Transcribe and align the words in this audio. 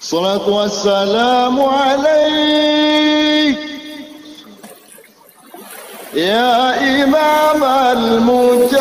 الصلاة 0.00 0.48
والسلام 0.48 1.62
عليك. 1.62 3.58
يا 6.14 6.78
إمام 7.04 7.64
المجاهدين. 7.98 8.78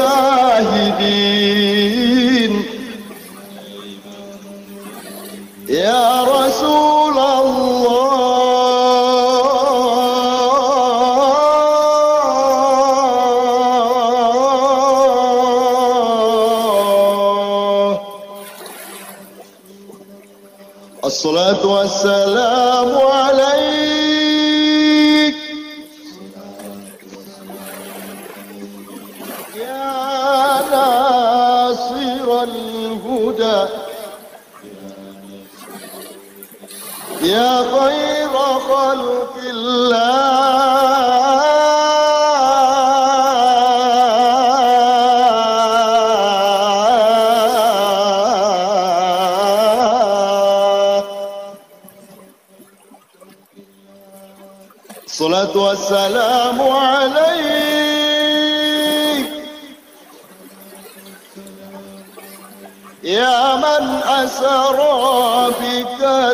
والصلاة 21.27 21.65
والسلام 21.65 22.56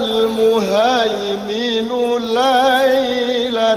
المهيمن 0.04 1.92
ليلا. 2.36 3.74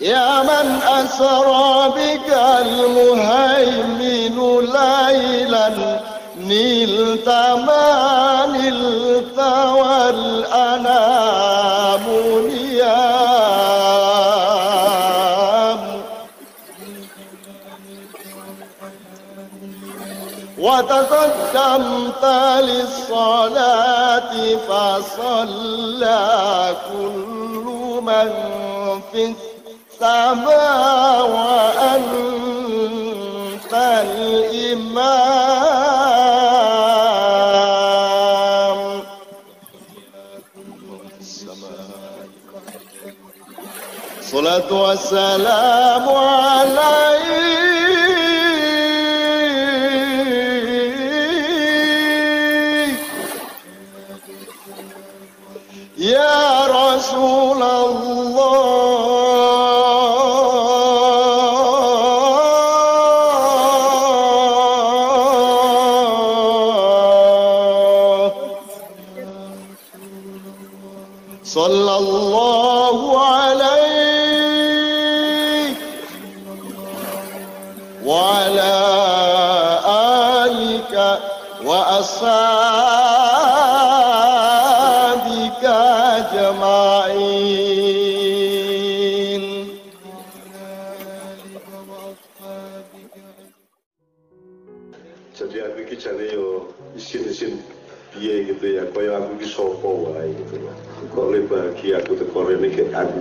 يا 0.00 0.42
من 0.42 0.80
أسرى 0.82 1.88
بك 1.96 2.28
المهيمن 2.60 4.36
ليلا. 4.60 6.00
نلت 6.36 7.28
ما 7.66 8.46
نلت 8.46 9.38
والأنام 9.78 11.20
نيام 12.46 13.39
وتقدمت 20.80 22.24
للصلاة 22.64 24.32
فصلى 24.68 26.26
كل 26.88 27.64
من 28.02 28.30
في 29.12 29.22
السماء 30.00 31.30
وأنت 31.30 32.24
الإمام. 34.02 35.20
الصلاة 44.20 44.70
والسلام 44.72 46.08
عليك 46.08 47.69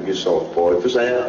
iki 0.10 0.18
sapa 0.18 0.74
itu 0.82 0.90
saya 0.90 1.22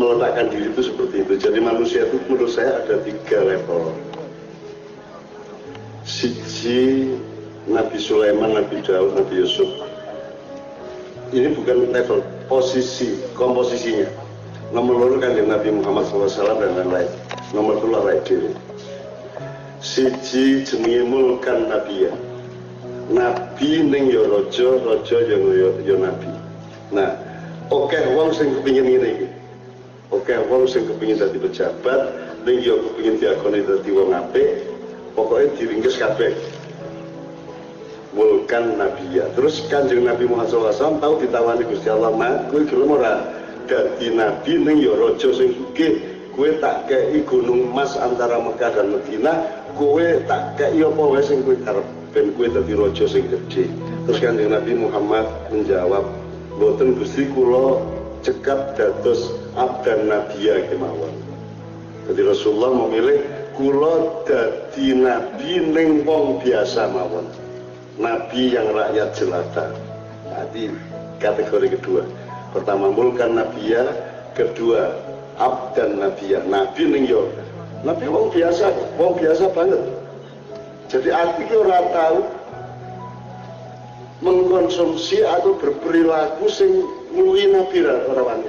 meletakkan 0.00 0.48
diri 0.48 0.72
itu 0.72 0.80
seperti 0.88 1.28
itu. 1.28 1.32
Jadi 1.36 1.58
manusia 1.60 2.08
itu 2.08 2.16
menurut 2.24 2.48
saya 2.48 2.80
ada 2.80 2.96
tiga 3.04 3.44
level. 3.44 3.92
Siji 6.08 7.12
Nabi 7.68 8.00
Sulaiman, 8.00 8.56
Nabi 8.56 8.80
Daud, 8.80 9.12
Nabi 9.12 9.44
Yusuf. 9.44 9.68
Ini 11.36 11.52
bukan 11.52 11.92
level 11.92 12.24
posisi 12.48 13.20
komposisinya. 13.36 14.08
Nomor 14.72 15.04
loro 15.04 15.16
kan 15.20 15.36
Nabi 15.36 15.68
Muhammad 15.68 16.08
SAW 16.08 16.32
dan 16.32 16.72
lain-lain. 16.80 17.10
Nomor 17.52 17.76
dua 17.84 18.08
lain 18.08 18.20
diri. 18.24 18.52
Siji 19.84 20.64
jenenge 20.64 21.04
mulkan 21.04 21.68
nabi 21.68 22.08
ya 22.08 22.12
nabi 23.12 23.84
ning 23.84 24.08
ya 24.08 24.24
raja 24.24 24.80
raja 24.80 25.18
ya 25.28 25.36
ya, 25.36 25.68
ya 25.84 25.94
nabi. 26.00 26.32
Nah 26.88 27.23
oke 27.74 27.98
wong 28.14 28.30
sing 28.30 28.54
kepingin 28.60 28.86
iki. 28.86 29.26
Oke 30.14 30.34
wong 30.46 30.70
sing 30.70 30.86
kepingin 30.86 31.18
dadi 31.18 31.38
pejabat 31.42 32.00
ning 32.46 32.62
ya 32.62 32.78
kepingin 32.78 33.18
diakoni 33.18 33.66
dadi 33.66 33.90
wong 33.90 34.14
apik 34.14 34.70
pokoknya 35.18 35.50
diringkes 35.58 35.98
kabeh. 35.98 36.32
Mulkan 38.14 38.78
nabi 38.78 39.18
ya. 39.18 39.26
Terus 39.34 39.66
kanjeng 39.66 40.06
nabi 40.06 40.30
Muhammad 40.30 40.54
SAW 40.54 41.02
tahu 41.02 41.18
ditawani 41.18 41.66
Gusti 41.66 41.90
Allah 41.90 42.14
nah 42.14 42.46
kowe 42.46 42.62
gelem 42.62 42.94
ora 42.94 43.26
dadi 43.66 44.14
nabi 44.14 44.52
ning 44.62 44.78
ya 44.78 44.94
raja 44.94 45.34
sing 45.34 45.50
sugih? 45.58 45.98
Kowe 46.34 46.50
tak 46.58 46.90
kei 46.90 47.22
gunung 47.26 47.70
emas 47.70 47.94
antara 47.94 48.42
Mekah 48.42 48.74
dan 48.74 48.90
Madinah 48.90 49.38
kowe 49.78 50.06
tak 50.26 50.58
kei 50.58 50.82
apa 50.82 51.02
wae 51.02 51.22
sing 51.22 51.42
kowe 51.42 51.54
karep 51.58 51.86
ben 52.14 52.30
kowe 52.38 52.46
dadi 52.46 52.74
raja 52.74 53.06
sing 53.10 53.26
gedhe? 53.26 53.66
Terus 54.06 54.18
kanjeng 54.22 54.54
Nabi 54.54 54.78
Muhammad 54.78 55.26
menjawab 55.50 56.23
mboten 56.58 56.94
Gusti 56.98 57.26
kula 57.34 57.82
cekap 58.22 58.78
dados 58.78 59.34
abdan 59.58 60.06
nabiya 60.06 60.70
kemawon. 60.70 61.12
Jadi 62.06 62.20
Rasulullah 62.24 62.72
memilih 62.86 63.20
kula 63.58 64.24
dadi 64.28 64.94
nabi 64.94 65.60
ning 65.60 66.06
wong 66.06 66.40
biasa 66.40 66.90
mawon. 66.94 67.26
Nabi 67.98 68.54
yang 68.54 68.74
rakyat 68.74 69.14
jelata. 69.14 69.70
Jadi 70.30 70.70
kategori 71.22 71.78
kedua. 71.78 72.02
Pertama 72.54 72.90
mulkan 72.90 73.38
nabiya 73.38 73.86
kedua 74.38 74.94
abdan 75.38 75.98
nabiya 75.98 76.42
nabi 76.46 76.82
ning 76.86 77.04
yo. 77.06 77.30
Nabi 77.82 78.06
wong 78.08 78.30
biasa 78.30 78.70
wong 78.96 79.18
biasa 79.18 79.50
banget. 79.52 79.82
Jadi 80.86 81.10
aku 81.10 81.42
ora 81.58 81.80
tahu 81.90 82.43
mengkonsumsi 84.24 85.20
atau 85.20 85.52
berperilaku 85.60 86.48
sing 86.48 86.80
ngluwi 87.12 87.52
nabi 87.52 87.84
ora 87.84 88.40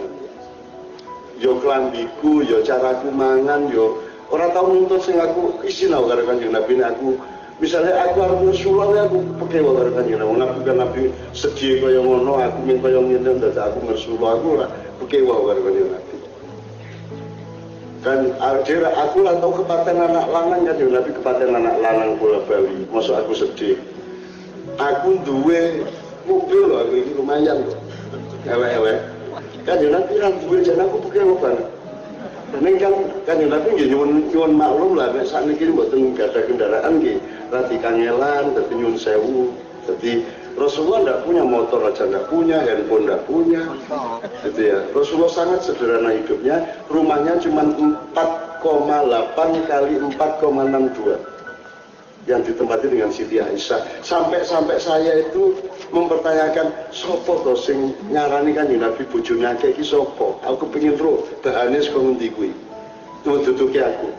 yo 1.36 1.60
klambiku 1.60 2.40
yo 2.48 2.64
caraku 2.64 3.12
mangan 3.12 3.68
yo 3.68 4.00
ora 4.32 4.50
tau 4.56 4.72
nuntut 4.72 5.04
sing 5.04 5.20
aku 5.20 5.60
isin 5.68 5.92
aku 5.92 6.08
karo 6.10 6.24
kanjeng 6.24 6.56
nabi. 6.56 6.80
Aku 6.80 7.20
misalnya 7.60 8.08
aku 8.08 8.18
harus 8.24 8.60
ya 8.64 9.02
aku 9.04 9.18
pekewa 9.44 9.72
karo 9.76 9.90
kanjeng 10.00 10.20
nabi. 10.24 10.34
Nabi 10.40 10.60
kan 10.64 10.78
nabi 10.80 11.02
sedih 11.36 11.84
kaya 11.84 12.00
ngono 12.00 12.40
aku 12.40 12.60
min 12.64 12.80
kaya 12.80 13.00
ngene 13.04 13.32
dadi 13.44 13.60
aku 13.60 13.78
Rasulullah 13.92 14.32
aku 14.40 14.46
ora 14.56 14.68
pekewa 15.04 15.36
karo 15.44 15.60
kanjeng 15.60 15.90
nabi. 15.92 16.16
Kan 18.06 18.20
akhirnya 18.38 18.90
aku 19.02 19.18
lah 19.26 19.34
tahu 19.42 19.66
kepaten 19.66 19.98
anak 19.98 20.30
lanang 20.30 20.62
kan 20.70 20.78
ya 20.78 20.86
Nabi 20.94 21.10
kepaten 21.10 21.50
anak 21.58 21.76
lanang 21.82 22.22
bola 22.22 22.38
Bali. 22.46 22.86
Masuk 22.94 23.18
aku 23.18 23.34
sedih 23.34 23.82
aku 24.76 25.10
duwe 25.24 25.86
mobil 26.26 26.64
loh 26.68 26.84
ini 26.92 27.12
lumayan 27.16 27.64
loh 27.64 27.78
ewe-ewe 28.46 28.94
kan 29.66 29.82
Nabi 29.82 30.14
kan 30.20 30.34
duwe 30.44 30.58
jangan 30.62 30.88
aku 30.90 30.98
pakai 31.10 31.26
apa 31.26 31.50
Neng 32.56 32.80
kan 32.80 32.94
kan 33.28 33.36
yang 33.42 33.52
tapi 33.52 33.76
nggih 33.76 33.92
nyuwun 33.92 34.32
nyuwun 34.32 34.54
maklum 34.56 34.96
lah 34.96 35.12
nek 35.12 35.28
sakniki 35.28 35.68
mboten 35.68 36.16
ada 36.16 36.40
kendaraan 36.48 37.04
nggih. 37.04 37.20
Rati 37.52 37.76
kangelan 37.84 38.56
dadi 38.56 38.74
nyuwun 38.80 38.96
sewu. 38.96 39.52
Jadi 39.86 40.24
Rasulullah 40.56 41.04
tidak 41.04 41.20
punya 41.28 41.44
motor 41.44 41.84
aja 41.84 42.08
tidak 42.08 42.32
punya, 42.32 42.64
handphone 42.64 43.06
tidak 43.06 43.22
punya, 43.28 43.62
gitu 44.48 44.62
ya. 44.72 44.80
Rasulullah 44.96 45.30
sangat 45.36 45.68
sederhana 45.68 46.16
hidupnya, 46.16 46.64
rumahnya 46.88 47.38
cuma 47.44 47.70
4,8 47.76 49.68
kali 49.68 49.94
4,62 50.00 51.35
yang 52.26 52.42
ditempati 52.42 52.90
dengan 52.90 53.14
Siti 53.14 53.38
Aisyah. 53.38 54.02
Sampai-sampai 54.02 54.82
saya 54.82 55.22
itu 55.22 55.54
mempertanyakan 55.94 56.74
sopo 56.90 57.46
to 57.46 57.54
sing 57.54 57.94
nyarani 58.10 58.58
kan 58.58 58.70
Nabi 58.70 59.06
bojone 59.06 59.46
akeh 59.46 59.78
iki 59.78 59.86
sopo? 59.86 60.42
Aku 60.42 60.66
pengen 60.74 60.98
ro 60.98 61.22
bahane 61.46 61.78
saka 61.82 62.02
ngendi 62.02 62.34
kuwi? 62.34 62.52
Duduke 63.26 63.78
aku. 63.82 64.10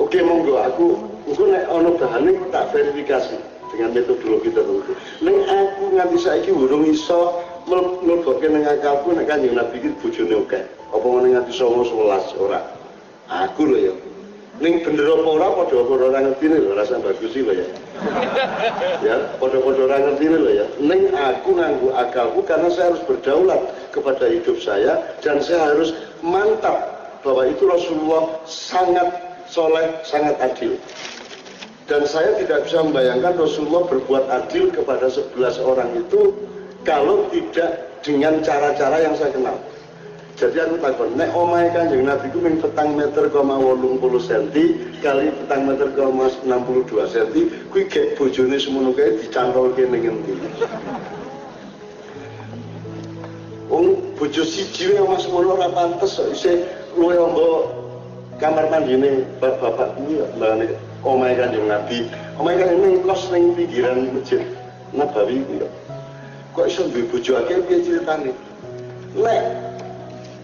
Oke 0.00 0.18
monggo 0.24 0.60
aku 0.60 0.86
engko 1.28 1.44
nek 1.48 1.64
ana 1.68 1.90
bahane 1.96 2.32
tak 2.52 2.68
verifikasi 2.72 3.36
dengan 3.72 3.96
metodologi 3.96 4.52
tertentu. 4.52 4.92
Ning 5.24 5.36
aku 5.48 5.96
nganti 5.96 6.16
saiki 6.20 6.52
urung 6.52 6.84
iso 6.84 7.40
mlebu 7.64 8.36
ning 8.44 8.68
akalku 8.68 9.16
nek 9.16 9.24
kanjeng 9.24 9.56
Nabi 9.56 9.80
iki 9.80 9.88
bojone 10.04 10.36
akeh. 10.48 10.64
Apa 10.92 11.06
ngene 11.08 11.28
nganti 11.32 11.52
11 11.56 12.36
ora? 12.36 12.60
Aku 13.32 13.64
lho 13.64 13.78
ya 13.80 13.94
ning 14.60 14.84
bener 14.84 15.08
apa 15.08 15.28
ora 15.28 15.48
padha-padha 15.64 16.04
ora 16.12 16.20
ngerti 16.28 16.46
lho 16.52 16.76
rasa 16.76 17.00
bagus 17.00 17.32
lho 17.32 17.52
ya. 17.56 17.66
ya, 19.06 19.16
padha-padha 19.40 19.80
ora 19.88 19.96
ngerti 20.04 20.26
lho 20.28 20.50
ya. 20.52 20.66
Ning 20.76 21.08
aku 21.14 21.56
nganggo 21.56 21.88
akalku 21.96 22.44
karena 22.44 22.68
saya 22.68 22.92
harus 22.92 23.02
berdaulat 23.08 23.62
kepada 23.96 24.28
hidup 24.28 24.60
saya 24.60 25.00
dan 25.24 25.40
saya 25.40 25.72
harus 25.72 25.96
mantap 26.20 26.92
bahwa 27.24 27.48
itu 27.48 27.64
Rasulullah 27.64 28.42
sangat 28.44 29.08
soleh, 29.48 29.88
sangat 30.04 30.36
adil. 30.42 30.76
Dan 31.86 32.06
saya 32.06 32.36
tidak 32.38 32.68
bisa 32.68 32.84
membayangkan 32.84 33.34
Rasulullah 33.36 33.84
berbuat 33.88 34.24
adil 34.30 34.70
kepada 34.70 35.10
11 35.10 35.36
orang 35.60 35.90
itu 35.98 36.32
kalau 36.82 37.26
tidak 37.30 37.88
dengan 38.02 38.42
cara-cara 38.42 39.02
yang 39.02 39.14
saya 39.14 39.30
kenal. 39.34 39.56
Jadi 40.42 40.58
aku 40.58 40.74
takut, 40.82 41.06
nek 41.14 41.30
omai 41.38 41.70
kanjeng 41.70 42.02
Nabi 42.02 42.26
ku 42.34 42.42
ming 42.42 42.58
petang 42.58 42.98
meter 42.98 43.30
koma 43.30 43.62
wolung 43.62 44.02
puluh 44.02 44.18
senti 44.18 44.74
kali 44.98 45.30
petang 45.30 45.70
meter 45.70 45.94
koma 45.94 46.26
enam 46.42 46.66
puluh 46.66 46.82
dua 46.82 47.06
senti, 47.06 47.46
kui 47.70 47.86
gek 47.86 48.18
bojone 48.18 48.58
semono 48.58 48.90
kae 48.90 49.22
dicantol 49.22 49.70
kene 49.78 50.02
ngendi. 50.02 50.34
Wong 53.70 54.18
bojo 54.18 54.42
siji 54.42 54.98
wae 54.98 55.06
mas 55.06 55.30
semono 55.30 55.54
ora 55.54 55.70
pantes 55.70 56.18
kok 56.18 56.34
isih 56.34 56.66
luwe 56.98 57.14
ombo 57.22 57.70
kamar 58.42 58.66
mandine 58.66 59.22
bapak 59.38 59.94
kuwi 59.94 60.26
mbane 60.34 60.74
omai 61.06 61.38
kanjeng 61.38 61.70
Nabi. 61.70 62.10
Omai 62.42 62.58
kanjeng 62.58 62.82
ning 62.82 62.98
kos 63.06 63.30
ning 63.30 63.54
pinggiran 63.54 64.10
masjid 64.10 64.42
Nabawi 64.90 65.46
kuwi 65.46 65.70
kok 66.50 66.66
iso 66.66 66.82
duwe 66.90 67.06
bojo 67.14 67.38
akeh 67.38 67.62
piye 67.62 67.78
ceritane? 67.86 68.34
Lek 69.14 69.70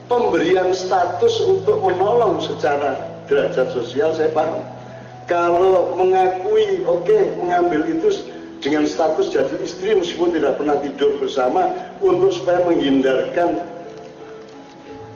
pemberian 0.08 0.72
status 0.72 1.44
untuk 1.44 1.78
menolong 1.84 2.40
secara 2.40 2.96
derajat 3.28 3.70
sosial 3.76 4.16
saya 4.16 4.32
paham. 4.32 4.64
Kalau 5.28 5.92
mengakui 5.94 6.82
oke 6.88 7.04
okay, 7.04 7.36
mengambil 7.36 7.84
itu 7.84 8.08
dengan 8.64 8.88
status 8.88 9.30
jadi 9.30 9.54
istri 9.60 9.92
meskipun 9.94 10.34
tidak 10.34 10.56
pernah 10.58 10.80
tidur 10.80 11.14
bersama 11.20 11.70
untuk 12.00 12.32
supaya 12.34 12.64
menghindarkan 12.66 13.60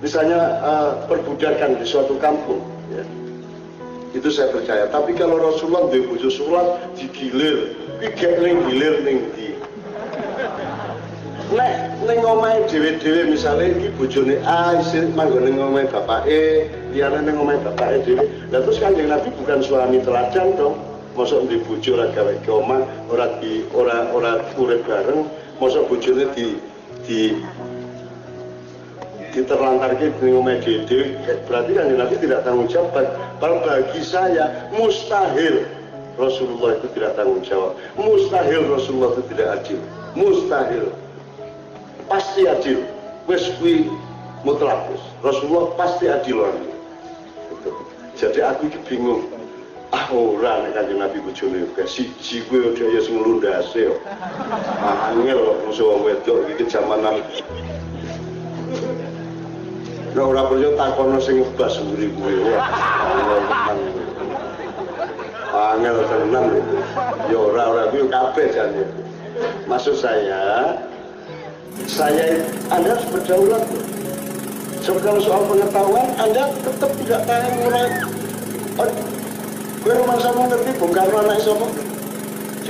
misalnya 0.05 0.61
uh, 0.63 0.91
perbudakan 1.09 1.81
di 1.81 1.87
suatu 1.89 2.21
kampung 2.21 2.61
ya. 2.93 3.03
itu 4.13 4.29
saya 4.29 4.53
percaya. 4.53 4.85
Tapi 4.93 5.17
kalau 5.17 5.41
Rasulullah 5.41 5.89
di 5.89 6.05
bojo 6.05 6.29
sholat 6.29 6.93
digilir. 7.01 7.81
Iki 8.03 8.27
gilir 8.35 8.95
ning 9.07 9.19
nek 11.53 12.01
ning 12.09 12.21
omahe 12.25 12.65
dhewe-dhewe 12.69 13.31
misale 13.31 13.77
iki 13.77 13.89
bojone 13.97 14.41
A 14.45 14.81
isih 14.81 15.13
manggon 15.13 15.45
ning 15.45 15.61
omahe 15.61 15.87
bapake, 15.93 16.69
liyane 16.93 17.21
ning 17.25 17.37
omahe 17.37 17.61
bapake 17.61 18.03
dhewe. 18.09 18.25
Lah 18.51 18.61
terus 18.65 18.81
Kanjeng 18.81 19.13
Nabi 19.13 19.29
bukan 19.37 19.61
suami 19.61 20.01
teladan 20.01 20.57
dong. 20.57 20.77
Mosok 21.13 21.45
di 21.53 21.61
bojo 21.61 21.93
ora 21.93 22.09
gawe 22.09 22.35
ke 22.41 22.49
omah, 22.49 22.81
ora 23.13 23.29
di 23.37 23.69
ora 23.77 24.09
ora 24.17 24.41
urip 24.57 24.81
bareng, 24.89 25.29
mosok 25.61 25.93
bojone 25.93 26.25
di 26.33 26.57
di 27.05 27.37
diterlantarkan 29.37 30.09
di 30.17 30.29
omahe 30.33 30.61
dhewe 30.65 31.21
berarti 31.45 31.71
Kanjeng 31.77 32.01
Nabi 32.01 32.15
tidak 32.17 32.41
tanggung 32.49 32.69
jawab. 32.69 32.97
Kalau 33.41 33.61
bagi 33.61 34.01
saya 34.01 34.69
mustahil 34.73 35.69
Rasulullah 36.17 36.77
itu 36.77 36.89
tidak 36.97 37.17
tanggung 37.17 37.45
jawab. 37.45 37.77
Mustahil 37.97 38.69
Rasulullah 38.69 39.17
itu 39.17 39.23
tidak 39.33 39.49
adil. 39.61 39.81
Mustahil 40.13 40.93
pasti 42.13 42.45
adil 42.45 42.85
wis 43.25 43.49
kuwi 43.57 43.89
mutlak 44.45 44.85
Rasulullah 45.25 45.73
pasti 45.81 46.13
adil 46.13 46.45
orang 46.45 46.61
gitu. 47.57 47.73
jadi 48.21 48.53
aku 48.53 48.69
bingung 48.85 49.33
ah 49.97 50.05
ora 50.13 50.61
nek 50.61 50.77
kanjeng 50.77 51.01
Nabi 51.01 51.25
bojone 51.25 51.65
ke 51.73 51.89
siji 51.89 52.45
kuwi 52.53 52.77
udah 52.77 52.85
ya 52.85 53.01
sing 53.01 53.17
nglundase 53.17 53.89
yo 53.89 53.97
ah, 54.85 55.09
angel 55.09 55.41
kok 55.41 55.57
musuh 55.65 55.89
wong 55.89 56.01
wedok 56.05 56.37
iki 56.53 56.69
kejamanan 56.69 57.25
Nek 60.13 60.29
ora 60.29 60.45
percaya 60.45 60.77
takono 60.77 61.17
sing 61.25 61.41
ngebas 61.41 61.81
mburi 61.81 62.13
kuwi. 62.13 62.53
Angel 65.57 66.05
tenan. 66.05 66.53
Ya 67.33 67.39
ora 67.41 67.63
ora 67.73 67.83
kuwi 67.89 68.13
kabeh 68.13 68.53
jane. 68.53 68.85
Maksud 69.65 69.97
saya, 69.97 70.77
saya 71.87 72.43
Anda 72.71 72.97
harus 72.97 73.07
berdaulat. 73.11 73.65
Sebab 74.83 74.99
kalau 75.03 75.21
soal 75.23 75.43
pengetahuan 75.47 76.09
Anda 76.19 76.51
tetap 76.63 76.91
tidak 76.99 77.21
tahu 77.27 77.49
mulai. 77.63 77.89
Oh, 78.81 78.91
gue 79.83 79.95
rumah 79.95 80.19
sama 80.19 80.51
ngerti 80.51 80.71
Bung 80.79 80.95
Karno 80.95 81.17
anak 81.23 81.39
isopo. 81.39 81.67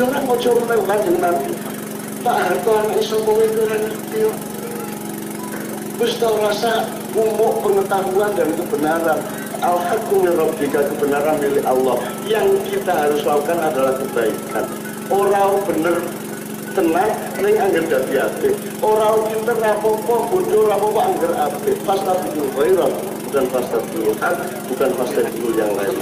Orang 0.03 0.25
mau 0.27 0.35
coba 0.35 0.61
melakukan 0.67 1.01
dengan 1.05 1.35
Pak 2.25 2.37
Harto 2.37 2.71
anak 2.75 2.97
isopo 3.01 3.33
itu 3.41 3.63
ngerti 3.69 4.21
Terus 6.03 6.19
tahu 6.19 6.37
rasa 6.43 6.89
umum 7.15 7.63
pengetahuan 7.63 8.35
dan 8.35 8.51
kebenaran. 8.59 9.21
Rabbika 9.63 10.81
kebenaran 10.91 11.39
milik 11.39 11.63
Allah. 11.63 12.03
Yang 12.27 12.67
kita 12.67 12.91
harus 12.91 13.23
lakukan 13.23 13.63
adalah 13.63 13.95
kebaikan. 13.95 14.67
Orang 15.07 15.63
benar 15.71 16.03
tenang 16.73 17.13
ning 17.41 17.55
angger 17.61 17.85
dadi 17.87 18.17
apik. 18.17 18.55
Ora 18.81 19.17
pinter 19.29 19.57
apa-apa 19.61 20.15
bodoh 20.33 20.69
apa-apa 20.73 21.01
angger 21.13 21.33
apik. 21.37 21.77
Fastabiqul 21.85 22.49
khairat 22.57 22.93
bukan 23.29 23.45
fastabiqul 23.53 24.17
hak 24.21 24.37
bukan 24.73 24.91
fastabiqul 24.97 25.53
yang 25.57 25.73
lain. 25.77 25.97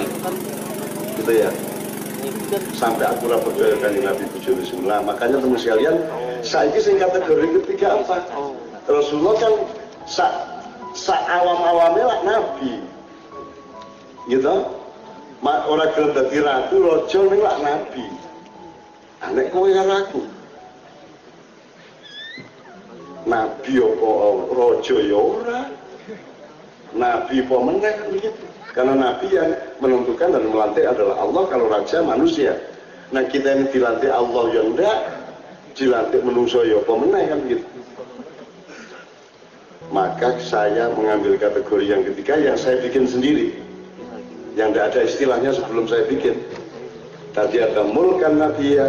Gitu 1.19 1.33
ya. 1.35 1.51
Sampai 2.75 3.07
aku 3.07 3.31
rapor 3.31 3.55
dari 3.55 4.03
Nabi 4.03 4.27
Bujo 4.35 4.59
Bismillah 4.59 5.07
makanya 5.07 5.39
teman 5.39 5.55
sekalian 5.55 5.97
saya 6.43 6.75
sing 6.83 6.99
kategori 6.99 7.63
ketiga 7.63 8.03
apa? 8.03 8.27
Rasulullah 8.91 9.39
kan 9.39 9.55
sa, 10.11 10.27
sa 10.99 11.15
awam-awamnya 11.31 12.05
lah 12.11 12.19
Nabi. 12.27 12.83
Gitu. 14.27 14.55
Orang 15.41 15.91
gelem 15.97 16.13
dadi 16.13 16.39
ratu 16.45 16.77
raja 16.85 17.21
ning 17.33 17.41
lak 17.41 17.57
nabi. 17.65 18.07
Anek 19.25 19.49
kowe 19.53 19.69
karo 19.73 19.95
aku 20.05 20.21
nabi 23.29 23.81
apa 23.81 24.11
rojo 24.53 24.97
ya 25.01 25.19
ora? 25.19 25.61
Nabi 26.97 27.35
apa 27.43 27.57
meneh? 27.61 27.95
Karena 28.71 28.95
nabi 28.95 29.27
yang 29.35 29.51
menentukan 29.83 30.37
dan 30.37 30.45
melantik 30.47 30.87
adalah 30.87 31.17
Allah 31.21 31.43
kalau 31.51 31.67
raja 31.67 32.01
manusia. 32.05 32.55
Nah 33.11 33.27
kita 33.27 33.59
ini 33.59 33.65
dilantik 33.75 34.11
Allah 34.11 34.45
yang 34.55 34.77
enggak 34.77 34.99
dilantik 35.75 36.23
manusia 36.23 36.63
ya 36.67 36.79
apa 36.79 36.93
meneh 36.99 37.25
kan 37.31 37.39
begitu 37.47 37.67
maka 39.91 40.39
saya 40.39 40.91
mengambil 40.95 41.35
kategori 41.35 41.85
yang 41.85 42.03
ketiga 42.07 42.39
yang 42.39 42.57
saya 42.57 42.79
bikin 42.79 43.11
sendiri. 43.11 43.59
Yang 44.55 44.69
tidak 44.75 44.87
ada 44.87 45.01
istilahnya 45.07 45.51
sebelum 45.55 45.85
saya 45.91 46.07
bikin. 46.07 46.39
Tadi 47.35 47.63
ada 47.63 47.87
mulkan 47.87 48.39
nabiya 48.39 48.87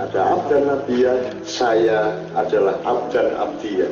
ada 0.00 0.20
abdan 0.32 0.64
nabiya 0.64 1.12
saya 1.44 2.16
adalah 2.32 2.80
abdan 2.88 3.36
abdiya 3.36 3.88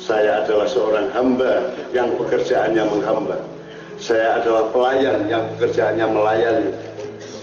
Saya 0.00 0.44
adalah 0.44 0.64
seorang 0.64 1.12
hamba 1.12 1.70
yang 1.92 2.16
pekerjaannya 2.16 2.82
menghamba. 2.88 3.36
Saya 4.00 4.40
adalah 4.40 4.72
pelayan 4.72 5.28
yang 5.28 5.44
pekerjaannya 5.54 6.08
melayani. 6.08 6.72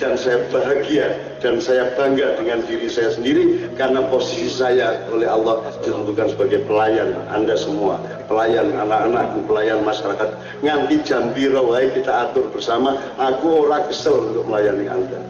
Dan 0.01 0.17
saya 0.17 0.41
bahagia 0.49 1.15
dan 1.41 1.61
saya 1.61 1.93
bangga 1.93 2.37
dengan 2.37 2.65
diri 2.65 2.89
saya 2.89 3.13
sendiri 3.13 3.65
karena 3.77 4.05
posisi 4.09 4.49
saya 4.49 5.05
oleh 5.13 5.29
Allah 5.29 5.61
ditentukan 5.85 6.33
sebagai 6.33 6.65
pelayan 6.65 7.13
Anda 7.29 7.53
semua. 7.57 8.01
Pelayan 8.25 8.73
anak-anakku, 8.73 9.45
pelayan 9.45 9.85
masyarakat. 9.85 10.29
Nganti 10.65 10.95
jam 11.05 11.33
birawai 11.37 11.93
kita 11.93 12.29
atur 12.29 12.49
bersama, 12.49 12.97
aku 13.21 13.69
orang 13.69 13.85
kesel 13.89 14.33
untuk 14.33 14.49
melayani 14.49 14.85
Anda. 14.89 15.21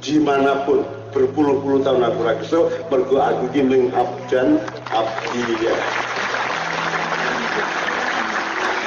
Di 0.00 0.16
mana 0.20 0.64
pun, 0.64 0.99
berpuluh-puluh 1.10 1.82
tahun 1.82 2.06
aku 2.06 2.20
kesel, 2.42 2.70
mergo 2.90 3.18
aku 3.18 3.44
kimling 3.50 3.90
abdan 3.94 4.62
abdiya. 4.94 5.74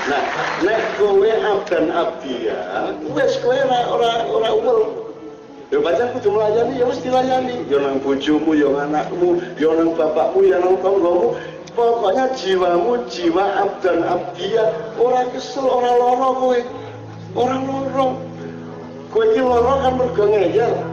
Nah, 0.04 0.24
nek 0.64 0.82
kowe 1.00 1.32
abdan 1.32 1.86
abdiya, 1.92 2.60
wis 3.16 3.40
kowe 3.40 3.56
ora 3.56 3.80
ora 3.92 4.12
ora 4.28 4.50
umur. 4.52 4.80
Ya 5.72 5.82
pancen 5.82 6.14
kudu 6.14 6.38
melayani 6.38 6.78
ya 6.78 6.86
mesti 6.86 7.10
layani. 7.10 7.56
Ya 7.66 7.82
nang 7.82 7.98
bojomu, 7.98 8.54
ya 8.54 8.70
anakmu, 8.84 9.42
ya 9.58 9.74
nang 9.74 9.98
bapakmu, 9.98 10.46
ya 10.46 10.62
nang 10.62 10.78
tanggamu. 10.86 11.34
Pokoknya 11.74 12.30
jiwamu 12.38 13.02
jiwa 13.10 13.46
abdan 13.58 14.06
abdiya, 14.06 14.70
ora 15.02 15.26
kesel, 15.34 15.66
ora 15.66 15.92
loro 15.98 16.30
kowe. 16.38 16.60
Ora 17.34 17.58
loro. 17.58 18.08
Kowe 19.10 19.26
iki 19.34 19.42
loro 19.42 19.74
kan 19.82 19.94
mergo 19.98 20.24
ngeyel. 20.30 20.93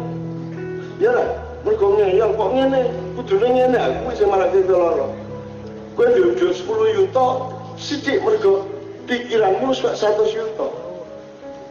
Ya 1.00 1.16
lah, 1.16 1.33
mergo 1.64 1.97
ngeyel 1.97 2.37
kok 2.37 2.50
ngene, 2.52 2.92
kudune 3.16 3.49
ngene 3.49 3.78
aku 3.80 4.12
sing 4.12 4.28
malah 4.28 4.52
kita 4.52 4.69
loro. 4.69 5.09
Kowe 5.97 6.07
duwe 6.12 6.37
10 6.37 6.97
yuta, 7.00 7.26
sithik 7.80 8.21
mergo 8.21 8.69
pikiranmu 9.09 9.73
sak 9.73 9.97
100 9.97 10.28
yuta. 10.37 10.69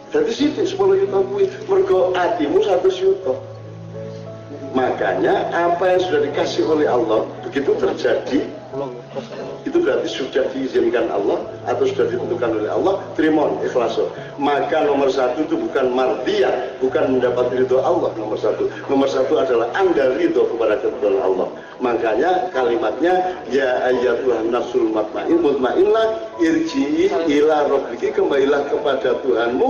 Jadi 0.10 0.32
sithik 0.34 0.66
10 0.66 1.06
yuta 1.06 1.18
kuwi 1.30 1.46
mergo 1.70 2.10
atimu 2.18 2.58
100 2.58 2.90
yuta. 3.06 3.34
Makanya 4.74 5.50
apa 5.54 5.84
yang 5.86 6.02
sudah 6.02 6.22
dikasih 6.26 6.66
oleh 6.66 6.90
Allah 6.90 7.30
begitu 7.46 7.78
terjadi 7.78 8.50
itu 9.66 9.78
berarti 9.82 10.06
sudah 10.06 10.46
diizinkan 10.54 11.10
Allah 11.10 11.42
atau 11.66 11.90
sudah 11.90 12.06
ditentukan 12.06 12.62
oleh 12.62 12.70
Allah? 12.70 13.02
Terima 13.18 13.50
ikhlas. 13.66 13.98
Maka 14.38 14.86
nomor 14.86 15.10
satu 15.10 15.42
itu 15.42 15.58
bukan 15.58 15.90
mardiah 15.90 16.70
bukan 16.78 17.18
mendapat 17.18 17.50
ridho 17.50 17.82
Allah 17.82 18.14
nomor 18.14 18.38
satu. 18.38 18.70
Nomor 18.86 19.10
satu 19.10 19.42
adalah 19.42 19.74
anda 19.74 20.14
ridho 20.14 20.46
kepada 20.54 20.78
ketentuan 20.78 21.18
Allah. 21.18 21.48
Makanya 21.82 22.54
kalimatnya 22.54 23.42
ya 23.50 23.90
Tuhan 24.22 24.54
nafsul 24.54 24.94
matmain 24.94 25.42
mutmainnah 25.42 26.38
irji'i 26.38 27.10
ila 27.10 27.66
rabbiki 27.66 28.14
kembalilah 28.14 28.70
kepada 28.70 29.18
Tuhanmu 29.26 29.70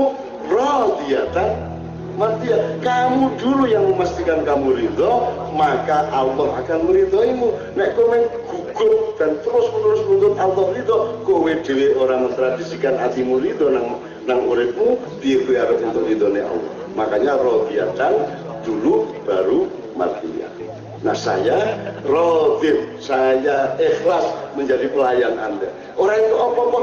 radiyatan 0.52 1.79
Martia, 2.18 2.58
kamu 2.82 3.38
dulu 3.38 3.70
yang 3.70 3.86
memastikan 3.94 4.42
kamu 4.48 4.74
ridho, 4.74 5.30
maka 5.54 6.10
Allah 6.10 6.64
akan 6.64 6.90
meridhoimu. 6.90 7.54
Nek 7.78 7.94
kowe 7.94 8.18
gugur 8.50 9.14
dan 9.22 9.38
terus 9.46 9.66
menerus 9.76 10.02
menuntut 10.08 10.36
Allah 10.40 10.66
ridho, 10.74 10.98
kowe 11.28 11.52
dewe 11.52 11.94
orang 12.00 12.32
mentradisikan 12.32 12.98
hatimu 12.98 13.44
ridho 13.44 13.70
nang 13.70 14.00
nang 14.26 14.46
uripmu, 14.48 14.98
piye 15.22 15.44
kowe 15.46 15.56
arep 15.60 15.84
untuk 15.84 16.08
ridhone 16.08 16.42
Allah. 16.42 16.72
Makanya 16.98 17.38
rodiatan 17.38 18.14
dulu 18.66 19.12
baru 19.28 19.70
martia. 19.94 20.48
Nah 21.00 21.16
saya 21.16 21.80
rodin, 22.04 23.00
saya 23.00 23.76
ikhlas 23.80 24.26
menjadi 24.56 24.92
pelayan 24.92 25.40
Anda. 25.40 25.72
Orang 25.96 26.20
itu 26.20 26.36
apa-apa, 26.36 26.80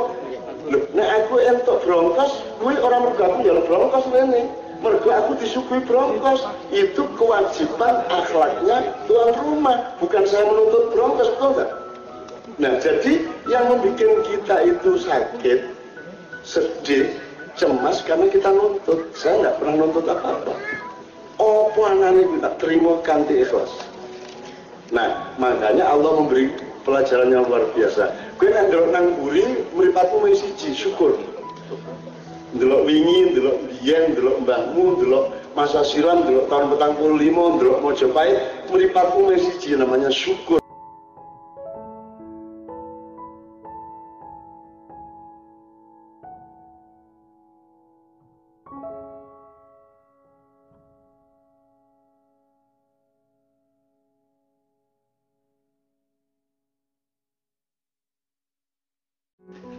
nek 0.96 1.08
aku 1.20 1.34
entuk 1.44 1.84
bronkos, 1.84 2.32
kuwi 2.56 2.80
orang 2.80 3.12
mergo 3.12 3.22
aku 3.28 3.38
ya 3.44 3.54
bronkos 3.68 4.04
rene 4.08 4.65
mergo 4.86 5.10
aku 5.10 5.34
disuguhi 5.42 5.82
bronkos 5.82 6.46
itu 6.70 7.02
kewajiban 7.18 8.06
akhlaknya 8.06 8.94
tuan 9.10 9.34
rumah. 9.42 9.98
Bukan 9.98 10.22
saya 10.22 10.46
menuntut 10.46 10.94
bronkos 10.94 11.28
betul 11.34 11.50
nggak? 11.58 11.70
Nah 12.62 12.72
jadi 12.78 13.12
yang 13.50 13.66
membuat 13.66 14.22
kita 14.30 14.56
itu 14.62 14.90
sakit 15.02 15.58
sedih 16.46 17.18
cemas 17.58 18.06
karena 18.06 18.30
kita 18.30 18.54
nuntut. 18.54 19.10
Saya 19.18 19.42
nggak 19.42 19.54
pernah 19.58 19.74
nuntut 19.82 20.06
apa-apa. 20.06 20.54
Apa 21.36 21.80
anane 21.90 22.22
kita 22.38 22.50
terima 22.62 23.02
kanti 23.02 23.42
ikhlas? 23.42 23.72
Nah 24.94 25.34
makanya 25.42 25.90
Allah 25.90 26.22
memberi 26.22 26.54
pelajaran 26.86 27.34
yang 27.34 27.44
luar 27.50 27.66
biasa. 27.74 28.14
Gue 28.38 28.54
nang 28.54 28.70
nang 28.94 29.06
buri 29.18 29.66
meripatmu 29.74 30.30
mesti 30.30 30.70
syukur 30.70 31.18
delok 32.58 32.82
wingi, 32.84 33.32
delok 33.36 33.56
biyen, 33.70 34.18
delok 34.18 34.42
mbahmu, 34.42 34.98
delok 35.00 35.24
masa 35.54 35.86
silam, 35.86 36.26
delok 36.26 36.50
tahun 36.50 36.74
petang 36.74 36.92
puluh 36.98 37.16
lima, 37.16 37.56
delok 37.62 37.78
Mojopahit, 37.80 38.38
meripatku 38.68 39.30
mesiji 39.30 39.78
namanya 39.78 40.10
syukur. 40.10 40.65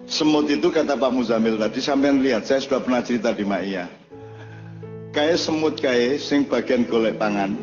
Semut 0.08 0.48
itu 0.48 0.72
kata 0.72 0.96
Pak 0.96 1.12
Muzamil 1.12 1.60
tadi 1.60 1.84
sampean 1.84 2.24
lihat 2.24 2.48
saya 2.48 2.64
sudah 2.64 2.80
pernah 2.80 3.04
cerita 3.04 3.36
di 3.36 3.44
Maya. 3.44 3.92
Kayak 5.12 5.36
semut 5.36 5.76
kayak 5.84 6.24
sing 6.24 6.48
bagian 6.48 6.88
golek 6.88 7.20
pangan. 7.20 7.60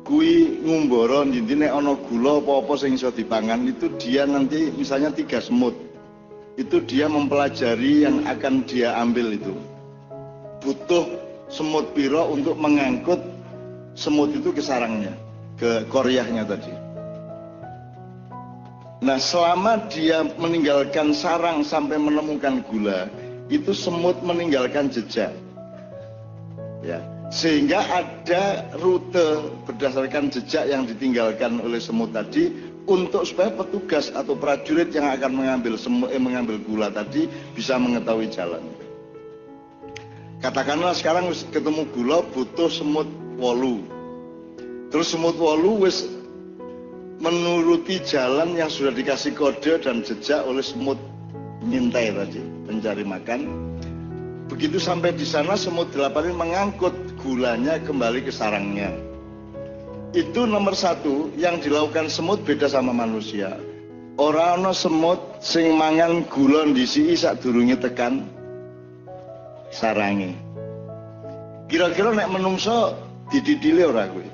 Kui 0.00 0.48
ngumboro 0.64 1.28
intine 1.28 1.68
ono 1.68 2.00
gula 2.08 2.40
apa-apa 2.40 2.80
sing 2.80 2.96
iso 2.96 3.12
dipangan 3.12 3.68
itu 3.68 3.92
dia 4.00 4.24
nanti 4.24 4.72
misalnya 4.72 5.12
tiga 5.12 5.44
semut. 5.44 5.76
Itu 6.56 6.80
dia 6.88 7.04
mempelajari 7.12 8.08
yang 8.08 8.24
akan 8.24 8.64
dia 8.64 8.96
ambil 8.96 9.36
itu. 9.36 9.52
Butuh 10.64 11.04
semut 11.52 11.92
piro 11.92 12.32
untuk 12.32 12.56
mengangkut 12.56 13.20
semut 13.92 14.32
itu 14.32 14.56
ke 14.56 14.64
sarangnya, 14.64 15.12
ke 15.60 15.84
koryahnya 15.92 16.48
tadi. 16.48 16.81
Nah 19.02 19.18
selama 19.18 19.90
dia 19.90 20.22
meninggalkan 20.38 21.10
sarang 21.10 21.66
sampai 21.66 21.98
menemukan 21.98 22.62
gula, 22.70 23.10
itu 23.50 23.74
semut 23.74 24.14
meninggalkan 24.22 24.86
jejak. 24.86 25.34
Ya, 26.86 27.02
sehingga 27.34 27.82
ada 27.82 28.62
rute 28.78 29.50
berdasarkan 29.66 30.30
jejak 30.30 30.70
yang 30.70 30.86
ditinggalkan 30.86 31.58
oleh 31.58 31.82
semut 31.82 32.14
tadi 32.14 32.54
untuk 32.86 33.26
supaya 33.26 33.50
petugas 33.50 34.14
atau 34.14 34.38
prajurit 34.38 34.94
yang 34.94 35.10
akan 35.10 35.34
mengambil 35.34 35.74
semut 35.74 36.10
eh, 36.14 36.22
mengambil 36.22 36.62
gula 36.62 36.86
tadi 36.86 37.26
bisa 37.58 37.74
mengetahui 37.82 38.30
jalan. 38.30 38.62
Katakanlah 40.42 40.94
sekarang 40.94 41.30
ketemu 41.50 41.90
gula 41.90 42.22
butuh 42.30 42.70
semut 42.70 43.10
wolu. 43.34 43.82
Terus 44.94 45.10
semut 45.10 45.34
wolu 45.38 45.86
wis 45.86 46.06
menuruti 47.22 48.02
jalan 48.02 48.58
yang 48.58 48.66
sudah 48.66 48.90
dikasih 48.90 49.38
kode 49.38 49.78
dan 49.78 50.02
jejak 50.02 50.42
oleh 50.42 50.60
semut 50.60 50.98
nyintai 51.62 52.10
tadi 52.10 52.42
pencari 52.66 53.06
makan. 53.06 53.40
Begitu 54.50 54.82
sampai 54.82 55.14
di 55.14 55.24
sana 55.24 55.54
semut 55.54 55.88
delapan 55.94 56.28
ini 56.28 56.34
mengangkut 56.36 56.92
gulanya 57.22 57.78
kembali 57.80 58.26
ke 58.26 58.34
sarangnya. 58.34 58.90
Itu 60.12 60.44
nomor 60.44 60.76
satu 60.76 61.30
yang 61.38 61.62
dilakukan 61.62 62.10
semut 62.10 62.42
beda 62.42 62.68
sama 62.68 62.92
manusia. 62.92 63.56
Orang 64.20 64.68
no 64.68 64.76
semut 64.76 65.40
sing 65.40 65.78
mangan 65.80 66.28
gulon 66.28 66.76
di 66.76 66.84
sini 66.84 67.16
sak 67.16 67.40
durungi 67.40 67.80
tekan 67.80 68.28
sarangi 69.72 70.36
kira-kira 71.72 72.12
nek 72.12 72.28
menungso 72.28 72.92
dididile 73.32 73.88
ora 73.88 74.04
gue 74.12 74.28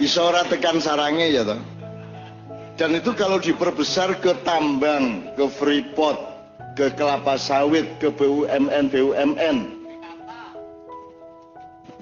bisa 0.00 0.24
ora 0.24 0.40
tekan 0.48 0.80
sarangnya 0.80 1.28
ya 1.28 1.42
toh. 1.44 1.60
Dan 2.80 2.96
itu 2.96 3.12
kalau 3.12 3.36
diperbesar 3.36 4.24
ke 4.24 4.32
tambang, 4.40 5.28
ke 5.36 5.44
freeport, 5.52 6.16
ke 6.72 6.88
kelapa 6.96 7.36
sawit, 7.36 7.84
ke 8.00 8.08
BUMN, 8.08 8.88
BUMN, 8.88 9.56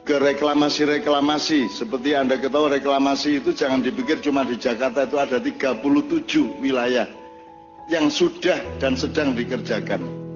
ke 0.07 0.23
reklamasi-reklamasi. 0.23 1.67
Seperti 1.67 2.15
Anda 2.15 2.39
ketahui 2.39 2.79
reklamasi 2.79 3.43
itu 3.43 3.51
jangan 3.51 3.83
dipikir 3.83 4.23
cuma 4.23 4.47
di 4.47 4.55
Jakarta 4.55 5.03
itu 5.03 5.19
ada 5.19 5.43
37 5.43 5.83
wilayah 6.63 7.11
yang 7.91 8.07
sudah 8.07 8.63
dan 8.79 8.95
sedang 8.95 9.35
dikerjakan 9.35 10.28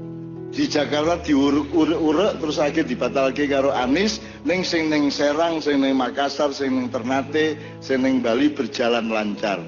di 0.52 0.68
Jakarta 0.68 1.16
diuruk-uruk 1.24 2.36
terus 2.36 2.60
akhir 2.60 2.84
dibatalke 2.84 3.48
karo 3.48 3.72
Anis 3.72 4.20
ning 4.44 4.60
sing 4.60 4.92
ning 4.92 5.08
Serang 5.08 5.64
sing 5.64 5.80
ning 5.80 5.96
Makassar 5.96 6.52
sing 6.52 6.76
ning 6.76 6.92
Ternate 6.92 7.56
sing 7.80 8.04
ning 8.04 8.20
Bali 8.20 8.52
berjalan 8.52 9.08
lancar 9.08 9.64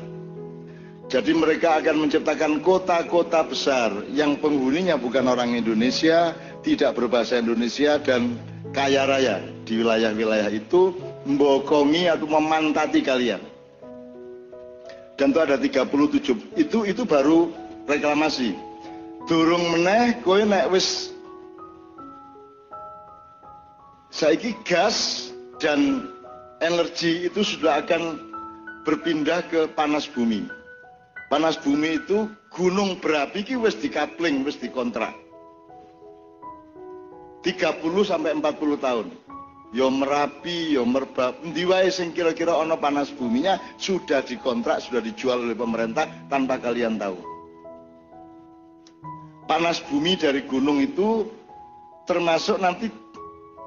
Jadi 1.08 1.32
mereka 1.36 1.80
akan 1.80 2.08
menciptakan 2.08 2.60
kota-kota 2.64 3.44
besar 3.44 3.92
yang 4.12 4.40
penghuninya 4.40 4.96
bukan 4.96 5.28
orang 5.28 5.52
Indonesia, 5.52 6.32
tidak 6.64 6.96
berbahasa 6.96 7.44
Indonesia 7.44 8.00
dan 8.00 8.40
kaya 8.72 9.04
raya 9.04 9.44
di 9.68 9.84
wilayah-wilayah 9.84 10.48
itu 10.48 10.96
membokongi 11.28 12.08
atau 12.08 12.24
memantati 12.24 13.04
kalian. 13.04 13.40
Dan 15.20 15.30
itu 15.30 15.40
ada 15.44 15.60
37. 15.60 16.56
Itu 16.56 16.88
itu 16.88 17.02
baru 17.04 17.52
reklamasi. 17.84 18.73
Durung 19.24 19.72
meneh 19.72 20.20
kowe 20.20 20.36
nek 20.44 20.68
wis 20.68 21.08
saiki 24.12 24.52
gas 24.68 25.32
dan 25.56 26.12
energi 26.60 27.24
itu 27.24 27.40
sudah 27.40 27.80
akan 27.80 28.20
berpindah 28.84 29.40
ke 29.48 29.64
panas 29.72 30.04
bumi. 30.04 30.44
Panas 31.32 31.56
bumi 31.56 32.04
itu 32.04 32.28
gunung 32.52 33.00
berapi 33.00 33.40
ki 33.48 33.56
wis 33.56 33.72
dikapling, 33.80 34.44
wis 34.44 34.60
dikontrak. 34.60 35.16
30 37.40 37.80
sampai 38.04 38.36
40 38.36 38.44
tahun. 38.76 39.08
Yo 39.74 39.90
Merapi, 39.90 40.78
yo 40.78 40.86
Merbab, 40.86 41.40
endi 41.42 41.66
wae 41.66 41.90
sing 41.90 42.14
kira-kira 42.14 42.54
ana 42.54 42.78
panas 42.78 43.10
buminya 43.10 43.58
sudah 43.80 44.22
dikontrak, 44.22 44.78
sudah 44.84 45.02
dijual 45.02 45.42
oleh 45.42 45.58
pemerintah 45.58 46.06
tanpa 46.30 46.62
kalian 46.62 46.94
tahu. 46.94 47.33
Panas 49.44 49.84
bumi 49.84 50.16
dari 50.16 50.48
gunung 50.48 50.80
itu 50.80 51.28
termasuk 52.08 52.56
nanti 52.60 52.88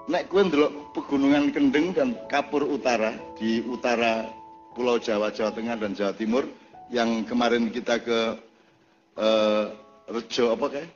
nek 0.10 0.26
kowe 0.26 0.42
ndelok 0.42 0.98
pegunungan 0.98 1.54
Kendeng 1.54 1.94
dan 1.94 2.18
Kapur 2.26 2.66
Utara 2.66 3.14
di 3.38 3.62
utara 3.62 4.26
Pulau 4.74 4.98
Jawa, 4.98 5.30
Jawa 5.30 5.54
Tengah 5.54 5.78
dan 5.78 5.94
Jawa 5.94 6.18
Timur 6.18 6.50
yang 6.90 7.26
kemarin 7.30 7.70
kita 7.70 8.02
ke 8.02 8.20
uh, 9.20 9.66
Rejo 10.08 10.56
apa 10.56 10.66
kayak 10.72 10.90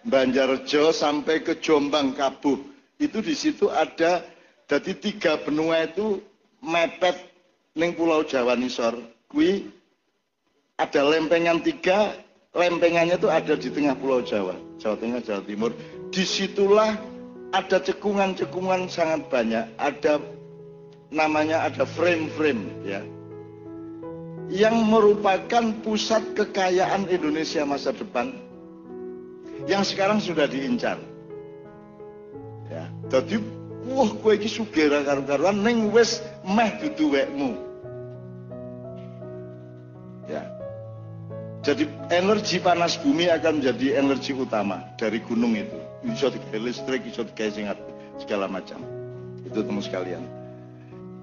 Banjarjo 0.00 0.96
sampai 0.96 1.44
ke 1.44 1.60
Jombang 1.60 2.16
Kabuh. 2.16 2.56
Itu 2.96 3.20
di 3.20 3.36
situ 3.36 3.68
ada 3.68 4.24
jadi 4.68 4.92
tiga 4.96 5.40
benua 5.40 5.84
itu 5.88 6.20
mepet 6.60 7.16
ning 7.76 7.96
Pulau 7.96 8.24
Jawa 8.24 8.56
Nisor. 8.56 8.96
Kui 9.28 9.68
ada 10.80 11.00
lempengan 11.04 11.60
tiga 11.60 12.16
lempengannya 12.54 13.16
itu 13.16 13.28
ada 13.30 13.54
di 13.54 13.68
tengah 13.70 13.94
Pulau 13.98 14.22
Jawa 14.22 14.58
Jawa 14.82 14.96
Tengah 14.98 15.20
Jawa 15.22 15.42
Timur 15.46 15.70
di 16.10 16.22
situlah 16.26 16.98
ada 17.50 17.78
cekungan-cekungan 17.82 18.90
sangat 18.90 19.26
banyak 19.30 19.64
ada 19.78 20.22
namanya 21.10 21.66
ada 21.66 21.82
frame-frame 21.86 22.86
ya 22.86 23.02
yang 24.50 24.82
merupakan 24.90 25.70
pusat 25.86 26.34
kekayaan 26.34 27.06
Indonesia 27.06 27.62
masa 27.62 27.94
depan 27.94 28.34
yang 29.70 29.86
sekarang 29.86 30.18
sudah 30.18 30.50
diincar. 30.50 30.98
Ya, 32.66 32.90
jadi 33.06 33.38
wah 33.94 34.10
kowe 34.18 34.34
iki 34.34 34.50
sugih 34.50 34.90
karu-karuan 34.90 35.62
ning 35.62 35.94
wis 35.94 36.18
meh 36.42 36.70
dudu 36.82 37.14
wekmu. 37.14 37.69
Jadi 41.60 41.84
energi 42.08 42.56
panas 42.56 42.96
bumi 42.96 43.28
akan 43.28 43.60
menjadi 43.60 44.00
energi 44.00 44.32
utama 44.32 44.80
dari 44.96 45.20
gunung 45.20 45.52
itu. 45.52 45.76
Bisa 46.00 46.32
digawe 46.32 46.56
listrik, 46.56 47.04
bisa 47.04 47.20
digawe 47.20 47.76
segala 48.16 48.48
macam. 48.48 48.80
Itu 49.44 49.60
temu 49.60 49.84
sekalian. 49.84 50.24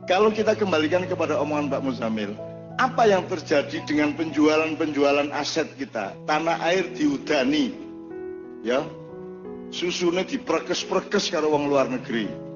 Kalau 0.06 0.30
kita 0.30 0.54
kembalikan 0.54 1.04
kepada 1.10 1.42
omongan 1.42 1.74
Pak 1.74 1.82
Muzamil, 1.84 2.32
apa 2.78 3.10
yang 3.10 3.26
terjadi 3.26 3.82
dengan 3.90 4.14
penjualan-penjualan 4.14 5.34
aset 5.34 5.68
kita? 5.74 6.14
Tanah 6.30 6.62
air 6.70 6.86
diudani, 6.94 7.74
ya, 8.62 8.86
susunya 9.74 10.22
diperkes-perkes 10.22 11.34
karo 11.34 11.50
wong 11.52 11.68
luar 11.68 11.90
negeri. 11.90 12.47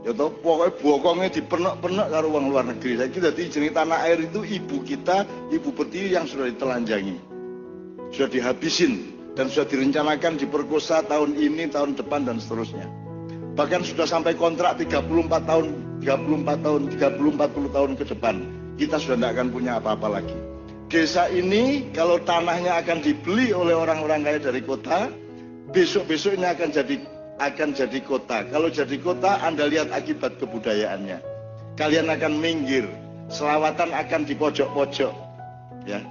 Ya 0.00 0.16
toh, 0.16 0.32
pokoknya 0.32 0.72
bokongnya 0.80 1.28
dipenek-penek 1.28 2.08
karo 2.08 2.28
wong 2.32 2.44
luar 2.48 2.64
negeri. 2.64 2.96
Saya 2.96 3.10
kira 3.12 3.28
di 3.36 3.52
jenis 3.52 3.76
tanah 3.76 4.00
air 4.08 4.24
itu 4.24 4.40
ibu 4.40 4.80
kita, 4.80 5.28
ibu 5.52 5.68
pertiwi 5.76 6.16
yang 6.16 6.24
sudah 6.24 6.48
ditelanjangi. 6.48 7.20
Sudah 8.08 8.28
dihabisin 8.32 9.12
dan 9.36 9.52
sudah 9.52 9.68
direncanakan 9.68 10.40
diperkosa 10.40 11.04
tahun 11.04 11.36
ini, 11.36 11.68
tahun 11.68 12.00
depan 12.00 12.24
dan 12.24 12.40
seterusnya. 12.40 12.88
Bahkan 13.60 13.84
sudah 13.84 14.08
sampai 14.08 14.32
kontrak 14.40 14.80
34 14.80 15.04
tahun, 15.44 15.66
34 16.00 16.64
tahun, 16.64 16.80
30 16.96 17.36
40 17.36 17.76
tahun 17.76 17.90
ke 18.00 18.04
depan 18.16 18.36
kita 18.80 18.96
sudah 18.96 19.16
tidak 19.20 19.30
akan 19.36 19.46
punya 19.52 19.76
apa-apa 19.76 20.08
lagi. 20.08 20.38
Desa 20.88 21.28
ini 21.28 21.92
kalau 21.92 22.16
tanahnya 22.24 22.80
akan 22.80 23.04
dibeli 23.04 23.52
oleh 23.52 23.76
orang-orang 23.76 24.24
kaya 24.24 24.40
dari 24.40 24.64
kota, 24.64 25.12
besok-besok 25.70 26.40
ini 26.40 26.48
akan 26.48 26.68
jadi 26.72 26.96
akan 27.40 27.72
jadi 27.72 27.98
kota. 28.04 28.44
Kalau 28.52 28.68
jadi 28.68 28.96
kota, 29.00 29.40
Anda 29.40 29.64
lihat 29.66 29.88
akibat 29.90 30.36
kebudayaannya. 30.36 31.18
Kalian 31.80 32.12
akan 32.12 32.36
minggir, 32.36 32.84
selawatan 33.32 33.96
akan 33.96 34.28
di 34.28 34.36
pojok-pojok. 34.36 35.14
Ya. 35.88 36.04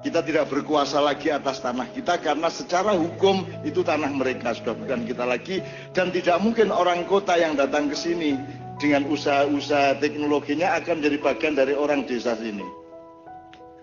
Kita 0.00 0.24
tidak 0.24 0.48
berkuasa 0.48 0.96
lagi 0.96 1.28
atas 1.28 1.60
tanah 1.60 1.84
kita 1.92 2.16
karena 2.24 2.48
secara 2.48 2.96
hukum 2.96 3.44
itu 3.68 3.84
tanah 3.84 4.08
mereka 4.08 4.56
sudah 4.56 4.72
bukan 4.72 5.04
kita 5.04 5.28
lagi 5.28 5.60
dan 5.92 6.08
tidak 6.08 6.40
mungkin 6.40 6.72
orang 6.72 7.04
kota 7.04 7.36
yang 7.36 7.52
datang 7.52 7.92
ke 7.92 7.96
sini 8.00 8.40
dengan 8.80 9.04
usaha-usaha 9.12 10.00
teknologinya 10.00 10.72
akan 10.80 11.04
menjadi 11.04 11.18
bagian 11.20 11.52
dari 11.52 11.76
orang 11.76 12.08
desa 12.08 12.32
sini. 12.32 12.64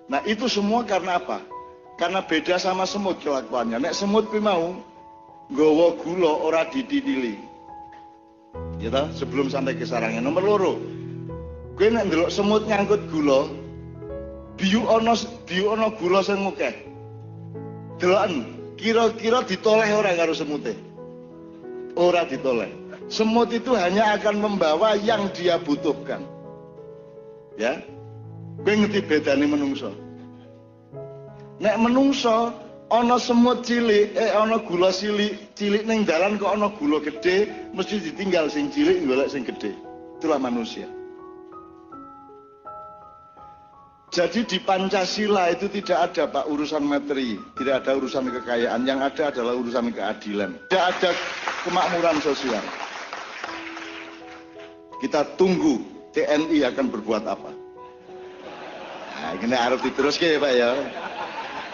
Nah 0.10 0.26
itu 0.26 0.50
semua 0.50 0.82
karena 0.90 1.22
apa? 1.22 1.38
Karena 2.02 2.26
beda 2.26 2.58
sama 2.58 2.90
semut 2.90 3.22
kelakuannya. 3.22 3.78
Nek 3.78 3.94
semut 3.94 4.26
kuwi 4.34 4.42
mau 4.42 4.74
nggawa 5.52 5.96
gula 6.04 6.32
ora 6.44 6.62
dididili. 6.68 7.40
Ya 8.78 8.94
toh, 8.94 9.10
sebelum 9.16 9.50
sampai 9.50 9.78
ke 9.78 9.86
sarangnya. 9.88 10.22
Nomor 10.22 10.44
loro. 10.44 10.74
Kowe 11.78 11.88
nek 11.94 12.10
ndelok 12.10 12.34
semut 12.34 12.66
nyangkut 12.66 13.06
gula, 13.14 13.46
biu 14.58 14.82
ana 14.90 15.14
biu 15.46 15.74
ana 15.74 15.94
gula 15.94 16.26
sing 16.26 16.42
akeh. 16.42 16.74
Deloken, 18.02 18.34
kira-kira 18.78 19.46
ditoleh 19.46 19.90
ora 19.94 20.14
karo 20.18 20.34
semute? 20.34 20.74
Ora 21.98 22.26
ditoleh. 22.26 22.70
Semut 23.08 23.50
itu 23.54 23.74
hanya 23.78 24.18
akan 24.18 24.42
membawa 24.42 24.98
yang 25.00 25.30
dia 25.34 25.62
butuhkan. 25.62 26.26
Ya. 27.58 27.82
Kowe 28.62 28.74
ngerti 28.74 29.06
bedane 29.06 29.46
menungso? 29.46 29.94
Nek 31.62 31.78
menungso 31.78 32.54
ana 32.88 33.20
semut 33.20 33.68
cilik, 33.68 34.16
eh 34.16 34.32
ana 34.32 34.64
gula 34.64 34.92
cilik, 34.96 35.36
cilik 35.60 35.84
ning 35.84 36.08
dalan 36.08 36.40
kok 36.40 36.56
ana 36.56 36.72
gula 36.72 37.04
gede, 37.04 37.52
mesti 37.76 38.00
ditinggal 38.00 38.48
sing 38.48 38.72
cilik 38.72 39.04
golek 39.04 39.28
sing 39.28 39.44
gede. 39.44 39.76
Itulah 40.20 40.40
manusia. 40.40 40.88
Jadi 44.08 44.48
di 44.48 44.58
Pancasila 44.64 45.52
itu 45.52 45.68
tidak 45.68 46.10
ada 46.10 46.32
Pak 46.32 46.48
urusan 46.48 46.80
materi, 46.80 47.36
tidak 47.60 47.84
ada 47.84 47.92
urusan 48.00 48.32
kekayaan, 48.40 48.88
yang 48.88 49.04
ada 49.04 49.30
adalah 49.30 49.54
urusan 49.60 49.92
keadilan. 49.92 50.56
Tidak 50.72 50.86
ada 50.96 51.12
kemakmuran 51.68 52.18
sosial. 52.24 52.64
Kita 55.04 55.28
tunggu 55.36 55.84
TNI 56.16 56.66
akan 56.72 56.86
berbuat 56.88 57.24
apa. 57.30 57.52
Nah, 59.18 59.32
ini 59.38 59.54
harus 59.54 59.84
diteruskan 59.84 60.34
ya 60.34 60.40
Pak 60.40 60.54
ya. 60.56 60.70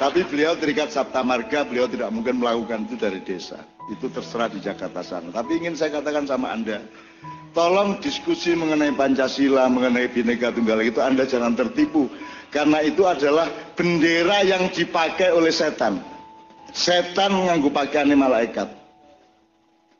Tapi 0.04 0.20
beliau 0.28 0.60
terikat 0.60 0.92
Sabta 0.92 1.24
Marga, 1.24 1.64
beliau 1.64 1.88
tidak 1.88 2.12
mungkin 2.12 2.44
melakukan 2.44 2.92
itu 2.92 3.00
dari 3.00 3.24
desa. 3.24 3.64
Itu 3.88 4.12
terserah 4.12 4.52
di 4.52 4.60
Jakarta 4.60 5.00
sana. 5.00 5.32
Tapi 5.32 5.64
ingin 5.64 5.80
saya 5.80 5.96
katakan 5.96 6.28
sama 6.28 6.52
Anda, 6.52 6.84
tolong 7.56 8.04
diskusi 8.04 8.52
mengenai 8.52 8.92
Pancasila, 9.00 9.72
mengenai 9.72 10.12
Bhinneka 10.12 10.52
Tunggal 10.52 10.84
itu 10.84 11.00
Anda 11.00 11.24
jangan 11.24 11.56
tertipu. 11.56 12.12
Karena 12.52 12.84
itu 12.84 13.08
adalah 13.08 13.48
bendera 13.80 14.44
yang 14.44 14.68
dipakai 14.76 15.32
oleh 15.32 15.56
setan. 15.56 16.04
Setan 16.76 17.32
menganggu 17.32 17.72
pakaiannya 17.72 18.20
malaikat. 18.20 18.68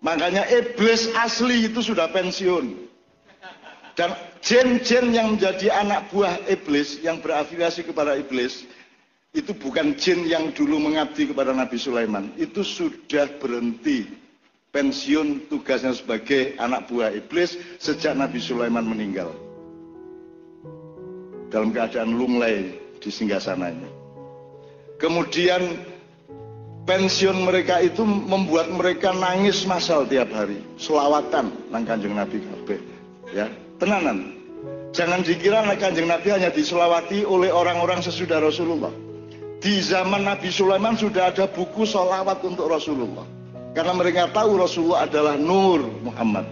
Makanya 0.04 0.44
iblis 0.52 1.08
asli 1.16 1.72
itu 1.72 1.80
sudah 1.80 2.12
pensiun. 2.12 2.76
Dan 3.96 4.12
jin-jin 4.44 5.16
yang 5.16 5.40
menjadi 5.40 5.72
anak 5.72 6.12
buah 6.12 6.44
iblis, 6.52 7.00
yang 7.00 7.24
berafiliasi 7.24 7.88
kepada 7.88 8.20
iblis, 8.20 8.68
itu 9.34 9.50
bukan 9.58 9.98
jin 9.98 10.30
yang 10.30 10.54
dulu 10.54 10.78
mengabdi 10.78 11.26
kepada 11.26 11.58
Nabi 11.58 11.78
Sulaiman. 11.82 12.30
Itu 12.38 12.62
sudah 12.62 13.26
berhenti 13.42 14.06
pensiun 14.70 15.50
tugasnya 15.50 15.98
sebagai 15.98 16.54
anak 16.62 16.86
buah 16.86 17.10
iblis 17.10 17.58
sejak 17.82 18.14
Nabi 18.14 18.38
Sulaiman 18.38 18.86
meninggal. 18.86 19.34
Dalam 21.50 21.74
keadaan 21.74 22.14
lunglai 22.14 22.78
di 23.02 23.10
singgasananya. 23.10 23.90
Kemudian 25.02 25.82
pensiun 26.86 27.46
mereka 27.46 27.82
itu 27.82 28.06
membuat 28.06 28.70
mereka 28.70 29.14
nangis 29.18 29.66
masal 29.66 30.06
tiap 30.06 30.30
hari. 30.30 30.62
Selawatan 30.78 31.50
nang 31.74 31.84
kanjeng 31.86 32.14
Nabi 32.14 32.38
kabeh. 32.38 32.80
Ya, 33.34 33.50
tenanan 33.82 34.44
Jangan 34.94 35.26
dikira 35.26 35.66
kanjeng 35.82 36.06
Nabi 36.06 36.30
hanya 36.30 36.54
diselawati 36.54 37.26
oleh 37.26 37.50
orang-orang 37.50 38.06
sesudah 38.06 38.38
Rasulullah. 38.38 38.94
Di 39.64 39.80
zaman 39.80 40.28
Nabi 40.28 40.52
Sulaiman 40.52 41.00
sudah 41.00 41.32
ada 41.32 41.48
buku 41.48 41.88
solawat 41.88 42.44
untuk 42.44 42.68
Rasulullah. 42.68 43.24
Karena 43.72 43.96
mereka 43.96 44.28
tahu 44.36 44.60
Rasulullah 44.60 45.08
adalah 45.08 45.40
Nur 45.40 45.88
Muhammad. 46.04 46.44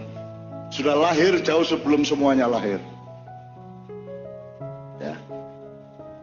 Sudah 0.72 0.96
lahir 0.96 1.36
jauh 1.44 1.60
sebelum 1.60 2.08
semuanya 2.08 2.48
lahir. 2.48 2.80
Ya. 4.96 5.20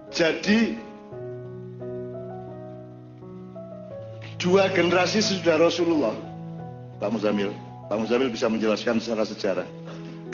Jadi 0.09 0.81
dua 4.41 4.73
generasi 4.73 5.21
sesudah 5.21 5.61
Rasulullah. 5.61 6.17
Pak 6.97 7.13
Muzamil, 7.13 7.53
Pak 7.85 8.01
Muzamil 8.01 8.33
bisa 8.33 8.49
menjelaskan 8.49 8.97
secara 8.97 9.23
sejarah. 9.29 9.67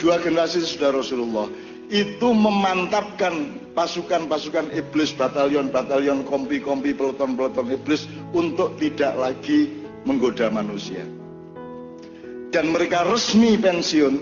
Dua 0.00 0.16
generasi 0.24 0.64
sesudah 0.64 0.96
Rasulullah 0.96 1.52
itu 1.90 2.28
memantapkan 2.34 3.62
pasukan-pasukan 3.76 4.72
iblis, 4.74 5.14
batalion-batalion, 5.14 6.26
kompi-kompi, 6.26 6.96
peloton-peloton 6.96 7.70
iblis 7.70 8.10
untuk 8.34 8.74
tidak 8.80 9.14
lagi 9.14 9.70
menggoda 10.06 10.50
manusia. 10.50 11.02
Dan 12.50 12.72
mereka 12.72 13.04
resmi 13.06 13.58
pensiun 13.58 14.14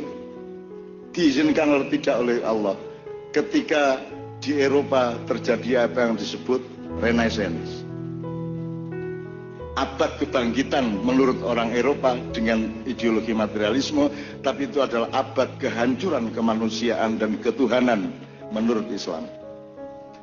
diizinkan 1.15 1.71
oleh 1.71 1.89
tidak 1.95 2.17
oleh 2.19 2.39
Allah 2.43 2.75
ketika 3.31 4.03
di 4.43 4.59
Eropa 4.59 5.15
terjadi 5.31 5.87
apa 5.87 6.11
yang 6.11 6.19
disebut 6.19 6.61
Renaissance 6.99 7.84
abad 9.75 10.23
kebangkitan 10.23 11.03
menurut 11.03 11.43
orang 11.43 11.75
Eropa 11.75 12.15
dengan 12.31 12.71
ideologi 12.87 13.35
materialisme, 13.35 14.07
tapi 14.47 14.71
itu 14.71 14.79
adalah 14.79 15.11
abad 15.11 15.51
kehancuran 15.59 16.31
kemanusiaan 16.31 17.19
dan 17.19 17.39
ketuhanan 17.43 18.15
menurut 18.55 18.87
Islam. 18.95 19.27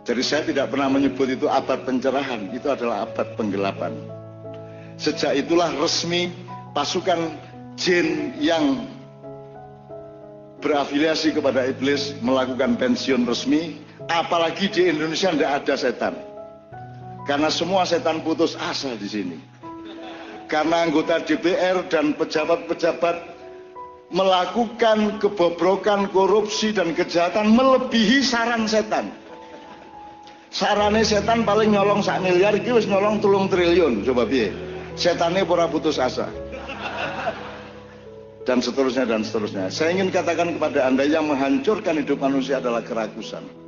Jadi 0.02 0.22
saya 0.26 0.42
tidak 0.48 0.74
pernah 0.74 0.90
menyebut 0.90 1.30
itu 1.30 1.46
abad 1.46 1.84
pencerahan, 1.86 2.50
itu 2.56 2.66
adalah 2.72 3.06
abad 3.06 3.28
penggelapan. 3.38 3.94
Sejak 4.98 5.38
itulah 5.38 5.70
resmi 5.78 6.32
pasukan 6.74 7.36
jin 7.78 8.34
yang 8.40 8.88
berafiliasi 10.62 11.34
kepada 11.36 11.68
iblis 11.70 12.16
melakukan 12.22 12.78
pensiun 12.78 13.26
resmi, 13.28 13.82
apalagi 14.10 14.70
di 14.70 14.90
Indonesia 14.90 15.34
tidak 15.34 15.52
ada 15.66 15.76
setan. 15.76 16.31
Karena 17.26 17.54
semua 17.54 17.86
setan 17.86 18.26
putus 18.26 18.58
asa 18.58 18.98
di 18.98 19.06
sini. 19.06 19.38
Karena 20.50 20.84
anggota 20.84 21.22
DPR 21.24 21.88
dan 21.88 22.18
pejabat-pejabat 22.18 23.32
melakukan 24.12 25.22
kebobrokan, 25.24 26.12
korupsi 26.12 26.76
dan 26.76 26.92
kejahatan 26.92 27.56
melebihi 27.56 28.20
saran 28.20 28.68
setan. 28.68 29.16
Sarane 30.52 31.08
setan 31.08 31.48
paling 31.48 31.72
nyolong 31.72 32.04
sak 32.04 32.20
miliar 32.20 32.52
iki 32.52 32.76
wis 32.76 32.84
nyolong 32.84 33.24
tulung 33.24 33.48
triliun 33.48 34.04
coba 34.04 34.28
piye. 34.28 34.52
Setannya 35.00 35.48
pura 35.48 35.72
putus 35.72 35.96
asa. 35.96 36.28
Dan 38.44 38.60
seterusnya 38.60 39.08
dan 39.08 39.24
seterusnya. 39.24 39.72
Saya 39.72 39.96
ingin 39.96 40.12
katakan 40.12 40.60
kepada 40.60 40.92
Anda 40.92 41.08
yang 41.08 41.32
menghancurkan 41.32 42.04
hidup 42.04 42.20
manusia 42.20 42.60
adalah 42.60 42.84
kerakusan. 42.84 43.61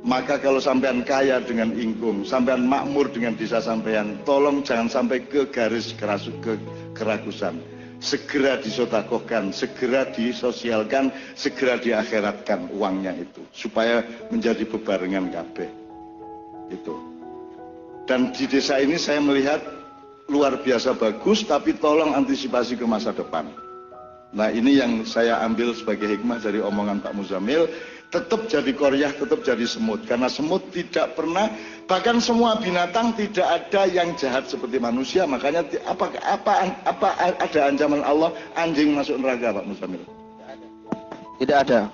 Maka 0.00 0.40
kalau 0.40 0.64
sampean 0.64 1.04
kaya 1.04 1.44
dengan 1.44 1.76
ingkung, 1.76 2.24
sampean 2.24 2.64
makmur 2.64 3.12
dengan 3.12 3.36
desa 3.36 3.60
sampean, 3.60 4.16
tolong 4.24 4.64
jangan 4.64 4.88
sampai 4.88 5.20
ke 5.20 5.44
garis 5.52 5.92
kerasu, 5.92 6.32
ke 6.40 6.56
keragusan. 6.96 7.60
Segera 8.00 8.56
disotakohkan, 8.56 9.52
segera 9.52 10.08
disosialkan, 10.08 11.12
segera 11.36 11.76
diakhiratkan 11.76 12.72
uangnya 12.72 13.12
itu. 13.12 13.44
Supaya 13.52 14.00
menjadi 14.32 14.64
bebarengan 14.64 15.28
kabeh. 15.28 15.68
Itu. 16.72 16.96
Dan 18.08 18.32
di 18.32 18.48
desa 18.48 18.80
ini 18.80 18.96
saya 18.96 19.20
melihat 19.20 19.60
luar 20.32 20.64
biasa 20.64 20.96
bagus, 20.96 21.44
tapi 21.44 21.76
tolong 21.76 22.16
antisipasi 22.16 22.80
ke 22.80 22.88
masa 22.88 23.12
depan. 23.12 23.52
Nah 24.32 24.48
ini 24.48 24.78
yang 24.78 25.04
saya 25.04 25.42
ambil 25.42 25.74
sebagai 25.74 26.06
hikmah 26.06 26.38
dari 26.40 26.62
omongan 26.62 27.02
Pak 27.02 27.18
Muzamil 27.18 27.66
tetap 28.10 28.50
jadi 28.50 28.70
koryah, 28.74 29.14
tetap 29.14 29.40
jadi 29.46 29.62
semut. 29.64 30.02
Karena 30.04 30.26
semut 30.26 30.66
tidak 30.74 31.14
pernah, 31.14 31.46
bahkan 31.86 32.18
semua 32.18 32.58
binatang 32.58 33.14
tidak 33.14 33.46
ada 33.46 33.86
yang 33.86 34.12
jahat 34.18 34.50
seperti 34.50 34.82
manusia. 34.82 35.24
Makanya 35.24 35.62
apa 35.86 36.10
apa 36.26 36.52
apa 36.84 37.08
ada 37.38 37.60
ancaman 37.70 38.02
Allah 38.02 38.34
anjing 38.58 38.98
masuk 38.98 39.16
neraka, 39.22 39.54
Pak 39.54 39.64
Musamil? 39.64 40.02
Tidak 41.38 41.56
ada. 41.56 41.88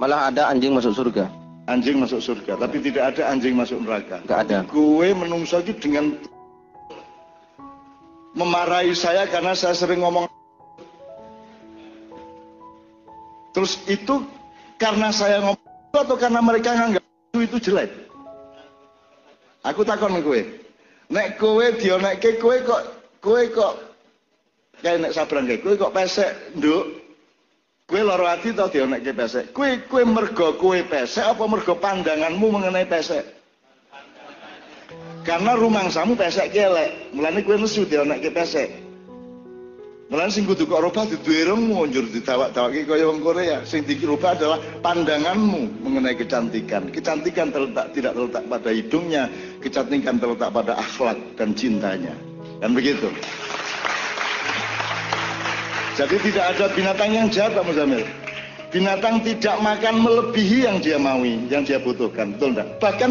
Malah 0.00 0.32
ada 0.32 0.48
anjing 0.48 0.72
masuk 0.72 0.96
surga. 0.96 1.28
Anjing 1.68 2.00
masuk 2.00 2.24
surga, 2.24 2.56
tapi 2.56 2.80
tidak 2.80 3.12
ada 3.14 3.28
anjing 3.28 3.52
masuk 3.52 3.84
neraka. 3.84 4.24
Tidak 4.24 4.40
ada. 4.40 4.58
Gue 4.72 5.12
menungso 5.12 5.60
itu 5.60 5.76
dengan 5.76 6.16
memarahi 8.32 8.96
saya 8.96 9.28
karena 9.28 9.52
saya 9.52 9.76
sering 9.76 10.00
ngomong 10.00 10.24
Terus 13.58 13.74
itu 13.90 14.22
karena 14.78 15.10
saya 15.10 15.42
ngomong 15.42 15.92
atau 15.92 16.16
karena 16.16 16.40
mereka 16.40 16.70
nganggap 16.72 17.02
itu, 17.02 17.38
itu 17.44 17.56
jelek? 17.68 17.90
Aku 19.66 19.82
takon 19.82 20.22
kowe. 20.22 20.40
Nek 21.10 21.36
kowe 21.36 21.66
dionekke 21.74 22.38
kowe 22.38 22.56
kok 22.62 22.82
kowe 23.18 23.42
kok 23.50 23.74
kayak 24.80 25.02
nek 25.02 25.12
sabrang 25.12 25.50
kowe 25.60 25.74
kok 25.74 25.92
pesek 25.92 26.54
nduk. 26.54 26.86
Kowe 27.88 28.00
lara 28.04 28.38
ati 28.38 28.54
to 28.54 28.70
dionekke 28.70 29.12
pesek. 29.12 29.50
Kowe 29.50 29.82
kowe 29.90 30.02
mergo 30.06 30.54
kowe 30.54 30.78
pesek 30.86 31.26
apa 31.26 31.44
mergo 31.50 31.74
pandanganmu 31.74 32.46
mengenai 32.46 32.86
pesek? 32.86 33.24
Karena 35.26 35.52
rumangsamu 35.58 36.16
pesek 36.16 36.54
kelek, 36.54 37.12
mulane 37.12 37.42
kowe 37.42 37.58
nesu 37.58 37.84
dionekke 37.84 38.30
pesek. 38.30 38.87
Mulane 40.08 40.32
sing 40.32 40.48
kudu 40.48 40.64
kok 40.64 40.80
robah 40.80 41.04
diduwerengmu 41.04 41.84
njur 41.92 42.08
ditawak-tawaki 42.08 42.88
kaya 42.88 43.12
wong 43.12 43.20
Korea. 43.20 43.60
Sing 43.68 43.84
dirubah 43.84 44.40
adalah 44.40 44.56
pandanganmu 44.80 45.84
mengenai 45.84 46.16
kecantikan. 46.16 46.88
Kecantikan 46.88 47.52
terletak 47.52 47.92
tidak 47.92 48.16
terletak 48.16 48.48
pada 48.48 48.70
hidungnya, 48.72 49.28
kecantikan 49.60 50.16
terletak 50.16 50.48
pada 50.48 50.80
akhlak 50.80 51.20
dan 51.36 51.52
cintanya. 51.52 52.16
Dan 52.64 52.72
begitu. 52.72 53.12
Jadi 56.00 56.16
tidak 56.32 56.56
ada 56.56 56.64
binatang 56.72 57.10
yang 57.12 57.28
jahat 57.28 57.52
Pak 57.52 57.68
Muzamil. 57.68 58.00
Binatang 58.72 59.20
tidak 59.20 59.60
makan 59.60 60.00
melebihi 60.00 60.64
yang 60.64 60.80
dia 60.80 60.96
maui, 60.96 61.36
yang 61.52 61.68
dia 61.68 61.76
butuhkan, 61.76 62.32
betul 62.32 62.56
enggak? 62.56 62.68
Bahkan 62.80 63.10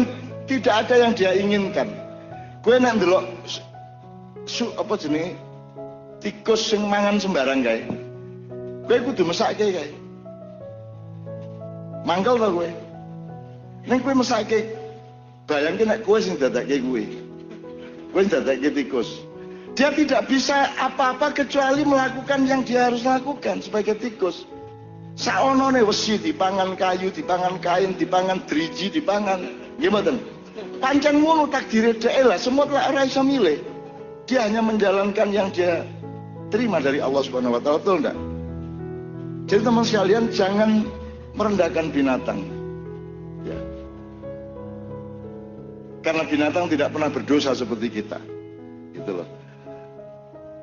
tidak 0.50 0.74
ada 0.82 0.94
yang 0.98 1.12
dia 1.14 1.30
inginkan. 1.30 1.94
Kue 2.66 2.74
nak 2.82 2.98
ndelok 2.98 3.22
su 4.50 4.66
apa 4.74 4.98
jenis 4.98 5.36
tikus 6.18 6.70
sing 6.70 6.82
mangan 6.86 7.18
sembarang 7.18 7.62
kae. 7.62 7.82
Kowe 8.86 8.98
kudu 9.10 9.22
mesake 9.28 9.66
kae. 9.70 9.90
Mangkel 12.02 12.38
to 12.38 12.48
kowe. 12.50 12.70
Ning 13.86 14.00
kowe 14.02 14.14
mesake 14.14 14.74
bayangke 15.46 15.84
nek 15.86 16.02
kowe 16.02 16.18
sing 16.18 16.34
dadake 16.36 16.82
kowe. 16.82 17.02
Kowe 18.12 18.22
dadake 18.26 18.68
tikus. 18.74 19.22
Dia 19.78 19.94
tidak 19.94 20.26
bisa 20.26 20.74
apa-apa 20.74 21.30
kecuali 21.30 21.86
melakukan 21.86 22.50
yang 22.50 22.66
dia 22.66 22.90
harus 22.90 23.06
lakukan 23.06 23.62
sebagai 23.62 23.94
tikus. 23.94 24.42
Saonone 25.14 25.82
wesi 25.86 26.18
dipangan 26.18 26.74
kayu, 26.78 27.10
dipangan 27.14 27.58
kain, 27.62 27.94
dipangan 27.94 28.42
driji, 28.46 28.90
dipangan. 28.90 29.46
Gimana? 29.78 30.18
Pancen 30.82 31.22
ngono 31.22 31.46
takdire 31.46 31.94
dhek 31.94 32.26
lah, 32.26 32.38
semut 32.38 32.70
lah 32.70 32.90
ora 32.90 33.06
milih. 33.06 33.62
Dia 34.26 34.46
hanya 34.46 34.62
menjalankan 34.62 35.30
yang 35.30 35.50
dia 35.54 35.86
terima 36.48 36.80
dari 36.80 37.00
Allah 37.00 37.22
Subhanahu 37.24 37.56
wa 37.56 37.60
taala, 37.60 37.80
betul 37.80 38.00
enggak? 38.04 38.18
Jadi 39.48 39.60
teman 39.64 39.84
sekalian 39.84 40.24
jangan 40.28 40.70
merendahkan 41.32 41.88
binatang. 41.88 42.44
Ya. 43.48 43.58
Karena 46.04 46.22
binatang 46.28 46.68
tidak 46.68 46.92
pernah 46.92 47.08
berdosa 47.08 47.56
seperti 47.56 47.88
kita. 48.02 48.20
Gitu 48.92 49.10
loh. 49.12 49.28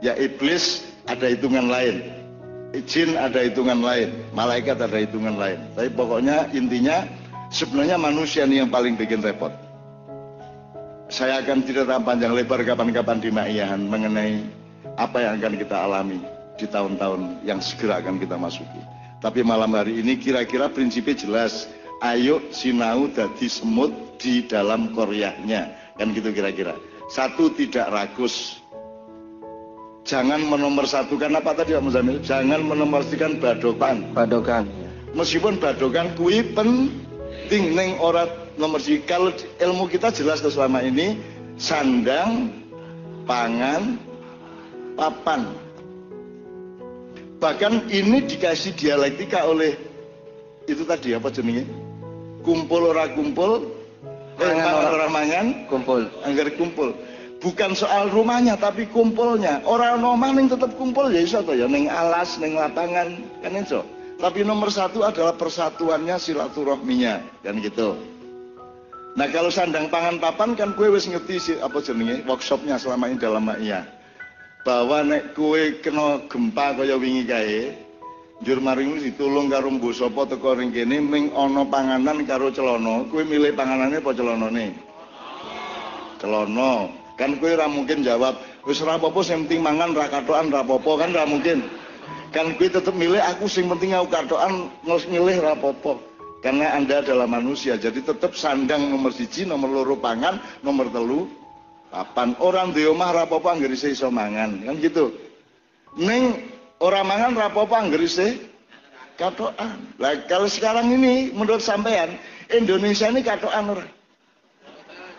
Ya 0.06 0.14
iblis 0.22 0.86
ada 1.10 1.26
hitungan 1.32 1.66
lain. 1.66 2.14
Jin 2.86 3.16
ada 3.16 3.40
hitungan 3.40 3.80
lain, 3.80 4.12
malaikat 4.36 4.76
ada 4.76 5.00
hitungan 5.00 5.40
lain. 5.40 5.64
Tapi 5.80 5.90
pokoknya 5.96 6.52
intinya 6.52 7.08
sebenarnya 7.48 7.96
manusia 7.96 8.44
ini 8.44 8.60
yang 8.60 8.68
paling 8.68 9.00
bikin 9.00 9.24
repot. 9.24 9.50
Saya 11.08 11.40
akan 11.40 11.64
cerita 11.64 11.96
panjang 12.04 12.36
lebar 12.36 12.60
kapan-kapan 12.68 13.18
di 13.24 13.30
Maiyahan 13.32 13.80
mengenai 13.88 14.44
apa 14.96 15.18
yang 15.22 15.34
akan 15.40 15.54
kita 15.60 15.76
alami 15.76 16.20
di 16.56 16.66
tahun-tahun 16.68 17.44
yang 17.44 17.60
segera 17.60 18.00
akan 18.00 18.20
kita 18.20 18.40
masuki. 18.40 18.82
Tapi 19.20 19.42
malam 19.42 19.74
hari 19.74 20.00
ini 20.00 20.16
kira-kira 20.20 20.72
prinsipnya 20.72 21.16
jelas. 21.18 21.68
Ayo 22.04 22.44
sinau 22.52 23.08
dadi 23.08 23.48
semut 23.48 23.92
di 24.20 24.44
dalam 24.46 24.92
koryahnya. 24.92 25.72
Kan 25.96 26.12
gitu 26.12 26.36
kira-kira. 26.36 26.76
Satu 27.08 27.50
tidak 27.56 27.88
ragus. 27.90 28.60
Jangan 30.06 30.44
menomorsatukan 30.46 31.34
apa 31.34 31.58
tadi 31.58 31.74
Pak 31.74 31.82
Muzamil? 31.82 32.22
Jangan 32.22 32.62
menomorsatukan 32.62 33.42
badokan. 33.42 34.06
Badokan. 34.14 34.86
meskipun 35.16 35.58
badokan 35.58 36.12
kui 36.20 36.44
penting 36.44 37.74
neng 37.74 37.96
ora 38.04 38.28
nomor 38.60 38.84
siji 38.84 39.02
kalau 39.08 39.32
ilmu 39.64 39.88
kita 39.88 40.12
jelas 40.12 40.44
selama 40.44 40.84
ini 40.84 41.18
sandang 41.56 42.52
pangan 43.24 43.96
papan. 44.96 45.52
Bahkan 47.40 47.92
ini 47.92 48.24
dikasih 48.26 48.74
dialektika 48.74 49.44
oleh 49.46 49.76
itu 50.66 50.82
tadi 50.88 51.14
apa 51.14 51.30
jenenge? 51.30 51.68
Kumpul 52.42 52.96
ora 52.96 53.12
kumpul 53.12 53.70
eh, 54.40 54.50
Mangan 54.50 54.74
ora- 54.74 54.92
ora 54.96 55.08
mangan 55.12 55.46
Kumpul. 55.70 56.08
anggar 56.24 56.50
kumpul. 56.56 56.96
Bukan 57.44 57.78
soal 57.78 58.10
rumahnya 58.10 58.58
tapi 58.58 58.90
kumpulnya. 58.90 59.62
Orang 59.68 60.02
nomah 60.02 60.34
ning 60.34 60.50
tetap 60.50 60.74
kumpul 60.80 61.12
ya 61.14 61.22
iso 61.22 61.44
ya 61.54 61.70
ning 61.70 61.86
alas 61.92 62.40
ning 62.42 62.58
lapangan 62.58 63.22
kan 63.44 63.54
iso. 63.54 63.86
Tapi 64.16 64.48
nomor 64.48 64.72
satu 64.72 65.04
adalah 65.04 65.36
persatuannya 65.36 66.16
silaturahminya 66.18 67.20
kan 67.44 67.60
gitu. 67.62 68.00
Nah 69.16 69.28
kalau 69.32 69.52
sandang 69.52 69.92
pangan 69.92 70.18
papan 70.18 70.56
kan 70.56 70.72
kue 70.74 70.88
wis 70.90 71.06
ngerti 71.06 71.36
sih 71.38 71.56
apa 71.60 71.80
jenenge 71.84 72.24
workshopnya 72.26 72.80
selama 72.80 73.12
ini 73.12 73.20
dalam 73.20 73.44
iya 73.60 73.84
bahwa 74.66 75.06
nek 75.06 75.38
kue 75.38 75.78
kena 75.86 76.26
gempa 76.26 76.74
kaya 76.74 76.98
wingi 76.98 77.22
kae 77.30 77.70
njur 78.42 78.58
maring 78.58 78.98
ditulung 78.98 79.46
karo 79.46 79.70
mbuh 79.70 79.94
sapa 79.94 80.26
teko 80.26 80.58
ring 80.58 80.74
kene 80.74 80.98
ming 81.06 81.30
ana 81.38 81.62
panganan 81.70 82.26
karo 82.26 82.50
celana 82.50 83.06
kue 83.14 83.22
milih 83.22 83.54
panganane 83.54 84.02
apa 84.02 84.10
celanane? 84.10 84.74
Celana. 86.18 86.90
Kan 87.16 87.40
kowe 87.40 87.48
ora 87.48 87.70
mungkin 87.70 88.04
jawab 88.04 88.36
wis 88.68 88.82
ora 88.84 89.00
apa-apa 89.00 89.24
sing 89.24 89.46
penting 89.48 89.64
mangan 89.64 89.96
ra 89.96 90.10
katokan 90.10 90.52
ra 90.52 90.66
apa-apa 90.66 90.92
kan 90.98 91.10
ora 91.14 91.30
mungkin. 91.30 91.70
Kan 92.34 92.58
kowe 92.58 92.68
tetep 92.68 92.92
milih 92.98 93.22
aku 93.22 93.46
sing 93.46 93.70
penting 93.70 93.94
aku 93.94 94.10
katokan 94.12 94.68
ngos 94.84 95.06
milih 95.08 95.46
ra 95.46 95.54
apa-apa. 95.54 96.02
Karena 96.42 96.74
anda 96.74 97.06
adalah 97.06 97.30
manusia 97.30 97.78
jadi 97.78 98.02
tetep 98.02 98.34
sandang 98.34 98.90
nomor 98.90 99.14
siji 99.14 99.46
nomor 99.46 99.70
loro 99.70 99.96
pangan 99.96 100.42
nomor 100.66 100.90
telu 100.90 101.30
papan 101.96 102.36
orang 102.44 102.76
di 102.76 102.84
omah 102.84 103.16
ra 103.16 103.24
apa-apa 103.24 103.56
anggere 103.56 103.80
iso 103.80 104.12
mangan 104.12 104.60
kan 104.68 104.76
gitu. 104.84 105.16
Ning 105.96 106.44
ora 106.84 107.08
mangan 107.08 107.40
ra 107.40 107.48
apa-apa 107.48 107.88
anggere 107.88 108.04
isih 108.04 108.36
katokan. 109.16 109.80
Lah 109.96 110.20
kalau 110.28 110.52
sekarang 110.52 110.92
ini 110.92 111.32
menurut 111.32 111.64
sampean 111.64 112.20
Indonesia 112.52 113.08
ini 113.08 113.24
katokan 113.24 113.80
ora? 113.80 113.88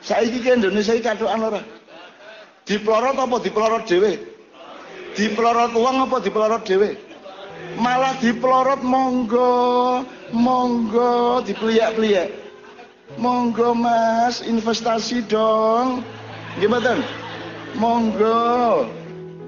Saiki 0.04 0.44
ki 0.44 0.60
Indonesia 0.60 0.92
iki 0.92 1.08
katokan 1.08 1.48
ora? 1.48 1.60
Dipelorot 2.68 3.16
apa 3.16 3.36
dipelorot 3.40 3.88
dhewe? 3.88 4.20
Dipelorot 5.16 5.72
uang 5.72 5.96
apa 6.04 6.16
dipelorot 6.20 6.62
dhewe? 6.68 6.92
Malah 7.80 8.20
dipelorot 8.20 8.84
monggo 8.84 10.04
monggo 10.28 11.40
dipeliak-peliak. 11.40 12.44
Monggo 13.16 13.72
mas 13.72 14.44
investasi 14.44 15.24
dong 15.24 16.04
gimana 16.60 17.00
monggo. 17.76 18.88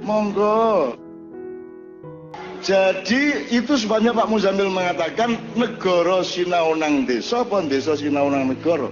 Monggo. 0.04 0.96
Jadi 2.58 3.48
itu 3.54 3.78
sebabnya 3.78 4.10
Pak 4.10 4.28
Muzamil 4.28 4.68
mengatakan 4.68 5.38
negara 5.54 6.26
sinaunang 6.26 7.06
desa 7.06 7.46
apa 7.46 7.62
desa 7.64 7.94
sinaunang 7.94 8.50
negara? 8.50 8.90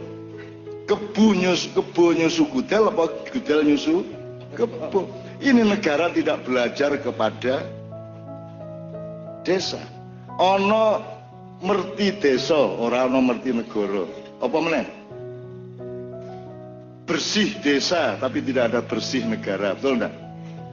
Kebu 0.87 1.35
nyus 1.35 1.67
kebu 1.75 2.15
nyusu 2.15 2.47
gudel 2.47 2.95
apa 2.95 3.11
gudel 3.35 3.67
nyusu 3.67 4.07
kebu? 4.55 5.11
Ini 5.43 5.67
negara 5.67 6.09
tidak 6.15 6.47
belajar 6.47 6.95
kepada 6.97 7.67
desa. 9.43 9.83
Ono 10.39 11.03
merti 11.59 12.15
desa 12.23 12.57
ora 12.57 13.11
ono 13.11 13.19
merti 13.19 13.51
negara. 13.51 14.07
Apa 14.41 14.57
meneh 14.63 15.06
bersih 17.07 17.55
desa 17.63 18.19
tapi 18.19 18.43
tidak 18.43 18.75
ada 18.75 18.81
bersih 18.83 19.23
negara. 19.25 19.79
Betul 19.79 20.03
enggak? 20.03 20.15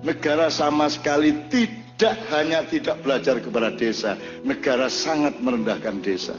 Negara 0.04 0.52
sama 0.52 0.89
sekali 0.91 1.32
tidak 1.48 2.17
hanya 2.34 2.65
tidak 2.67 3.00
belajar 3.06 3.39
kepada 3.39 3.72
desa. 3.72 4.19
Negara 4.43 4.89
sangat 4.91 5.38
merendahkan 5.39 6.02
desa. 6.04 6.36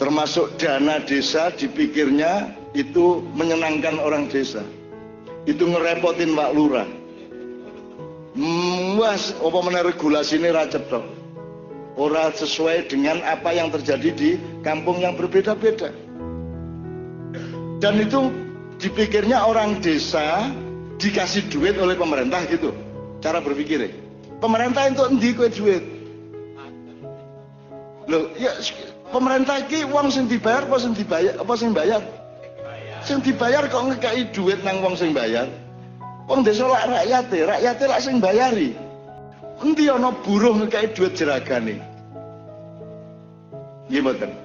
Termasuk 0.00 0.56
dana 0.56 1.02
desa 1.04 1.52
dipikirnya 1.52 2.54
itu 2.72 3.20
menyenangkan 3.36 4.00
orang 4.00 4.30
desa. 4.32 4.64
Itu 5.44 5.68
ngerepotin 5.68 6.32
Pak 6.32 6.50
Lurah. 6.56 6.88
Was 8.96 9.36
apa 9.36 9.58
mana 9.60 9.84
ini 9.84 10.48
racet 10.48 10.88
toh 10.88 11.04
ora 12.00 12.32
sesuai 12.32 12.88
dengan 12.88 13.20
apa 13.28 13.52
yang 13.52 13.68
terjadi 13.68 14.10
di 14.16 14.30
kampung 14.64 15.04
yang 15.04 15.12
berbeda-beda 15.16 15.92
dan 17.82 17.98
itu 17.98 18.30
dipikirnya 18.78 19.42
orang 19.42 19.82
desa 19.82 20.46
dikasih 21.02 21.50
duit 21.50 21.74
oleh 21.74 21.98
pemerintah 21.98 22.46
gitu 22.46 22.70
cara 23.18 23.42
berpikirnya 23.42 23.90
pemerintah 24.38 24.86
itu 24.86 25.02
endi 25.10 25.30
kowe 25.34 25.50
duit 25.50 25.82
Loh, 28.10 28.34
ya 28.34 28.50
pemerintah 29.14 29.62
iki 29.62 29.86
wong 29.86 30.10
sing 30.10 30.26
dibayar 30.26 30.66
apa 30.66 30.76
sing 30.82 30.90
dibayar 30.90 31.38
apa 31.38 31.54
sing 31.54 31.70
bayar? 31.70 32.02
Sing 33.06 33.22
dibayar 33.22 33.62
kok 33.70 33.94
ngekei 33.94 34.26
duit 34.34 34.58
nang 34.66 34.82
wong 34.82 34.98
sing 34.98 35.14
bayar. 35.14 35.46
Wong 36.26 36.42
desa 36.42 36.66
lak 36.66 36.90
rakyate, 36.90 37.46
rakyate 37.46 37.84
lak 37.86 38.02
sing 38.02 38.18
bayari. 38.18 38.74
Endi 39.62 39.86
ana 39.86 40.10
buruh 40.10 40.58
ngekei 40.58 40.90
duit 40.98 41.14
jeragane? 41.14 41.78
Nggih 43.86 44.02
mboten. 44.02 44.41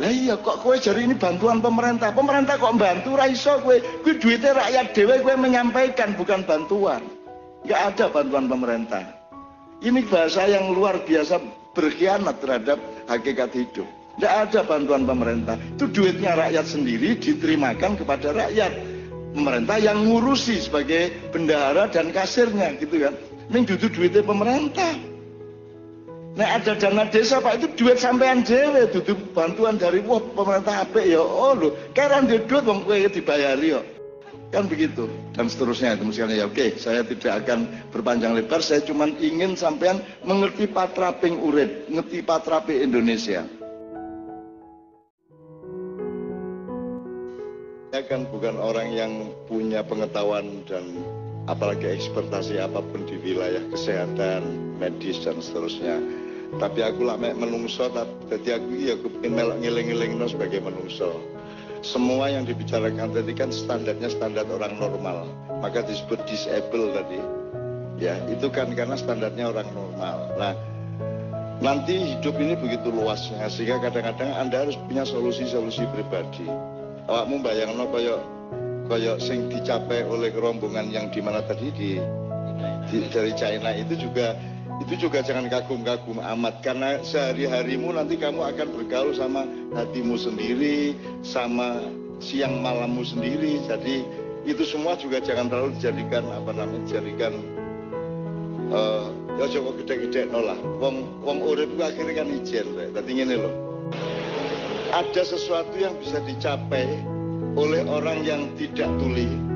Lah 0.00 0.08
iya 0.08 0.32
kok 0.40 0.64
kowe 0.64 0.72
jari 0.80 1.04
ini 1.04 1.12
bantuan 1.12 1.60
pemerintah. 1.60 2.08
Pemerintah 2.16 2.56
kok 2.56 2.72
bantu 2.80 3.20
ra 3.20 3.28
kowe. 3.60 3.76
Kuwi 4.00 4.16
duitnya 4.16 4.56
rakyat 4.56 4.96
dhewe 4.96 5.20
kowe 5.20 5.36
menyampaikan 5.36 6.16
bukan 6.16 6.40
bantuan. 6.48 7.04
Enggak 7.68 7.80
ada 7.92 8.04
bantuan 8.08 8.48
pemerintah. 8.48 9.04
Ini 9.84 10.00
bahasa 10.08 10.48
yang 10.48 10.72
luar 10.72 11.04
biasa 11.04 11.36
berkhianat 11.76 12.40
terhadap 12.40 12.80
hakikat 13.12 13.52
hidup. 13.52 13.84
Tidak 14.16 14.32
ada 14.48 14.60
bantuan 14.64 15.04
pemerintah. 15.04 15.60
Itu 15.76 15.92
duitnya 15.92 16.32
rakyat 16.32 16.64
sendiri 16.64 17.20
diterimakan 17.20 18.00
kepada 18.00 18.32
rakyat. 18.32 18.72
Pemerintah 19.36 19.76
yang 19.84 20.08
ngurusi 20.08 20.64
sebagai 20.64 21.12
bendahara 21.28 21.92
dan 21.92 22.08
kasirnya 22.08 22.72
gitu 22.80 23.04
kan. 23.04 23.12
Ini 23.52 23.68
duitnya 23.68 24.24
pemerintah. 24.24 25.09
Nah 26.38 26.62
ada 26.62 26.78
dana 26.78 27.10
desa 27.10 27.42
pak 27.42 27.58
itu 27.58 27.66
duit 27.74 27.98
sampean 27.98 28.46
dewe 28.46 28.86
duduk 28.94 29.18
bantuan 29.34 29.74
dari 29.74 29.98
wah 30.06 30.22
pemerintah 30.22 30.86
apik 30.86 31.02
ya. 31.10 31.18
Oh 31.18 31.58
lho 31.58 31.74
keren 31.90 32.30
duit 32.30 32.46
wong 32.46 32.86
kowe 32.86 32.94
dibayari 32.94 33.74
kok 33.74 33.86
kan 34.50 34.66
begitu 34.66 35.06
dan 35.30 35.46
seterusnya 35.46 35.94
itu 35.94 36.02
misalnya 36.02 36.42
ya 36.42 36.46
oke 36.50 36.74
saya 36.74 37.06
tidak 37.06 37.46
akan 37.46 37.66
berpanjang 37.90 38.34
lebar. 38.34 38.62
Saya 38.62 38.82
cuma 38.82 39.10
ingin 39.10 39.58
sampean 39.58 40.02
mengerti 40.22 40.70
patraping 40.70 41.38
urip 41.38 41.86
ngerti 41.90 42.22
patrape 42.22 42.78
Indonesia. 42.78 43.46
Saya 47.90 48.06
kan 48.06 48.22
bukan 48.30 48.54
orang 48.54 48.94
yang 48.94 49.34
punya 49.50 49.82
pengetahuan 49.82 50.62
dan 50.62 51.02
apalagi 51.50 51.90
ekspertasi 51.90 52.62
apa 52.62 52.78
pun 52.78 53.02
di 53.02 53.18
wilayah 53.18 53.62
kesehatan 53.74 54.46
medis 54.78 55.18
dan 55.26 55.42
seterusnya 55.42 55.98
tapi 56.58 56.82
aku 56.82 57.06
lah 57.06 57.14
mek 57.14 57.38
menungso 57.38 57.86
jadi 58.26 58.58
aku 58.58 58.68
ya 58.74 58.94
kepingin 58.98 59.38
melok 59.38 59.56
ngiling-ngiling 59.62 60.18
sebagai 60.26 60.58
menungso. 60.58 61.14
Semua 61.80 62.28
yang 62.28 62.44
dibicarakan 62.44 63.14
tadi 63.14 63.32
kan 63.32 63.48
standarnya 63.48 64.10
standar 64.10 64.44
orang 64.50 64.76
normal. 64.76 65.24
Maka 65.62 65.86
disebut 65.86 66.20
disable 66.28 66.92
tadi. 66.92 67.20
Ya 68.00 68.18
itu 68.28 68.50
kan 68.50 68.72
karena 68.74 68.98
standarnya 68.98 69.52
orang 69.54 69.68
normal. 69.72 70.16
Nah 70.36 70.52
nanti 71.60 72.16
hidup 72.16 72.36
ini 72.40 72.56
begitu 72.56 72.88
luasnya 72.88 73.46
sehingga 73.48 73.80
kadang-kadang 73.80 74.32
anda 74.34 74.66
harus 74.66 74.76
punya 74.88 75.04
solusi-solusi 75.06 75.86
pribadi. 75.92 76.48
Awakmu 77.08 77.40
bayangno 77.44 77.88
koyo 77.88 78.20
koyo 78.90 79.16
sing 79.22 79.48
dicapai 79.48 80.02
oleh 80.04 80.34
rombongan 80.34 80.90
yang 80.90 81.08
di 81.14 81.22
mana 81.22 81.40
tadi 81.46 81.70
di, 81.72 81.90
di 82.90 83.06
dari 83.08 83.32
China 83.38 83.70
itu 83.72 83.94
juga 83.96 84.36
itu 84.80 85.08
juga 85.08 85.20
jangan 85.20 85.46
kagum-kagum 85.52 86.24
amat 86.24 86.64
karena 86.64 86.98
sehari-harimu 87.04 87.92
nanti 87.92 88.16
kamu 88.16 88.40
akan 88.40 88.68
bergaul 88.80 89.12
sama 89.12 89.44
hatimu 89.76 90.16
sendiri 90.16 90.96
sama 91.20 91.84
siang 92.16 92.64
malammu 92.64 93.04
sendiri. 93.04 93.60
Jadi 93.68 94.02
itu 94.48 94.64
semua 94.64 94.96
juga 94.96 95.20
jangan 95.20 95.52
terlalu 95.52 95.76
dijadikan 95.76 96.24
apa 96.32 96.50
namanya 96.56 96.80
dijadikan 96.88 97.32
eh 98.70 99.04
ya 99.36 99.46
coba 99.56 99.70
gede-gede 99.82 100.30
nolah 100.32 100.56
wong 100.80 101.04
wong 101.24 101.38
urip 101.44 101.68
akhirnya 101.76 102.24
kan 102.24 102.28
ijen 102.28 102.66
dadi 102.92 103.10
ngene 103.20 103.36
loh 103.36 103.54
ada 104.94 105.22
sesuatu 105.22 105.74
yang 105.76 105.92
bisa 106.00 106.22
dicapai 106.24 106.86
oleh 107.58 107.82
orang 107.84 108.22
yang 108.22 108.48
tidak 108.56 108.88
tuli 108.96 109.49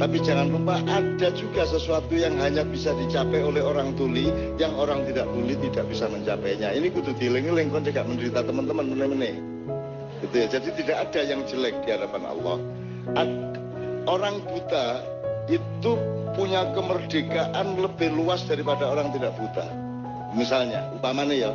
Tapi 0.00 0.16
jangan 0.24 0.48
lupa 0.48 0.80
ada 0.88 1.28
juga 1.36 1.68
sesuatu 1.68 2.16
yang 2.16 2.40
hanya 2.40 2.64
bisa 2.64 2.96
dicapai 2.96 3.44
oleh 3.44 3.60
orang 3.60 3.92
tuli, 4.00 4.32
yang 4.56 4.72
orang 4.80 5.04
tidak 5.04 5.28
tuli 5.28 5.52
tidak 5.60 5.84
bisa 5.92 6.08
mencapainya. 6.08 6.72
Ini 6.72 6.88
kudu 6.88 7.12
dieling-eling 7.20 7.68
kon 7.68 7.84
tidak 7.84 8.08
menderita 8.08 8.40
teman-teman 8.40 8.96
meneh-meneh. 8.96 9.34
Gitu 10.24 10.34
ya. 10.40 10.46
Jadi 10.56 10.68
tidak 10.80 10.96
ada 11.04 11.20
yang 11.20 11.44
jelek 11.44 11.84
di 11.84 11.92
hadapan 11.92 12.22
Allah. 12.32 12.56
Ad- 13.12 13.60
orang 14.08 14.40
buta 14.48 15.04
itu 15.52 15.92
punya 16.32 16.72
kemerdekaan 16.72 17.76
lebih 17.76 18.08
luas 18.16 18.40
daripada 18.48 18.88
orang 18.88 19.12
tidak 19.12 19.36
buta. 19.36 19.68
Misalnya, 20.32 20.88
umpamanya 20.96 21.36
ya, 21.36 21.50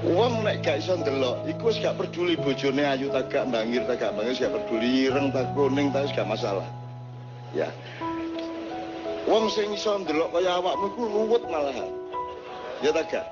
Uang 0.00 0.40
nek 0.48 0.64
gak 0.64 0.80
iso 0.80 0.96
ndelok, 0.96 1.44
iku 1.44 1.68
wis 1.68 1.76
gak 1.84 2.00
peduli 2.00 2.32
bojone 2.32 2.88
ayu 2.88 3.12
tak 3.12 3.28
gak 3.28 3.52
bangir 3.52 3.84
tak 3.84 4.00
gak 4.00 4.16
bangir, 4.16 4.32
wis 4.32 4.40
gak 4.40 4.56
peduli 4.56 4.88
ireng 5.04 5.28
tak 5.28 5.52
kuning 5.52 5.92
tak 5.92 6.08
gak 6.16 6.24
masalah. 6.24 6.64
Ya. 7.52 7.68
Wong 9.28 9.52
sing 9.52 9.68
iso 9.76 10.00
ndelok 10.00 10.32
kaya 10.32 10.56
awakmu 10.56 10.88
iku 10.96 11.02
ruwet 11.04 11.44
malahan. 11.52 11.92
Ya 12.80 12.96
tak 12.96 13.12
gak? 13.12 13.26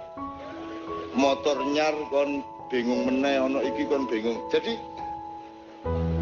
Motor 1.16 1.56
nyar 1.72 1.96
kon 2.12 2.44
bingung 2.68 3.08
meneh 3.08 3.40
ono 3.40 3.64
iki 3.64 3.88
kon 3.88 4.04
bingung. 4.04 4.36
Jadi 4.52 4.76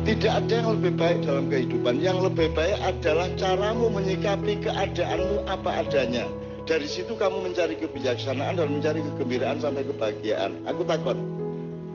tidak 0.06 0.46
ada 0.46 0.52
yang 0.62 0.78
lebih 0.78 0.92
baik 0.94 1.18
dalam 1.26 1.50
kehidupan. 1.50 1.98
Yang 1.98 2.30
lebih 2.30 2.54
baik 2.54 2.78
adalah 2.86 3.26
caramu 3.34 3.90
menyikapi 3.90 4.62
keadaanmu 4.62 5.42
apa 5.50 5.82
adanya. 5.82 6.45
Dari 6.66 6.90
situ 6.90 7.14
kamu 7.14 7.46
mencari 7.46 7.78
kebijaksanaan 7.78 8.58
dan 8.58 8.66
mencari 8.66 8.98
kegembiraan 8.98 9.62
sampai 9.62 9.86
kebahagiaan. 9.86 10.66
Aku 10.66 10.82
takut. 10.82 11.14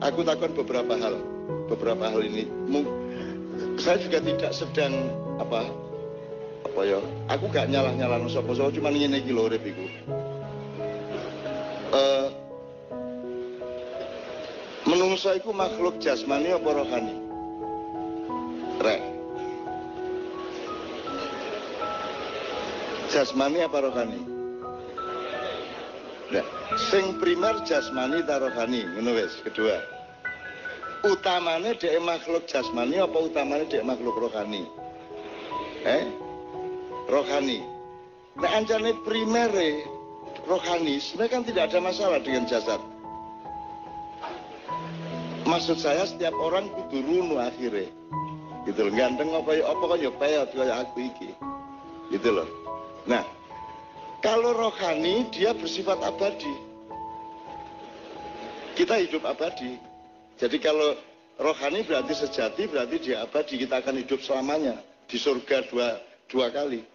Aku 0.00 0.24
takut 0.24 0.48
beberapa 0.56 0.96
hal. 0.96 1.20
Beberapa 1.68 2.08
hal 2.08 2.24
ini. 2.24 2.48
Saya 3.76 4.00
juga 4.00 4.24
tidak 4.24 4.56
sedang 4.56 5.12
apa 5.36 5.68
apa 6.64 6.80
ya. 6.88 7.04
Aku 7.28 7.52
gak 7.52 7.68
nyalah 7.68 7.92
nyalah 7.92 8.24
sapa 8.32 8.56
sapa 8.56 8.72
cuma 8.72 8.88
ngene 8.88 9.20
iki 9.20 9.36
lho 9.36 9.44
urip 9.44 9.60
iku. 9.60 9.84
Eh, 11.92 12.26
menungso 14.88 15.36
iku 15.36 15.52
makhluk 15.52 16.00
jasmani 16.00 16.48
apa 16.48 16.68
rohani? 16.72 17.16
Rek. 18.80 19.02
Jasmani 23.12 23.68
apa 23.68 23.78
rohani? 23.84 24.31
Nah, 26.32 26.40
sing 26.88 27.20
primer 27.20 27.60
jasmani 27.68 28.24
ta 28.24 28.40
rohani, 28.40 28.88
ngono 28.96 29.20
wis. 29.20 29.36
Kedua. 29.44 29.76
Utamane 31.04 31.76
dhek 31.76 32.00
makhluk 32.00 32.48
jasmani 32.48 32.96
apa 33.04 33.18
utamane 33.20 33.68
dhek 33.68 33.84
makhluk 33.84 34.16
rohani? 34.16 34.64
Eh? 35.84 36.08
Rohani. 37.12 37.60
Nek 38.40 38.48
ancane 38.48 38.96
primere 39.04 39.84
rohani, 40.48 40.96
sebenarnya 41.04 41.32
kan 41.36 41.42
tidak 41.44 41.64
ada 41.68 41.78
masalah 41.84 42.18
dengan 42.24 42.48
jasad. 42.48 42.80
Maksud 45.44 45.76
saya 45.76 46.08
setiap 46.08 46.32
orang 46.40 46.72
kudu 46.72 47.04
runu 47.04 47.36
akhirnya. 47.36 47.92
Gitu 48.64 48.88
loh, 48.88 48.94
ganteng 48.94 49.36
apa 49.36 49.58
ya 49.58 49.68
apa 49.68 49.84
kan 49.84 49.98
ya 50.00 50.10
kayak 50.16 50.76
aku 50.86 50.98
iki. 51.12 51.30
Gitu 52.08 52.28
loh. 52.30 52.48
Nah, 53.10 53.26
kalau 54.22 54.54
rohani 54.54 55.26
dia 55.34 55.50
bersifat 55.52 55.98
abadi. 55.98 56.54
Kita 58.78 58.96
hidup 59.02 59.26
abadi. 59.26 59.76
Jadi 60.38 60.56
kalau 60.62 60.96
rohani 61.36 61.84
berarti 61.84 62.14
sejati, 62.16 62.70
berarti 62.70 62.96
dia 63.02 63.26
abadi. 63.26 63.60
Kita 63.60 63.82
akan 63.82 64.00
hidup 64.00 64.22
selamanya 64.22 64.78
di 65.10 65.18
surga 65.18 65.68
dua 65.68 66.00
dua 66.30 66.48
kali. 66.48 66.86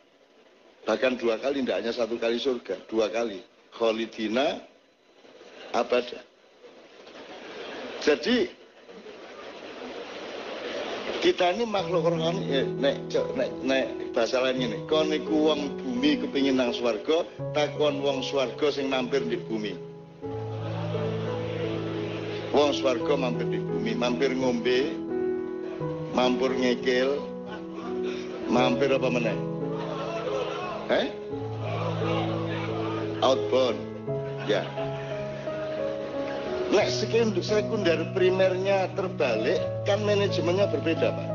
Bahkan 0.88 1.20
dua 1.20 1.36
kali, 1.38 1.62
tidak 1.62 1.78
hanya 1.84 1.92
satu 1.92 2.16
kali 2.16 2.40
surga, 2.40 2.80
dua 2.88 3.12
kali. 3.12 3.44
Kholidina 3.76 4.64
abada. 5.76 6.24
Jadi 8.02 8.48
kita 11.20 11.52
ini 11.60 11.68
makhluk 11.68 12.08
rohani 12.08 12.42
ya, 12.48 12.64
nek, 12.64 12.98
nek, 13.36 13.52
nek 13.68 13.86
bahasa 14.16 14.40
lain 14.42 14.64
ini 14.64 14.78
kon 14.88 15.12
niku 15.12 15.52
wong 15.52 15.76
bumi 15.98 16.22
kepingin 16.22 16.62
nang 16.62 16.70
swarga 16.78 17.26
takon 17.58 18.06
wong 18.06 18.22
swarga 18.22 18.70
sing 18.70 18.86
mampir 18.86 19.18
di 19.26 19.34
bumi. 19.50 19.74
Wong 22.54 22.70
swarga 22.70 23.18
mampir 23.18 23.50
di 23.50 23.58
bumi 23.58 23.98
mampir 23.98 24.30
ngombe 24.38 24.94
mampir 26.14 26.54
ngekil 26.54 27.18
mampir 28.46 28.94
apa 28.94 29.10
meneh? 29.10 29.38
Eh 30.94 31.10
outbound. 33.26 33.82
Ya. 34.46 34.62
Nek 36.70 36.94
sekunder, 36.94 37.42
sekunder 37.42 38.06
primernya 38.14 38.86
terbalik, 38.94 39.58
kan 39.90 40.06
manajemennya 40.06 40.70
berbeda, 40.70 41.10
Pak. 41.10 41.30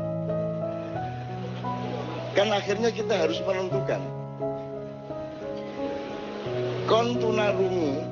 Kan 2.37 2.47
akhirnya 2.55 2.95
kita 2.95 3.27
harus 3.27 3.43
menentukan. 3.43 4.12
Kon 6.83 7.15
tunarungu, 7.15 8.03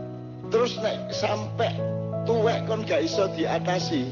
terus 0.47 0.79
nek 0.79 1.11
sampai 1.11 1.75
tuwek 2.23 2.63
kon 2.65 2.87
gak 2.87 3.03
iso 3.03 3.27
diatasi, 3.35 4.07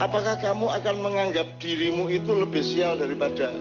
apakah 0.00 0.40
kamu 0.40 0.72
akan 0.80 0.96
menganggap 1.04 1.44
dirimu 1.60 2.08
itu 2.08 2.32
lebih 2.32 2.64
sial 2.64 2.96
daripada 2.96 3.52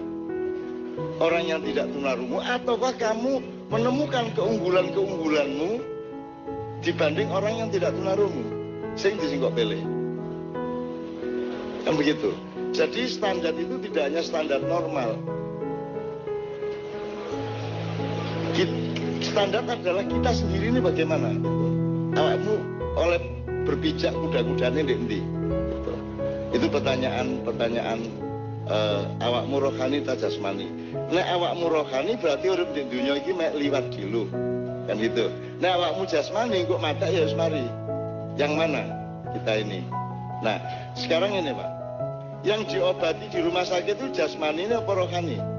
orang 1.20 1.44
yang 1.52 1.62
tidak 1.68 1.92
tunarungu, 1.92 2.40
ataukah 2.40 2.96
kamu 2.96 3.44
menemukan 3.68 4.32
keunggulan-keunggulanmu 4.40 5.84
dibanding 6.80 7.30
orang 7.36 7.68
yang 7.68 7.70
tidak 7.70 7.92
tunarungu? 7.92 8.44
Sing 8.96 9.20
di 9.20 9.36
kok 9.36 9.52
pilih. 9.52 9.84
Kan 11.84 11.94
begitu. 12.00 12.32
Jadi 12.72 13.12
standar 13.12 13.52
itu 13.60 13.76
tidak 13.92 14.04
hanya 14.08 14.24
standar 14.24 14.64
normal. 14.64 15.20
Ki- 18.56 18.96
standar 19.36 19.68
adalah 19.68 20.08
kita 20.08 20.32
sendiri 20.32 20.72
ini 20.72 20.80
bagaimana? 20.80 21.36
Awakmu 22.16 22.54
oleh 22.96 23.20
berpijak 23.68 24.16
kuda-kudanya 24.16 24.88
di 24.88 25.20
itu 26.56 26.72
pertanyaan 26.72 27.44
pertanyaan 27.44 28.00
eh, 28.72 29.04
awakmu 29.20 29.60
rohani 29.60 30.00
tak 30.08 30.24
jasmani? 30.24 30.72
Nek 31.12 31.28
awakmu 31.36 31.68
rohani 31.68 32.16
berarti 32.16 32.48
urip 32.48 32.72
di 32.72 32.88
dunia 32.88 33.20
ini 33.20 33.36
mek 33.36 33.52
liwat 33.60 33.92
dulu. 33.92 34.32
Kan 34.88 35.04
gitu. 35.04 35.28
Nah 35.60 35.84
awakmu 35.84 36.08
jasmani 36.08 36.64
kok 36.64 36.80
mata 36.80 37.12
ya 37.12 37.28
mari 37.36 37.68
yang 38.40 38.56
mana 38.56 38.88
kita 39.36 39.68
ini? 39.68 39.84
Nah 40.48 40.64
sekarang 40.96 41.36
ini 41.36 41.52
pak. 41.52 41.70
Yang 42.48 42.72
diobati 42.72 43.28
di 43.36 43.44
rumah 43.44 43.68
sakit 43.68 44.00
itu 44.00 44.16
jasmani 44.16 44.72
apa 44.72 44.96
rohani 44.96 45.55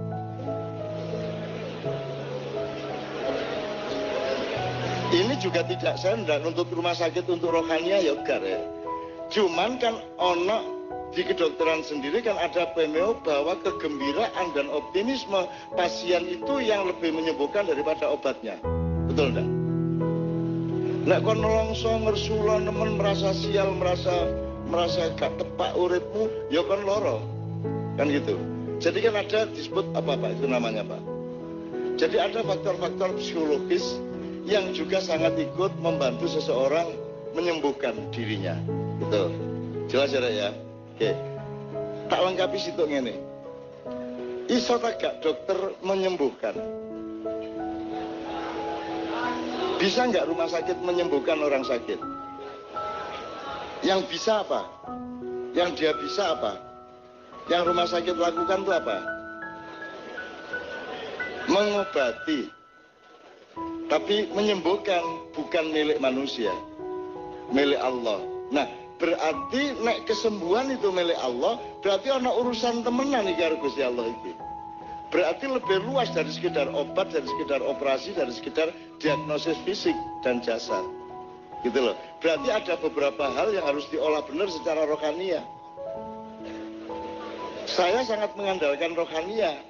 ini 5.13 5.35
juga 5.39 5.63
tidak 5.67 5.99
saya 6.01 6.19
untuk 6.43 6.71
rumah 6.73 6.95
sakit 6.97 7.27
untuk 7.31 7.55
rohania 7.55 8.03
ya 8.03 8.15
gar 8.27 8.43
ya 8.43 8.63
cuman 9.31 9.79
kan 9.79 10.01
ono 10.19 10.75
di 11.15 11.23
kedokteran 11.23 11.87
sendiri 11.87 12.23
kan 12.23 12.37
ada 12.39 12.71
pemeo 12.75 13.17
bahwa 13.23 13.57
kegembiraan 13.63 14.53
dan 14.55 14.67
optimisme 14.71 15.47
pasien 15.79 16.27
itu 16.27 16.55
yang 16.63 16.87
lebih 16.87 17.15
menyembuhkan 17.15 17.67
daripada 17.67 18.11
obatnya 18.11 18.59
betul 19.07 19.31
enggak? 19.33 19.49
Nek 21.07 21.23
kon 21.23 21.39
nelongso 21.39 22.03
ngersula 22.03 22.67
nemen 22.67 22.99
merasa 22.99 23.31
sial, 23.31 23.79
merasa 23.79 24.27
merasa 24.67 25.15
gak 25.15 25.39
tepak 25.39 25.79
uripmu, 25.79 26.51
ya 26.51 26.67
kon 26.67 26.83
loro. 26.83 27.23
Kan 27.95 28.11
gitu. 28.11 28.35
Jadi 28.83 29.07
kan 29.07 29.15
ada 29.15 29.47
disebut 29.47 29.87
apa 29.95 30.19
Pak 30.19 30.35
itu 30.35 30.51
namanya 30.51 30.83
Pak. 30.83 30.99
Jadi 31.95 32.19
ada 32.19 32.43
faktor-faktor 32.43 33.15
psikologis 33.23 34.03
yang 34.47 34.71
juga 34.71 35.03
sangat 35.03 35.35
ikut 35.35 35.75
membantu 35.83 36.31
seseorang 36.31 36.87
menyembuhkan 37.35 37.99
dirinya. 38.15 38.55
Gitu. 39.03 39.23
Jelas 39.91 40.15
ya 40.15 40.23
ya? 40.31 40.51
Oke. 40.95 41.11
Tak 42.07 42.21
lengkapi 42.23 42.59
situ 42.63 42.83
ngene. 42.87 43.19
Iso 44.47 44.79
tak 44.79 45.03
gak 45.03 45.19
dokter 45.27 45.59
menyembuhkan? 45.83 46.55
Bisa 49.77 50.09
nggak 50.09 50.31
rumah 50.31 50.49
sakit 50.49 50.79
menyembuhkan 50.81 51.37
orang 51.43 51.67
sakit? 51.67 51.99
Yang 53.85 54.01
bisa 54.09 54.47
apa? 54.47 54.65
Yang 55.53 55.71
dia 55.77 55.93
bisa 55.99 56.33
apa? 56.33 56.53
Yang 57.51 57.63
rumah 57.75 57.87
sakit 57.91 58.17
lakukan 58.17 58.63
itu 58.65 58.73
apa? 58.73 58.97
Mengobati. 61.51 62.56
Tapi 63.87 64.31
menyembuhkan 64.35 65.03
bukan 65.35 65.65
milik 65.71 66.03
manusia. 66.03 66.51
Milik 67.55 67.79
Allah. 67.79 68.19
Nah, 68.51 68.67
berarti 68.97 69.77
nek 69.85 70.09
kesembuhan 70.09 70.73
itu 70.73 70.89
milik 70.89 71.17
Allah 71.21 71.61
berarti 71.85 72.09
ana 72.09 72.33
urusan 72.33 72.81
temenan 72.81 73.29
iki 73.29 73.45
karo 73.45 73.57
Gusti 73.61 73.85
Allah 73.85 74.09
iki 74.09 74.33
berarti 75.13 75.45
lebih 75.53 75.85
luas 75.85 76.09
dari 76.17 76.33
sekedar 76.33 76.73
obat 76.73 77.13
dari 77.13 77.29
sekedar 77.29 77.61
operasi 77.61 78.17
dari 78.17 78.33
sekedar 78.33 78.73
diagnosis 78.97 79.57
fisik 79.69 79.95
dan 80.25 80.41
jasad 80.41 80.83
gitu 81.61 81.93
loh 81.93 81.97
berarti 82.25 82.49
ada 82.49 82.75
beberapa 82.81 83.25
hal 83.37 83.53
yang 83.53 83.69
harus 83.69 83.85
diolah 83.93 84.25
benar 84.25 84.49
secara 84.49 84.89
rohania 84.89 85.45
saya 87.69 88.01
sangat 88.01 88.33
mengandalkan 88.33 88.97
rohania 88.97 89.61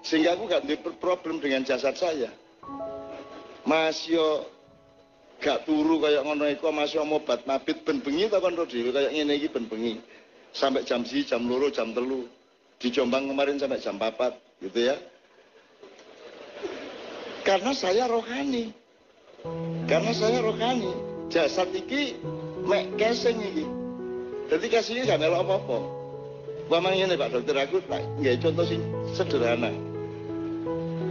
sehingga 0.00 0.34
aku 0.34 0.48
gak 0.48 0.64
problem 0.96 1.44
dengan 1.44 1.60
jasad 1.62 1.92
saya 1.94 2.32
Mas 3.62 4.06
yo 4.10 4.46
gak 5.42 5.66
turu 5.66 5.98
kayak 6.02 6.22
ngono 6.26 6.46
iku 6.50 6.70
mau 6.70 6.86
obat 7.18 7.46
mabit 7.46 7.82
ben 7.82 7.98
bengi 8.02 8.30
ta 8.30 8.38
kon 8.38 8.54
dhewe 8.54 8.90
kayak 8.90 9.10
ngene 9.14 9.32
iki 9.38 9.48
ben 9.50 9.66
bengi. 9.70 9.98
Sampai 10.52 10.84
jam 10.84 11.00
si, 11.02 11.24
jam 11.24 11.48
loro, 11.48 11.72
jam 11.72 11.96
telu. 11.96 12.28
Di 12.76 12.92
Jombang 12.92 13.30
kemarin 13.30 13.56
sampai 13.56 13.80
jam 13.80 13.96
4 13.96 14.36
gitu 14.60 14.90
ya. 14.90 14.96
Karena 17.46 17.72
saya 17.72 18.04
rohani. 18.10 18.74
Karena 19.88 20.12
saya 20.12 20.44
rohani. 20.44 20.92
Jasad 21.32 21.72
iki 21.72 22.18
mek 22.66 22.94
keseng 23.00 23.40
iki. 23.40 23.64
Jadi 24.52 24.66
kasihnya 24.68 25.16
gak 25.16 25.20
melok 25.24 25.40
apa-apa. 25.48 25.78
Pamang 26.68 26.94
ini 26.96 27.16
Pak 27.16 27.32
Dokter 27.32 27.56
aku 27.56 27.80
tak 27.88 28.00
nggak 28.20 28.40
contoh 28.44 28.64
sing 28.64 28.80
sederhana. 29.12 29.91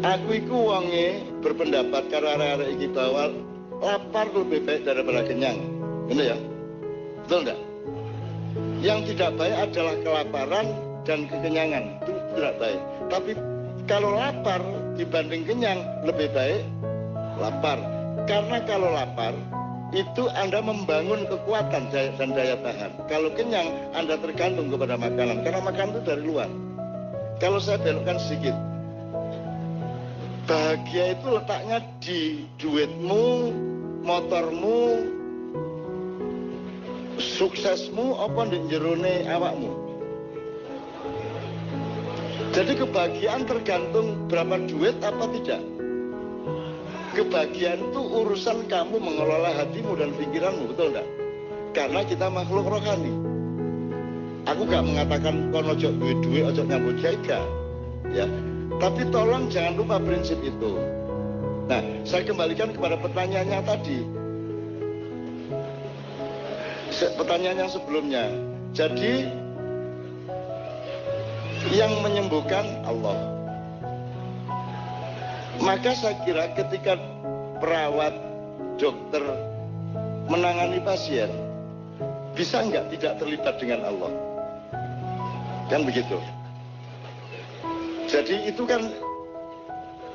Aku 0.01 0.33
iku 0.33 0.73
wonge 0.73 1.21
berpendapat 1.45 2.09
karo 2.09 2.33
arek-arek 2.33 2.73
iki 2.73 2.89
bahwa 2.89 3.29
lapar 3.85 4.33
lebih 4.33 4.65
baik 4.65 4.81
daripada 4.81 5.21
kenyang. 5.29 5.61
Ini 6.09 6.23
ya? 6.33 6.37
Betul 7.21 7.45
enggak? 7.45 7.59
Yang 8.81 8.99
tidak 9.13 9.37
baik 9.37 9.55
adalah 9.61 9.95
kelaparan 10.01 10.67
dan 11.05 11.29
kekenyangan. 11.29 12.01
Itu 12.01 12.17
tidak 12.33 12.53
baik. 12.57 12.81
Tapi 13.13 13.31
kalau 13.85 14.17
lapar 14.17 14.61
dibanding 14.97 15.45
kenyang 15.45 15.85
lebih 16.01 16.33
baik 16.33 16.65
lapar. 17.37 17.77
Karena 18.25 18.57
kalau 18.65 18.89
lapar 18.97 19.37
itu 19.93 20.33
Anda 20.33 20.65
membangun 20.65 21.29
kekuatan 21.29 21.93
dan 21.93 22.29
daya 22.33 22.57
tahan. 22.57 23.05
Kalau 23.05 23.29
kenyang 23.37 23.69
Anda 23.93 24.17
tergantung 24.17 24.73
kepada 24.73 24.97
makanan. 24.97 25.45
Karena 25.45 25.61
makanan 25.61 25.93
itu 25.93 26.01
dari 26.09 26.23
luar. 26.25 26.49
Kalau 27.37 27.61
saya 27.61 27.77
belokkan 27.77 28.17
sedikit, 28.17 28.53
bahagia 30.51 31.15
itu 31.15 31.27
letaknya 31.31 31.79
di 32.03 32.43
duitmu, 32.59 33.55
motormu, 34.03 34.83
suksesmu 37.15 38.19
apa 38.19 38.51
di 38.51 38.59
jerone 38.67 39.31
awakmu. 39.31 39.71
Jadi 42.51 42.83
kebahagiaan 42.83 43.47
tergantung 43.47 44.27
berapa 44.27 44.59
duit 44.67 44.99
apa 44.99 45.23
tidak. 45.39 45.63
Kebahagiaan 47.15 47.87
itu 47.87 48.01
urusan 48.03 48.67
kamu 48.67 48.99
mengelola 48.99 49.55
hatimu 49.55 49.95
dan 49.95 50.11
pikiranmu, 50.19 50.75
betul 50.75 50.91
enggak? 50.91 51.07
Karena 51.71 52.03
kita 52.03 52.27
makhluk 52.27 52.67
rohani. 52.67 53.15
Aku 54.51 54.67
gak 54.67 54.83
mengatakan 54.83 55.47
kono 55.55 55.79
ojo 55.79 55.95
duit-duit, 55.95 56.43
ojo 56.43 56.67
nyambut 56.67 56.99
jaga. 56.99 57.39
Ya, 58.11 58.27
tapi 58.81 59.05
tolong 59.13 59.45
jangan 59.53 59.77
lupa 59.77 60.01
prinsip 60.01 60.41
itu. 60.41 60.81
Nah, 61.69 61.85
saya 62.01 62.25
kembalikan 62.25 62.73
kepada 62.73 62.97
pertanyaannya 62.97 63.59
tadi. 63.61 63.99
Pertanyaan 67.13 67.61
yang 67.61 67.71
sebelumnya. 67.71 68.25
Jadi, 68.73 69.29
yang 71.69 71.93
menyembuhkan 72.01 72.65
Allah. 72.81 73.17
Maka 75.61 75.93
saya 75.93 76.17
kira 76.25 76.49
ketika 76.57 76.97
perawat, 77.61 78.17
dokter 78.81 79.21
menangani 80.25 80.81
pasien, 80.81 81.29
bisa 82.33 82.65
nggak 82.65 82.89
tidak 82.97 83.13
terlibat 83.21 83.55
dengan 83.61 83.85
Allah? 83.85 84.11
Kan 85.69 85.85
begitu. 85.85 86.17
Jadi 88.11 88.51
itu 88.51 88.67
kan 88.67 88.91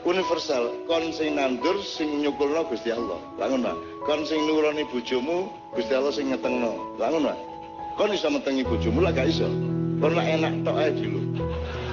universal. 0.04 0.68
Kon 0.84 1.08
sing 1.16 1.40
nandur 1.40 1.80
sing 1.80 2.20
nyukulno 2.20 2.68
Gusti 2.68 2.92
Allah. 2.92 3.16
Lha 3.40 3.48
ngono. 3.48 3.72
Kon 4.04 4.20
sing 4.28 4.44
nuruni 4.44 4.84
bojomu 4.92 5.48
Gusti 5.72 5.96
Allah 5.96 6.12
sing 6.12 6.28
ngetengno. 6.28 7.00
Lha 7.00 7.08
ngono. 7.08 7.32
Kon 7.96 8.12
iso 8.12 8.28
metengi 8.28 8.68
bojomu 8.68 9.00
lah 9.00 9.16
gak 9.16 9.32
iso. 9.32 9.48
Kon 9.96 10.12
lah 10.12 10.28
enak 10.28 10.60
tok 10.60 10.76
ae 10.76 10.92
dulu. 10.92 11.20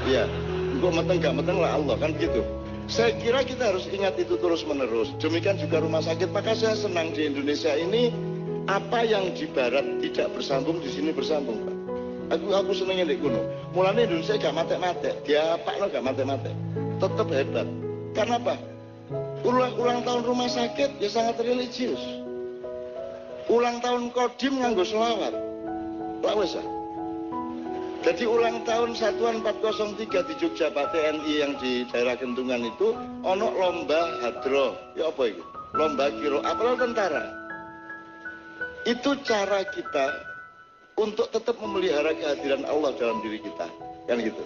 Iya. 0.03 0.27
Engko 0.75 0.91
meteng 0.91 1.17
gak 1.23 1.35
meteng 1.39 1.57
lah 1.63 1.79
Allah 1.79 1.95
kan 1.95 2.11
gitu. 2.19 2.43
Saya 2.91 3.15
kira 3.15 3.47
kita 3.47 3.71
harus 3.71 3.87
ingat 3.87 4.19
itu 4.19 4.35
terus 4.35 4.67
menerus 4.67 5.15
demikian 5.23 5.55
juga 5.55 5.79
rumah 5.79 6.03
sakit. 6.03 6.35
Maka 6.35 6.51
saya 6.51 6.75
senang 6.75 7.15
di 7.15 7.31
Indonesia 7.31 7.71
ini 7.79 8.11
apa 8.67 9.07
yang 9.07 9.31
di 9.31 9.47
barat 9.47 10.03
tidak 10.03 10.35
bersambung 10.35 10.83
di 10.83 10.91
sini 10.91 11.15
bersambung 11.15 11.63
Pak 11.63 11.72
aku 12.29 12.47
aku 12.53 12.71
senengnya 12.71 13.09
di 13.09 13.17
kuno 13.19 13.41
mulanya 13.75 14.07
Indonesia 14.07 14.39
gak 14.39 14.55
mate-mate 14.55 15.11
dia 15.27 15.59
apa 15.59 15.75
lo 15.81 15.89
gak 15.91 16.05
mate-mate 16.05 16.51
tetap 17.01 17.27
hebat 17.33 17.67
karena 18.13 18.37
apa? 18.37 18.55
Ulang, 19.43 19.73
ulang 19.75 19.99
tahun 20.05 20.21
rumah 20.23 20.47
sakit 20.47 21.01
ya 21.01 21.09
sangat 21.09 21.41
religius. 21.41 21.99
Ulang 23.49 23.81
tahun 23.83 24.13
kodim 24.13 24.61
nganggo 24.61 24.85
selawat. 24.87 25.33
Lah 26.23 26.35
wis 26.37 26.55
ah. 26.55 26.67
Jadi 28.03 28.27
ulang 28.27 28.63
tahun 28.67 28.95
Satuan 28.99 29.43
403 29.43 30.27
di 30.27 30.33
Jogja 30.39 30.71
Pak 30.71 30.91
TNI 30.91 31.33
yang 31.39 31.55
di 31.59 31.87
daerah 31.87 32.19
Kentungan 32.19 32.63
itu 32.63 32.95
ono 33.25 33.47
lomba 33.51 34.23
hadro. 34.23 34.75
Ya 34.95 35.11
apa 35.11 35.23
itu? 35.27 35.43
Lomba 35.75 36.11
kiro 36.13 36.39
apel 36.45 36.79
tentara. 36.79 37.23
Itu 38.83 39.15
cara 39.23 39.63
kita 39.71 40.32
untuk 40.97 41.29
tetap 41.33 41.57
memelihara 41.57 42.13
kehadiran 42.13 42.63
Allah 42.69 42.93
dalam 42.97 43.21
diri 43.25 43.41
kita. 43.41 43.67
Kan 44.05 44.19
gitu. 44.21 44.43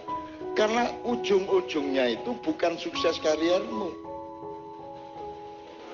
Karena 0.57 0.89
ujung-ujungnya 1.05 2.17
itu 2.17 2.33
bukan 2.41 2.77
sukses 2.81 3.21
kariermu. 3.21 3.93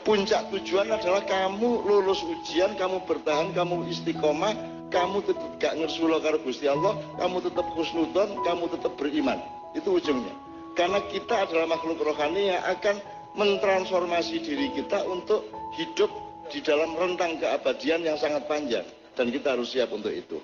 Puncak 0.04 0.51
tujuan 0.51 0.91
adalah 0.91 1.24
kamu 1.24 1.88
lulus 1.88 2.20
ujian, 2.28 2.76
kamu 2.76 3.08
bertahan, 3.08 3.56
kamu 3.56 3.88
istiqomah, 3.88 4.51
kamu 4.91 5.24
tetap 5.24 5.51
gak 5.64 5.74
ngersulo 5.80 6.20
karo 6.20 6.43
Gusti 6.43 6.68
Allah, 6.68 6.99
kamu 7.16 7.39
tetap 7.39 7.66
husnudon, 7.72 8.36
kamu 8.43 8.68
tetap 8.68 8.91
beriman. 8.99 9.39
Itu 9.72 9.95
ujungnya. 9.95 10.36
Karena 10.76 10.99
kita 11.08 11.47
adalah 11.47 11.72
makhluk 11.72 12.04
rohani 12.04 12.51
yang 12.51 12.64
akan 12.68 12.99
mentransformasi 13.34 14.43
diri 14.43 14.76
kita 14.76 15.08
untuk 15.08 15.47
hidup 15.80 16.12
di 16.51 16.60
dalam 16.62 16.93
rentang 16.99 17.39
keabadian 17.39 18.04
yang 18.06 18.18
sangat 18.20 18.45
panjang. 18.45 18.86
Dan 19.14 19.30
kita 19.30 19.53
harus 19.53 19.70
siap 19.70 19.93
untuk 19.93 20.09
itu. 20.09 20.41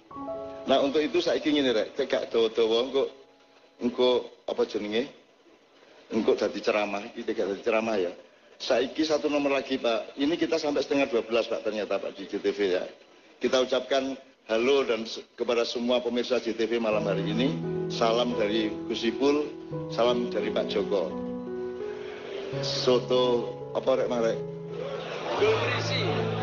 Nah 0.70 0.78
untuk 0.86 1.01
itu 1.01 1.17
saya 1.17 1.41
ingin 1.41 1.65
ini 1.65 1.72
rek, 1.74 1.97
tegak 1.97 2.30
dawa-dawa 2.30 2.78
engko 2.86 3.03
engko 3.82 4.09
apa 4.45 4.61
jenenge? 4.70 5.09
Engko 6.13 6.38
jadi 6.38 6.59
ceramah, 6.61 7.05
kita 7.13 7.34
jadi 7.34 7.61
ceramah 7.61 7.97
ya. 7.97 8.13
Saiki 8.59 9.07
satu 9.07 9.32
nomor 9.32 9.55
lagi 9.55 9.80
Pak. 9.80 10.20
Ini 10.20 10.36
kita 10.36 10.59
sampai 10.59 10.84
setengah 10.84 11.07
12 11.09 11.26
Pak 11.47 11.61
ternyata 11.63 11.97
Pak 11.97 12.11
di 12.13 12.28
JTV 12.28 12.59
ya. 12.76 12.84
Kita 13.39 13.63
ucapkan 13.63 14.13
halo 14.51 14.84
dan 14.84 15.07
kepada 15.39 15.63
semua 15.63 16.03
pemirsa 16.03 16.38
JTV 16.38 16.78
malam 16.78 17.07
hari 17.07 17.24
ini. 17.24 17.55
Salam 17.89 18.38
dari 18.38 18.70
Gus 18.86 19.01
Ipul, 19.01 19.49
salam 19.89 20.30
dari 20.30 20.53
Pak 20.53 20.70
Joko. 20.70 21.09
Soto 22.61 23.49
apa 23.74 24.05
rek 24.05 24.09
marek? 24.09 24.38
Bendul 25.39 25.55
merisi. 25.55 26.38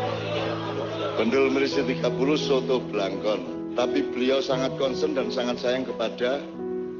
Bendul 1.17 1.49
merisi 1.49 1.81
30 1.81 2.13
soto 2.37 2.77
Blangkon. 2.77 3.73
Tapi 3.73 4.05
beliau 4.13 4.37
sangat 4.37 4.77
concern 4.77 5.17
dan 5.17 5.33
sangat 5.33 5.57
sayang 5.57 5.81
kepada 5.81 6.45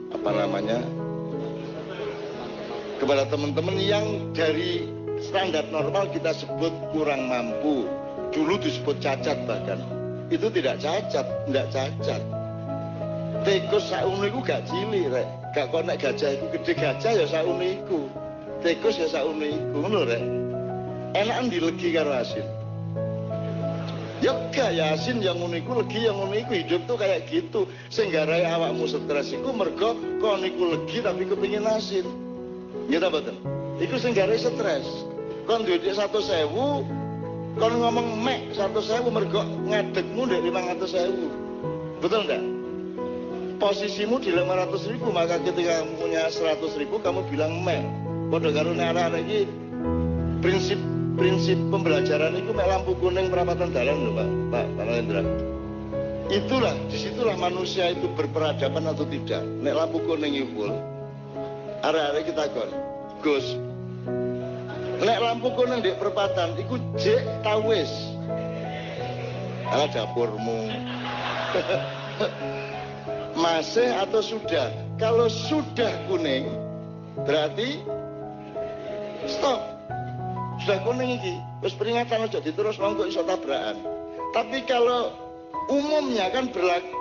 apa 0.10 0.30
namanya 0.34 0.82
kepada 2.98 3.30
teman-teman 3.30 3.78
yang 3.78 4.34
dari 4.34 4.90
standar 5.22 5.70
normal 5.70 6.10
kita 6.10 6.34
sebut 6.34 6.74
kurang 6.98 7.30
mampu. 7.30 7.86
Dulu 8.34 8.58
disebut 8.58 8.98
cacat 8.98 9.38
bahkan. 9.46 9.86
Itu 10.34 10.50
tidak 10.50 10.82
cacat 10.82 11.26
tidak 11.46 11.70
cacat. 11.70 12.22
Tikus 13.46 13.86
sauniku 13.86 14.42
gak 14.42 14.66
cilik 14.66 15.14
rek. 15.14 15.30
Gak 15.54 15.70
konek 15.70 16.02
gajah 16.02 16.42
itu 16.42 16.46
gede 16.58 16.74
gajah 16.74 17.12
ya 17.22 17.26
sauniku 17.30 18.10
tikus 18.66 18.98
ya 18.98 19.06
sauniku 19.14 19.78
rek. 20.10 20.26
Enak 21.14 21.54
dilegi 21.54 21.94
karo 21.94 22.18
asin 22.18 22.57
ya 24.24 24.34
gak 24.52 24.74
ya 24.74 24.98
asin 24.98 25.22
yang 25.22 25.38
uniku 25.38 25.78
legi 25.78 26.10
yang 26.10 26.18
uniku 26.18 26.58
hidup 26.58 26.86
tuh 26.90 26.98
kayak 26.98 27.30
gitu. 27.30 27.70
Sehingga 27.94 28.26
raya 28.26 28.58
awakmu 28.58 28.90
stres 28.90 29.34
iku 29.34 29.54
mergo 29.54 29.96
kon 30.20 30.42
iku 30.42 30.74
legi 30.78 31.04
tapi 31.06 31.26
kepingin 31.30 31.66
asin. 31.68 32.06
Gitu 32.88 33.08
betul 33.08 33.36
iku 33.82 33.96
sehingga 34.02 34.26
raya 34.26 34.42
stres. 34.42 34.88
Kon 35.46 35.64
duitnya 35.64 35.96
satu 35.96 36.20
sewu 36.20 36.84
kon 37.58 37.74
ngomong 37.78 38.20
mek 38.22 38.54
satu 38.54 38.82
sewu 38.82 39.08
mergo 39.14 39.46
ngadegmu 39.68 40.26
ratus 40.28 40.92
sewu. 40.92 41.28
Betul 41.98 42.30
enggak 42.30 42.44
posisimu 43.58 44.22
di 44.22 44.30
500 44.34 44.94
ribu 44.94 45.10
maka 45.10 45.42
ketika 45.42 45.82
kamu 45.82 45.94
punya 45.98 46.30
100 46.30 46.62
ribu 46.78 47.02
kamu 47.02 47.26
bilang 47.30 47.58
mek. 47.66 47.82
Bodoh 48.30 48.52
karo 48.54 48.76
anak-anak 48.76 49.24
ini 49.24 49.48
prinsip 50.44 50.78
prinsip 51.18 51.58
pembelajaran 51.74 52.38
itu 52.38 52.54
mek 52.54 52.70
lampu 52.70 52.94
kuning 53.02 53.34
perapatan 53.34 53.74
dalam 53.74 53.98
loh 54.06 54.14
Pak. 54.14 54.30
Pak 54.54 54.66
Pak 54.78 54.86
Lendra 54.86 55.24
itulah 56.28 56.76
di 56.92 56.98
situlah 57.00 57.40
manusia 57.40 57.92
itu 57.92 58.06
berperadaban 58.14 58.86
atau 58.86 59.08
tidak. 59.10 59.42
Nek 59.64 59.74
lampu 59.74 59.98
kuning 60.06 60.38
itu 60.38 60.70
arah-arah 61.82 62.24
kita 62.24 62.54
kon 62.54 62.70
Gus. 63.26 63.58
Nek 65.02 65.20
lampu 65.20 65.50
kuning 65.58 65.82
di 65.82 65.92
perempatan 65.98 66.54
iku 66.62 66.78
jek 67.02 67.26
tawis 67.42 67.90
ala 69.74 69.90
dapurmu. 69.90 70.62
Masih 73.38 73.94
atau 73.94 74.22
sudah? 74.22 74.74
Kalau 74.98 75.30
sudah 75.30 75.94
kuning 76.10 76.50
berarti 77.22 77.78
stop 79.30 79.77
sudah 80.68 80.84
kuning 80.84 81.16
iki. 81.16 81.40
Terus 81.64 81.76
peringatan 81.80 82.28
aja 82.28 82.44
diterus 82.44 82.76
monggo 82.76 83.08
iso 83.08 83.24
tabrakan. 83.24 83.80
Tapi 84.36 84.68
kalau 84.68 85.16
umumnya 85.72 86.28
kan 86.36 86.52
berlaku 86.52 86.92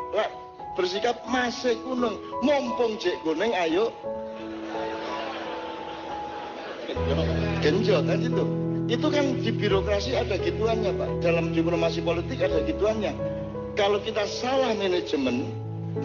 bersikap 0.79 1.19
masih 1.27 1.75
kuning. 1.83 2.15
Mumpung 2.47 2.95
jek 3.03 3.19
kuning 3.27 3.51
ayo. 3.59 3.91
Genjot 7.59 8.07
kan 8.07 8.23
itu 8.23 8.45
itu 8.87 9.07
kan 9.11 9.35
di 9.43 9.51
birokrasi 9.51 10.15
ada 10.15 10.39
gituannya 10.39 10.95
pak. 10.95 11.11
Dalam 11.19 11.51
diplomasi 11.51 12.07
politik 12.07 12.39
ada 12.39 12.63
gituannya. 12.63 13.19
Kalau 13.75 13.99
kita 13.99 14.31
salah 14.31 14.79
manajemen 14.79 15.51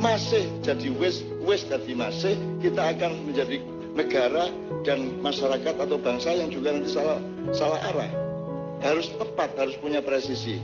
masih 0.02 0.50
jadi 0.66 0.90
wes 0.98 1.22
wes 1.46 1.62
jadi 1.70 1.94
masih 1.94 2.34
kita 2.58 2.98
akan 2.98 3.22
menjadi 3.30 3.62
negara 3.94 4.50
dan 4.82 5.22
masyarakat 5.22 5.78
atau 5.78 6.02
bangsa 6.02 6.34
yang 6.34 6.50
juga 6.50 6.74
nanti 6.74 6.90
salah 6.90 7.22
salah 7.53 7.81
arah 7.91 8.11
harus 8.85 9.11
tepat 9.17 9.55
harus 9.57 9.77
punya 9.81 10.01
presisi 10.05 10.61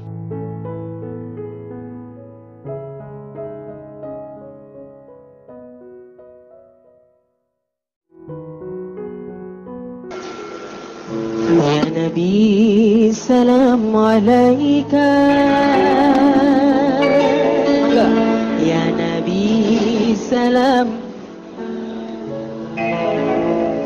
يا 11.63 11.85
نبي 11.97 13.13
سلام 13.13 13.97
عليك 13.97 14.93
يا 18.71 18.83
نبي 19.03 20.17
سلام 20.17 20.89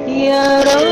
يا 0.09 0.61
رسول 0.63 0.90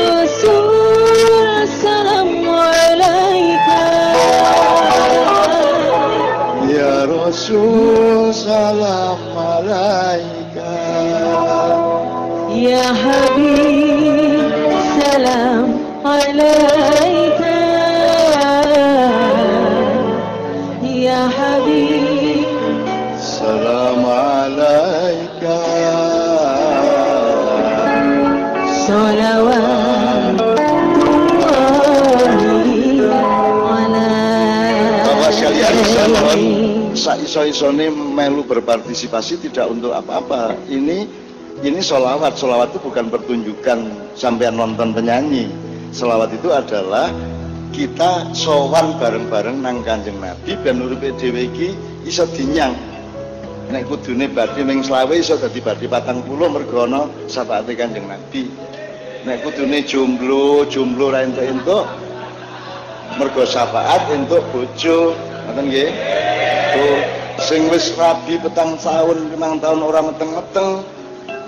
Resul 7.50 8.30
salam 8.30 9.18
alaika 9.34 10.70
Ya 12.54 12.94
Habib 12.94 14.54
selam 14.94 15.82
alaika 16.06 17.09
saiso-isone 37.10 37.90
melu 37.90 38.46
berpartisipasi 38.46 39.42
tidak 39.42 39.66
untuk 39.66 39.90
apa-apa. 39.90 40.54
Ini 40.70 40.98
ini 41.66 41.80
solawat. 41.82 42.38
Solawat 42.38 42.70
itu 42.70 42.78
bukan 42.86 43.10
pertunjukan 43.10 43.90
sampai 44.14 44.54
nonton 44.54 44.94
penyanyi. 44.94 45.50
Solawat 45.90 46.30
itu 46.30 46.54
adalah 46.54 47.10
kita 47.74 48.30
sowan 48.30 48.94
bareng-bareng 49.02 49.58
nang 49.58 49.82
Kanjeng 49.82 50.22
Nabi 50.22 50.54
ben 50.62 50.78
uripe 50.78 51.10
dhewe 51.18 51.50
iki 51.50 51.74
iso 52.06 52.30
dinyang. 52.30 52.78
Nek 53.74 53.90
kudune 53.90 54.30
badhe 54.30 54.62
ning 54.62 54.86
selawe 54.86 55.14
iso 55.14 55.34
dadi 55.34 55.58
badhe 55.58 55.90
40 55.90 56.26
mergo 56.46 56.86
ana 56.86 57.10
syafaate 57.26 57.74
Kanjeng 57.74 58.06
Nabi. 58.06 58.46
Nek 59.26 59.42
kudune 59.42 59.82
jomblo, 59.82 60.62
jomblo 60.70 61.10
ra 61.10 61.26
entuk-entuk 61.26 61.84
mergo 63.18 63.42
syafaat 63.42 64.06
entuk 64.14 64.40
bojo 64.54 65.18
ngoten 65.50 65.66
nggih 65.66 65.90
tuh 66.74 66.94
sing 67.44 67.70
wis 67.72 67.94
rabi 67.96 68.36
petang 68.38 68.76
tahun 68.78 69.32
limang 69.32 69.58
tahun 69.58 69.80
ora 69.80 70.00
meteng-meteng 70.04 70.84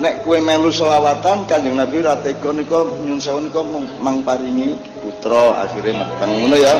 nek 0.01 0.25
kue 0.27 0.41
melu 0.41 0.73
selawatan 0.73 1.45
kanjeng 1.47 1.77
nabi 1.77 2.03
ora 2.03 2.19
tega 2.21 2.51
nika 2.51 2.87
nyun 3.05 3.21
sewu 3.21 3.45
nika 3.45 3.61
mang 4.01 4.25
paringi 4.27 4.79
putra 5.01 5.63
akhirnya 5.67 6.03
meteng 6.07 6.31
ngono 6.33 6.57
ya. 6.57 6.75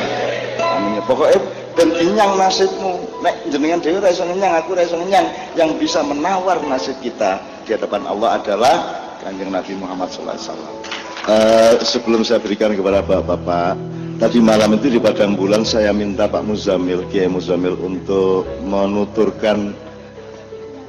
Amin 0.63 0.99
ya. 0.99 1.03
Pokoknya 1.05 1.39
ben 1.77 1.89
dinyang 1.93 2.33
nasibmu. 2.41 2.93
Nek 3.23 3.35
jenengan 3.53 3.79
ora 3.79 4.09
iso 4.11 4.25
ngenyang 4.27 4.53
aku 4.59 4.69
ora 4.75 4.83
iso 4.83 4.97
ngenyang. 4.99 5.27
Yang 5.55 5.71
bisa 5.79 6.01
menawar 6.03 6.59
nasib 6.67 6.97
kita 7.05 7.39
di 7.63 7.77
hadapan 7.77 8.03
Allah 8.11 8.43
adalah 8.43 8.75
kanjeng 9.23 9.55
Nabi 9.55 9.79
Muhammad 9.79 10.11
SAW 10.11 10.83
Eh, 11.23 11.75
sebelum 11.87 12.27
saya 12.27 12.43
berikan 12.43 12.75
kepada 12.75 12.99
bapak-bapak 12.99 13.79
Tadi 14.19 14.39
malam 14.43 14.77
itu 14.77 14.93
di 14.93 15.01
Padang 15.01 15.39
Bulan 15.39 15.65
saya 15.65 15.95
minta 15.95 16.29
Pak 16.29 16.45
Muzamil, 16.45 17.07
Kiai 17.09 17.31
Muzamil 17.31 17.79
untuk 17.81 18.45
menuturkan 18.67 19.73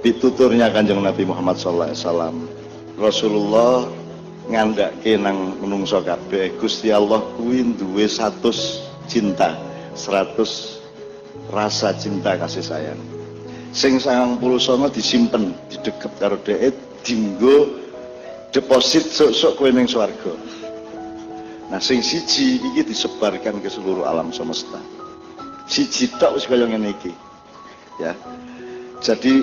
pituturnya 0.04 0.68
Kanjeng 0.74 1.00
Nabi 1.00 1.24
Muhammad 1.24 1.56
SAW. 1.56 2.34
Rasulullah 3.00 3.88
ngandake 4.52 5.16
nang 5.16 5.56
menungso 5.64 6.04
kabeh 6.04 6.52
Gusti 6.60 6.92
Allah 6.92 7.24
kuwi 7.40 7.64
duwe 7.80 8.06
100 8.10 9.08
cinta, 9.08 9.56
100 9.96 11.54
rasa 11.54 11.96
cinta 11.96 12.36
kasih 12.36 12.64
sayang. 12.66 13.02
Sing 13.74 13.98
99 13.98 14.40
disimpen, 14.94 15.58
didekep 15.72 16.12
karo 16.22 16.38
dhek 16.44 16.76
dinggo 17.02 17.82
deposit 18.54 19.10
sok-sok 19.10 19.54
kowe 19.58 19.70
ning 19.74 19.90
swarga. 19.90 20.34
Nah, 21.74 21.82
sing 21.82 22.06
siji 22.06 22.62
iki 22.62 22.86
disebarkan 22.86 23.58
ke 23.58 23.66
seluruh 23.66 24.06
alam 24.06 24.30
semesta. 24.30 24.78
Siji 25.66 26.06
tok 26.22 26.38
wis 26.38 26.46
kaya 26.46 26.70
ngene 26.70 26.94
iki. 26.94 27.10
Ya. 27.98 28.14
Jadi 29.02 29.42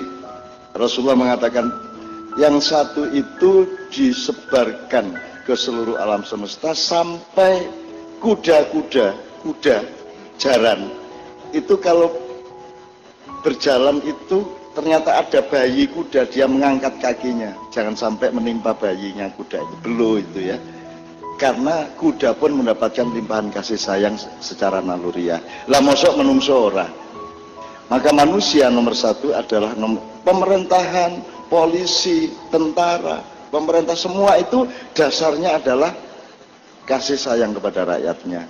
Rasulullah 0.71 1.19
mengatakan 1.19 1.67
yang 2.39 2.63
satu 2.63 3.11
itu 3.11 3.67
disebarkan 3.91 5.11
ke 5.43 5.59
seluruh 5.59 5.99
alam 5.99 6.23
semesta 6.23 6.71
sampai 6.71 7.67
kuda-kuda, 8.23 9.11
kuda 9.43 9.83
jaran. 10.39 10.87
Itu 11.51 11.75
kalau 11.83 12.15
berjalan 13.43 13.99
itu 14.07 14.47
ternyata 14.71 15.19
ada 15.19 15.43
bayi 15.51 15.83
kuda 15.83 16.31
dia 16.31 16.47
mengangkat 16.47 16.95
kakinya. 17.03 17.51
Jangan 17.75 17.99
sampai 17.99 18.31
menimpa 18.31 18.71
bayinya 18.71 19.27
kuda 19.35 19.59
itu. 19.59 19.75
Belum 19.83 20.23
itu 20.23 20.55
ya 20.55 20.57
karena 21.41 21.89
kuda 21.97 22.37
pun 22.37 22.53
mendapatkan 22.53 23.09
limpahan 23.17 23.49
kasih 23.49 23.73
sayang 23.73 24.13
secara 24.37 24.77
naluriah. 24.77 25.41
Lah 25.65 25.81
mosok 25.81 26.21
menungso 26.21 26.69
ora. 26.69 26.85
Maka 27.89 28.13
manusia 28.13 28.69
nomor 28.69 28.93
satu 28.93 29.33
adalah 29.33 29.73
nomor, 29.73 30.05
pemerintahan, 30.21 31.17
polisi, 31.49 32.29
tentara, 32.53 33.25
pemerintah 33.49 33.97
semua 33.97 34.37
itu 34.37 34.69
dasarnya 34.93 35.57
adalah 35.57 35.97
kasih 36.85 37.17
sayang 37.17 37.57
kepada 37.57 37.89
rakyatnya. 37.89 38.45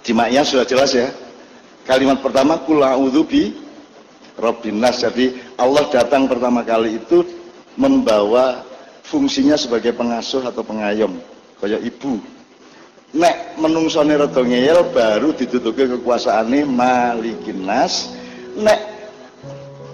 Di 0.00 0.16
maknya 0.16 0.48
sudah 0.48 0.64
jelas 0.64 0.96
ya. 0.96 1.12
Kalimat 1.84 2.24
pertama 2.24 2.56
kula 2.64 2.96
bi 3.28 3.52
Robbinas. 4.40 5.04
Jadi 5.04 5.36
Allah 5.60 5.84
datang 5.92 6.24
pertama 6.24 6.64
kali 6.64 6.96
itu 6.96 7.20
membawa 7.76 8.64
fungsinya 9.04 9.60
sebagai 9.60 9.92
pengasuh 9.92 10.40
atau 10.48 10.64
pengayom 10.64 11.20
kaya 11.60 11.78
ibu. 11.78 12.18
Nek 13.10 13.58
menungsone 13.58 14.14
rada 14.14 14.42
ngeyel 14.42 14.94
baru 14.94 15.34
ditutuke 15.34 15.86
kekuasaane 15.90 16.62
malikin 16.62 17.66
nas 17.66 18.14
nek 18.54 18.78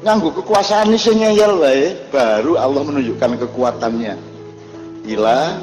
nganggo 0.04 0.36
kekuasaan 0.36 0.92
sing 1.00 1.24
ngeyel 1.24 1.58
wae 1.60 1.96
baru 2.12 2.60
Allah 2.60 2.82
menunjukkan 2.86 3.40
kekuatannya. 3.42 4.14
Ila 5.06 5.56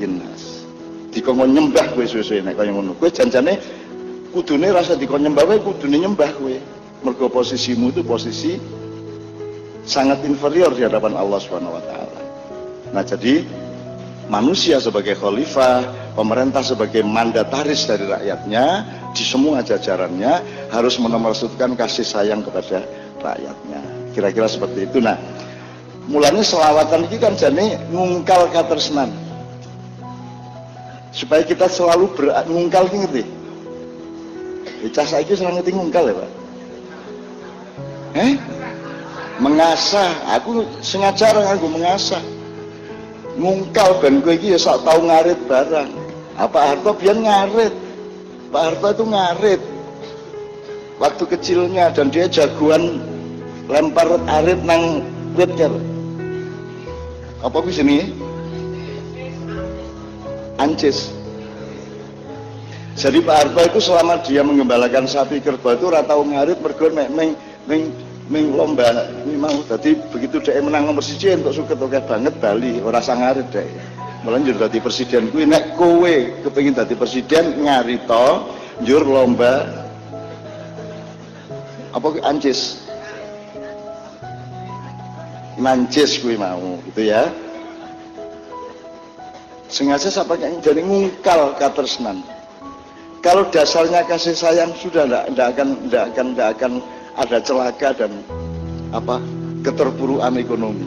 inas 0.00 0.64
dikongkon 1.10 1.50
nyembah 1.50 1.92
kowe 1.92 2.06
suwe-suwe 2.06 2.46
nek 2.46 2.54
kaya 2.56 2.70
ngono. 2.70 2.94
Kowe 2.96 3.10
janjane 3.10 3.58
kudune 4.30 4.70
rasa 4.70 4.94
dikon 4.94 5.26
nyembah 5.26 5.44
kowe 5.44 5.58
kudune 5.60 6.00
nyembah 6.00 6.30
kowe. 6.38 6.56
Mergo 7.00 7.32
posisimu 7.32 7.96
itu 7.96 8.04
posisi 8.04 8.60
sangat 9.88 10.20
inferior 10.28 10.70
di 10.76 10.84
hadapan 10.84 11.16
Allah 11.16 11.40
taala. 11.42 12.20
Nah, 12.92 13.00
jadi 13.00 13.40
manusia 14.30 14.78
sebagai 14.78 15.18
khalifah, 15.18 16.14
pemerintah 16.14 16.62
sebagai 16.62 17.02
mandataris 17.02 17.90
dari 17.90 18.06
rakyatnya 18.06 18.86
di 19.10 19.26
semua 19.26 19.58
jajarannya 19.66 20.38
harus 20.70 20.94
menomorsutkan 21.02 21.74
kasih 21.74 22.06
sayang 22.06 22.46
kepada 22.46 22.86
rakyatnya. 23.18 23.82
Kira-kira 24.14 24.46
seperti 24.46 24.86
itu. 24.86 25.02
Nah, 25.02 25.18
mulanya 26.06 26.46
selawatan 26.46 27.10
ini 27.10 27.18
kan 27.18 27.34
jadi 27.34 27.82
ngungkal 27.90 28.54
katersenan. 28.54 29.10
Supaya 31.10 31.42
kita 31.42 31.66
selalu 31.66 32.06
ber, 32.14 32.30
ngungkal 32.46 32.86
ini 32.94 32.98
ngerti. 33.02 33.22
Icah 34.86 35.06
saya 35.10 35.26
selalu 35.26 35.58
ngerti 35.58 35.70
ngungkal 35.74 36.04
ya, 36.06 36.14
Pak. 36.14 36.30
Eh? 38.14 38.32
Mengasah, 39.42 40.38
aku 40.38 40.62
sengaja 40.84 41.34
aku 41.34 41.66
mengasah 41.66 42.22
ngungkal 43.40 43.96
ben 44.04 44.20
kowe 44.20 44.36
iki 44.36 44.52
ya 44.52 44.60
tau 44.60 45.00
ngarit 45.00 45.40
barang. 45.48 45.90
Apa 46.36 46.58
Harto 46.72 46.92
biar 46.92 47.16
ngarit. 47.16 47.72
Pak 48.52 48.62
Harto 48.68 48.88
itu 48.92 49.04
ngarit. 49.08 49.60
Waktu 51.00 51.24
kecilnya 51.24 51.88
dan 51.96 52.12
dia 52.12 52.28
jagoan 52.28 53.00
lempar 53.64 54.20
arit 54.28 54.60
nang 54.60 55.00
wit. 55.32 55.48
Apa 57.40 57.56
kuwi 57.64 57.72
sini? 57.72 57.98
Ancis. 60.60 61.08
Jadi 63.00 63.24
Pak 63.24 63.36
Harto 63.40 63.60
itu 63.64 63.80
selama 63.80 64.20
dia 64.20 64.44
mengembalakan 64.44 65.08
sapi 65.08 65.40
kerbau 65.40 65.72
itu 65.72 65.88
ratau 65.88 66.20
ngarit 66.20 66.60
mergo 66.60 66.92
meng 66.92 67.32
meng 67.64 67.88
ming 68.30 68.54
lomba 68.54 69.10
ini 69.26 69.34
mau. 69.36 69.58
Tadi 69.66 69.98
begitu 70.14 70.38
dia 70.38 70.62
menang 70.62 70.86
nomor 70.86 71.02
siji 71.02 71.34
untuk 71.34 71.52
suket 71.52 71.76
oke 71.76 71.98
banget 72.06 72.32
Bali. 72.38 72.78
Ora 72.80 73.02
sangarit 73.02 73.50
dek 73.50 73.66
malah 74.22 74.38
njur 74.38 74.56
dadi 74.56 74.78
presiden 74.78 75.28
kuwi. 75.34 75.44
Nek 75.50 75.74
kowe 75.74 76.14
kepengin 76.46 76.78
dadi 76.78 76.94
presiden 76.94 77.66
ngarito 77.66 78.54
njur 78.86 79.02
lomba 79.02 79.66
apa 81.90 82.06
kuwi? 82.06 82.22
Ancis 82.22 82.86
nancis 85.58 86.22
kuwi 86.22 86.38
mau 86.38 86.78
gitu 86.94 87.10
ya. 87.10 87.26
Sengaja 89.70 90.10
saya 90.10 90.26
pakai 90.26 90.58
jadi 90.62 90.82
ngungkal 90.82 91.54
katersnan. 91.58 92.22
Kalau 93.22 93.46
dasarnya 93.52 94.02
kasih 94.08 94.34
sayang 94.34 94.74
sudah 94.80 95.06
tidak 95.06 95.46
akan 95.54 95.68
tidak 95.86 96.02
akan 96.10 96.26
tidak 96.32 96.48
akan 96.56 96.72
ada 97.18 97.38
celaka 97.42 97.96
dan 97.96 98.12
apa 98.94 99.22
keterpurukan 99.66 100.38
ekonomi. 100.38 100.86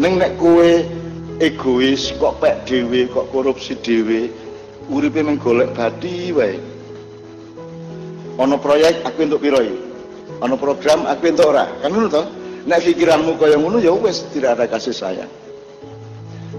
Neng 0.00 0.18
nek 0.18 0.38
kue 0.40 0.86
egois 1.42 2.14
kok 2.16 2.38
pek 2.40 2.64
dewe 2.64 3.10
kok 3.10 3.28
korupsi 3.34 3.76
dewe 3.80 4.30
uripe 4.90 5.22
meng 5.22 5.38
golek 5.38 5.70
badi 5.74 6.34
wae. 6.34 6.58
Ono 8.40 8.56
proyek 8.56 9.04
aku 9.04 9.28
untuk 9.28 9.42
piroi. 9.44 9.70
Ono 10.40 10.56
program 10.56 11.04
aku 11.04 11.28
untuk 11.28 11.52
ora. 11.52 11.68
Kan 11.84 11.92
ngono 11.92 12.08
to? 12.08 12.22
Nek 12.64 12.80
pikiranmu 12.84 13.36
kaya 13.36 13.56
ngono 13.56 13.80
ya 13.80 13.92
wis 13.92 14.24
tidak 14.32 14.60
ada 14.60 14.64
kasih 14.68 14.92
sayang. 14.96 15.32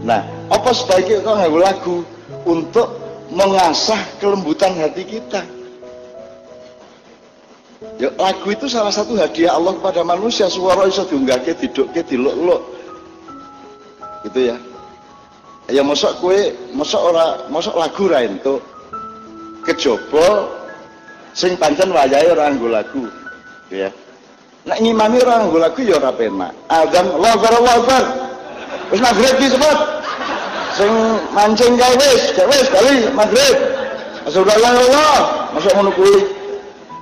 Nah, 0.01 0.25
apa 0.49 0.73
sebaiknya 0.73 1.21
kau 1.21 1.37
lagu 1.37 1.97
untuk 2.49 2.89
mengasah 3.29 4.01
kelembutan 4.17 4.73
hati 4.81 5.05
kita? 5.05 5.45
Ya, 7.81 8.13
lagu 8.13 8.45
itu 8.53 8.69
salah 8.69 8.93
satu 8.93 9.17
hadiah 9.17 9.57
Allah 9.57 9.73
kepada 9.73 10.05
manusia. 10.05 10.45
Suara 10.45 10.85
iso 10.85 11.01
diunggahke, 11.09 11.57
didukke, 11.57 12.05
diluk-luk. 12.05 12.61
Gitu 14.29 14.53
ya. 14.53 14.57
Ya 15.65 15.81
mosok 15.81 16.21
kue, 16.21 16.53
mosok 16.77 17.01
ora, 17.01 17.41
mosok 17.49 17.73
lagu 17.73 18.05
ra 18.05 18.21
entuk. 18.21 18.61
Kejaba 19.65 20.45
sing 21.33 21.57
pancen 21.57 21.89
wayahe 21.89 22.29
ora 22.29 22.53
nggo 22.53 22.69
lagu. 22.69 23.09
Gitu 23.65 23.85
ya. 23.85 23.89
Nek 24.69 24.77
ngimami 24.77 25.17
ora 25.25 25.41
nggo 25.41 25.57
lagu 25.57 25.81
ya 25.81 25.97
ora 25.97 26.13
penak. 26.13 26.53
Adzan 26.69 27.09
Allahu 27.17 27.65
Akbar. 27.65 28.03
Wis 28.93 29.01
maghrib 29.01 29.33
ki 29.41 29.57
cepet. 29.57 29.77
Sing 30.77 30.91
mancing 31.33 31.73
kae 31.81 31.93
wis, 31.97 32.29
wis 32.37 32.67
kali 32.69 33.09
maghrib. 33.17 33.57
Astagfirullah, 34.21 35.49
masuk 35.57 35.73
ngono 35.73 35.89
kuwi 35.97 36.40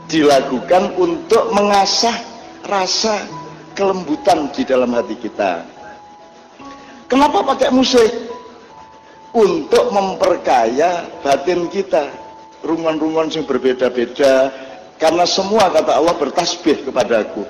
dilakukan 0.10 0.98
untuk 0.98 1.54
mengasah 1.54 2.18
rasa 2.66 3.24
kelembutan 3.78 4.50
di 4.52 4.66
dalam 4.66 4.92
hati 4.92 5.16
kita. 5.16 5.64
Kenapa 7.06 7.46
pakai 7.46 7.70
musik? 7.70 8.10
Untuk 9.30 9.94
memperkaya 9.94 11.06
batin 11.22 11.70
kita. 11.70 12.10
Rungon-rungon 12.66 13.32
yang 13.32 13.46
berbeda-beda. 13.46 14.52
Karena 15.00 15.24
semua 15.24 15.72
kata 15.72 15.96
Allah 15.96 16.18
bertasbih 16.18 16.90
kepadaku. 16.90 17.46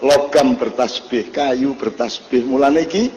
Logam 0.00 0.56
bertasbih, 0.56 1.28
kayu 1.34 1.76
bertasbih. 1.76 2.46
Mulanya 2.46 2.86
iki 2.86 3.12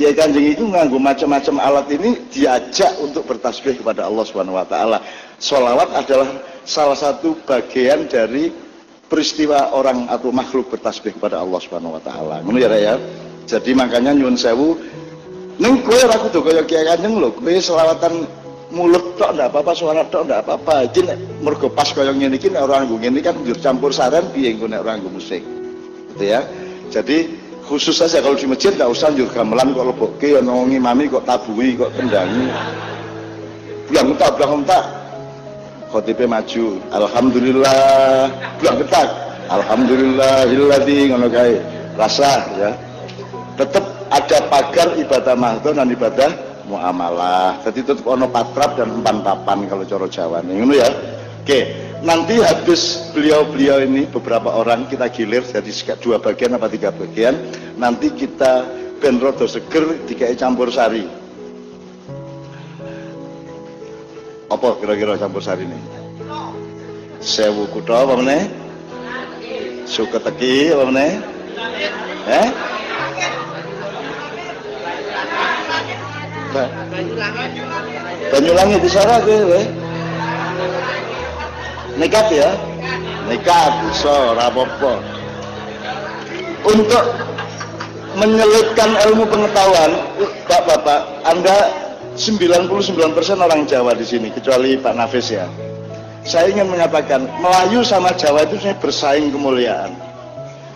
Kiai 0.00 0.16
Kanjeng 0.16 0.56
itu 0.56 0.64
nganggu 0.64 0.96
macam-macam 0.96 1.60
alat 1.60 1.92
ini 1.92 2.24
diajak 2.32 2.96
untuk 3.04 3.28
bertasbih 3.28 3.76
kepada 3.84 4.08
Allah 4.08 4.24
Subhanahu 4.24 4.56
wa 4.56 4.64
taala. 4.64 5.04
Solawat 5.40 5.96
adalah 5.96 6.28
salah 6.68 6.94
satu 6.94 7.32
bagian 7.48 8.04
dari 8.04 8.52
peristiwa 9.08 9.72
orang 9.72 10.04
atau 10.12 10.28
makhluk 10.30 10.68
bertasbih 10.68 11.16
kepada 11.16 11.40
Allah 11.40 11.58
Subhanahu 11.64 11.96
wa 11.96 12.02
taala. 12.04 12.44
Ngono 12.44 12.60
ya 12.60 12.68
ya. 12.76 12.94
Jadi 13.48 13.72
makanya 13.72 14.12
nyuwun 14.12 14.36
sewu 14.36 14.76
ning 15.56 15.80
kowe 15.82 15.96
ora 15.96 16.16
kudu 16.20 16.44
kaya 16.44 16.62
Kiai 16.68 16.86
Kanjeng 16.86 17.18
lho, 17.18 17.32
kowe 17.32 17.50
selawatan 17.56 18.28
mulut 18.70 19.18
tok 19.18 19.34
ndak 19.34 19.50
apa-apa, 19.50 19.72
suara 19.72 20.04
tok 20.12 20.28
ndak 20.28 20.44
apa-apa. 20.44 20.92
Iki 20.92 21.00
nek 21.08 21.16
mergo 21.40 21.72
pas 21.72 21.88
kaya 21.88 22.12
ngene 22.12 22.36
iki 22.36 22.52
nek 22.52 22.60
ora 22.60 22.84
nggo 22.84 23.00
ngene 23.00 23.18
kan 23.24 23.34
campur 23.58 23.96
saran 23.96 24.28
piye 24.36 24.54
engko 24.54 24.68
nek 24.68 24.84
ora 24.84 25.00
nggo 25.00 25.08
musik. 25.08 25.40
Gitu 26.14 26.24
ya. 26.36 26.44
Jadi 26.92 27.32
khusus 27.64 27.96
saja 27.96 28.20
kalau 28.20 28.36
di 28.36 28.44
masjid 28.44 28.76
nggak 28.76 28.92
usah 28.92 29.08
njur 29.08 29.32
gamelan 29.32 29.72
kok 29.72 29.88
lebokke 29.88 30.36
ana 30.36 30.52
ngimami 30.68 31.08
kok 31.08 31.24
tabuhi 31.24 31.80
kok 31.80 31.96
tendangi. 31.96 32.46
Bilang 33.90 34.14
tak, 34.14 34.38
bilang 34.38 34.62
tak, 34.62 34.99
khotibnya 35.90 36.40
maju. 36.40 36.78
Alhamdulillah. 36.94 38.30
Buang 38.62 38.78
ketak 38.86 39.08
alhamdulillahilladzi 39.50 40.98
ngono 41.10 41.26
kae. 41.28 41.58
Rasa 41.98 42.32
ya. 42.56 42.70
Tetap 43.58 43.84
ada 44.08 44.38
pagar 44.48 44.88
ibadah 44.96 45.34
mahdoh 45.36 45.74
dan 45.74 45.90
ibadah 45.90 46.30
muamalah. 46.64 47.60
Jadi 47.66 47.84
tetap 47.84 48.06
ono 48.06 48.30
patrap 48.30 48.78
dan 48.78 49.02
empan 49.02 49.20
papan 49.20 49.66
kalau 49.66 49.84
coro 49.84 50.06
Jawa 50.06 50.40
nih 50.46 50.54
ngono 50.62 50.74
ya. 50.78 50.88
Oke. 51.42 51.60
Nanti 52.00 52.40
habis 52.40 53.12
beliau-beliau 53.12 53.84
ini 53.84 54.08
beberapa 54.08 54.48
orang 54.56 54.88
kita 54.88 55.12
gilir 55.12 55.44
jadi 55.44 55.68
dua 56.00 56.16
bagian 56.16 56.56
apa 56.56 56.72
tiga 56.72 56.88
bagian. 56.88 57.36
Nanti 57.76 58.08
kita 58.16 58.64
ben 59.04 59.20
rodo 59.20 59.44
seger 59.44 60.08
dikai 60.08 60.32
campur 60.32 60.72
sari 60.72 61.19
apa 64.50 64.68
kira-kira 64.82 65.14
campur 65.14 65.38
sari 65.38 65.62
ini? 65.62 65.78
Sewu 67.22 67.70
kutha 67.70 68.02
apa 68.02 68.18
meneh? 68.18 68.50
Suketeki 69.86 70.74
apa 70.74 70.84
meneh? 70.90 71.12
Eh? 72.26 72.48
Banyulangi 78.30 78.76
di 78.82 78.90
sana 78.90 79.22
gue, 79.22 79.38
we. 79.46 79.62
Nekat 81.98 82.26
ya, 82.34 82.50
nekat, 83.30 83.72
bisa, 83.86 84.34
rapopo. 84.34 84.98
Untuk 86.66 87.04
menyelipkan 88.18 88.90
ilmu 89.10 89.24
pengetahuan, 89.30 89.90
Bapak-bapak, 90.50 91.00
Anda 91.22 91.79
99% 92.18 92.70
orang 93.38 93.62
Jawa 93.66 93.92
di 93.94 94.06
sini 94.06 94.28
kecuali 94.34 94.74
Pak 94.74 94.94
Nafis 94.98 95.30
ya. 95.30 95.46
Saya 96.26 96.52
ingin 96.52 96.68
menyatakan 96.68 97.24
Melayu 97.40 97.80
sama 97.80 98.12
Jawa 98.12 98.44
itu 98.44 98.60
sebenarnya 98.60 98.76
bersaing 98.82 99.28
kemuliaan. 99.32 99.90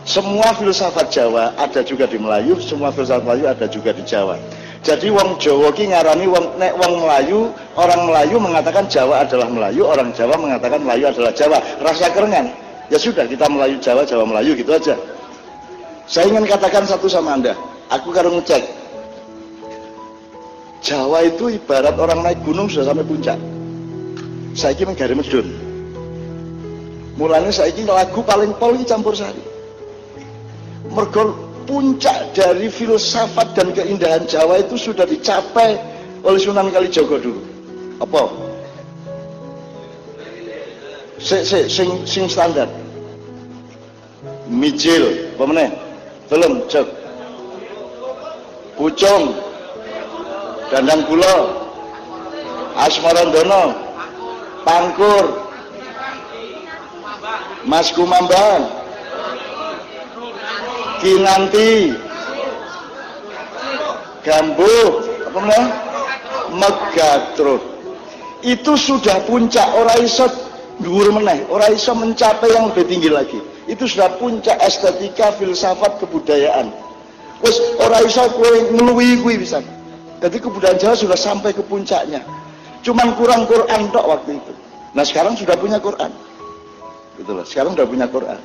Semua 0.05 0.53
filsafat 0.57 1.09
Jawa 1.09 1.57
ada 1.57 1.81
juga 1.81 2.05
di 2.05 2.21
Melayu, 2.21 2.61
semua 2.61 2.93
filsafat 2.93 3.25
Melayu 3.25 3.45
ada 3.49 3.67
juga 3.69 3.91
di 3.93 4.05
Jawa. 4.05 4.37
Jadi 4.85 5.09
wong 5.09 5.41
Jawa 5.41 5.73
ki 5.73 5.97
ngarani 5.97 6.29
wong 6.29 6.61
nek 6.61 6.77
wong 6.77 7.09
Melayu, 7.09 7.49
orang 7.73 8.05
Melayu 8.05 8.37
mengatakan 8.37 8.85
Jawa 8.85 9.25
adalah 9.25 9.49
Melayu, 9.49 9.89
orang 9.89 10.13
Jawa 10.13 10.37
mengatakan 10.37 10.81
Melayu 10.85 11.09
adalah 11.09 11.33
Jawa. 11.33 11.59
Rasa 11.81 12.13
kerengan. 12.13 12.53
Ya 12.93 13.01
sudah 13.01 13.25
kita 13.25 13.49
Melayu 13.49 13.81
Jawa, 13.81 14.05
Jawa 14.05 14.29
Melayu 14.29 14.53
gitu 14.53 14.77
aja. 14.77 14.93
Saya 16.05 16.29
ingin 16.29 16.45
katakan 16.45 16.85
satu 16.85 17.09
sama 17.09 17.41
Anda. 17.41 17.57
Aku 17.89 18.13
karo 18.13 18.29
ngecek 18.29 18.84
Jawa 20.85 21.25
itu 21.25 21.49
ibarat 21.49 21.97
orang 21.97 22.21
naik 22.21 22.45
gunung 22.45 22.69
sudah 22.69 22.93
sampai 22.93 23.09
puncak. 23.09 23.41
Saya 24.53 24.77
kira 24.77 24.93
menggari 24.93 25.17
medun. 25.17 25.49
Mulanya 27.17 27.49
saiki 27.49 27.89
lagu 27.89 28.21
paling 28.21 28.53
pol 28.61 28.77
iki 28.77 28.85
campur 28.85 29.17
sari. 29.17 29.41
Mergo 30.93 31.41
puncak 31.65 32.37
dari 32.37 32.69
filsafat 32.69 33.57
dan 33.57 33.73
keindahan 33.73 34.29
Jawa 34.29 34.61
itu 34.61 34.77
sudah 34.77 35.09
dicapai 35.09 35.81
oleh 36.21 36.37
Sunan 36.37 36.69
Kalijogo 36.69 37.17
dulu. 37.17 37.41
Apa? 38.05 38.23
Sing 41.17 41.49
sing 41.49 41.65
sing, 41.73 41.89
sing 42.05 42.25
standar. 42.29 42.69
Mijil, 44.45 45.33
meneh? 45.41 45.73
Belum, 46.29 46.61
cek. 46.69 46.85
Pucung. 48.77 49.54
Dandang 50.73 51.03
kula. 51.09 51.37
Asmarandono. 52.79 53.63
Pangkur. 54.65 55.25
Mas 57.65 57.89
Kumambang. 57.93 58.69
Kinanti. 61.01 61.93
Gambu. 64.25 64.77
Apa 65.29 65.39
meneh? 65.41 65.65
Megatrut. 66.55 67.63
Itu 68.45 68.77
sudah 68.77 69.25
puncak 69.25 69.65
ora 69.73 69.97
iso 70.05 70.29
dhuwur 70.79 71.17
meneh, 71.17 71.49
ora 71.49 71.73
iso 71.73 71.97
mencapai 71.97 72.53
yang 72.53 72.69
lebih 72.69 72.85
tinggi 72.85 73.09
lagi. 73.09 73.41
Itu 73.65 73.89
sudah 73.89 74.21
puncak 74.21 74.61
estetika, 74.61 75.33
filsafat, 75.41 75.97
kebudayaan. 76.05 76.69
Wes 77.41 77.57
ora 77.81 78.05
iso 78.05 78.21
kowe 78.37 78.59
ngluwi 78.77 79.25
kuwi 79.25 79.41
bisa. 79.41 79.65
Jadi 80.25 80.41
kebudayaan 80.41 80.81
Jawa 80.81 80.97
sudah 80.97 81.19
sampai 81.21 81.53
ke 81.53 81.61
puncaknya. 81.61 82.25
Cuman 82.81 83.13
kurang 83.21 83.45
Quran 83.45 83.93
tok 83.93 84.09
waktu 84.09 84.41
itu. 84.41 84.53
Nah 84.97 85.05
sekarang 85.05 85.37
sudah 85.37 85.53
punya 85.53 85.77
Quran. 85.77 86.09
Gitu 87.21 87.29
loh. 87.29 87.45
Sekarang 87.45 87.77
sudah 87.77 87.85
punya 87.85 88.09
Quran. 88.09 88.41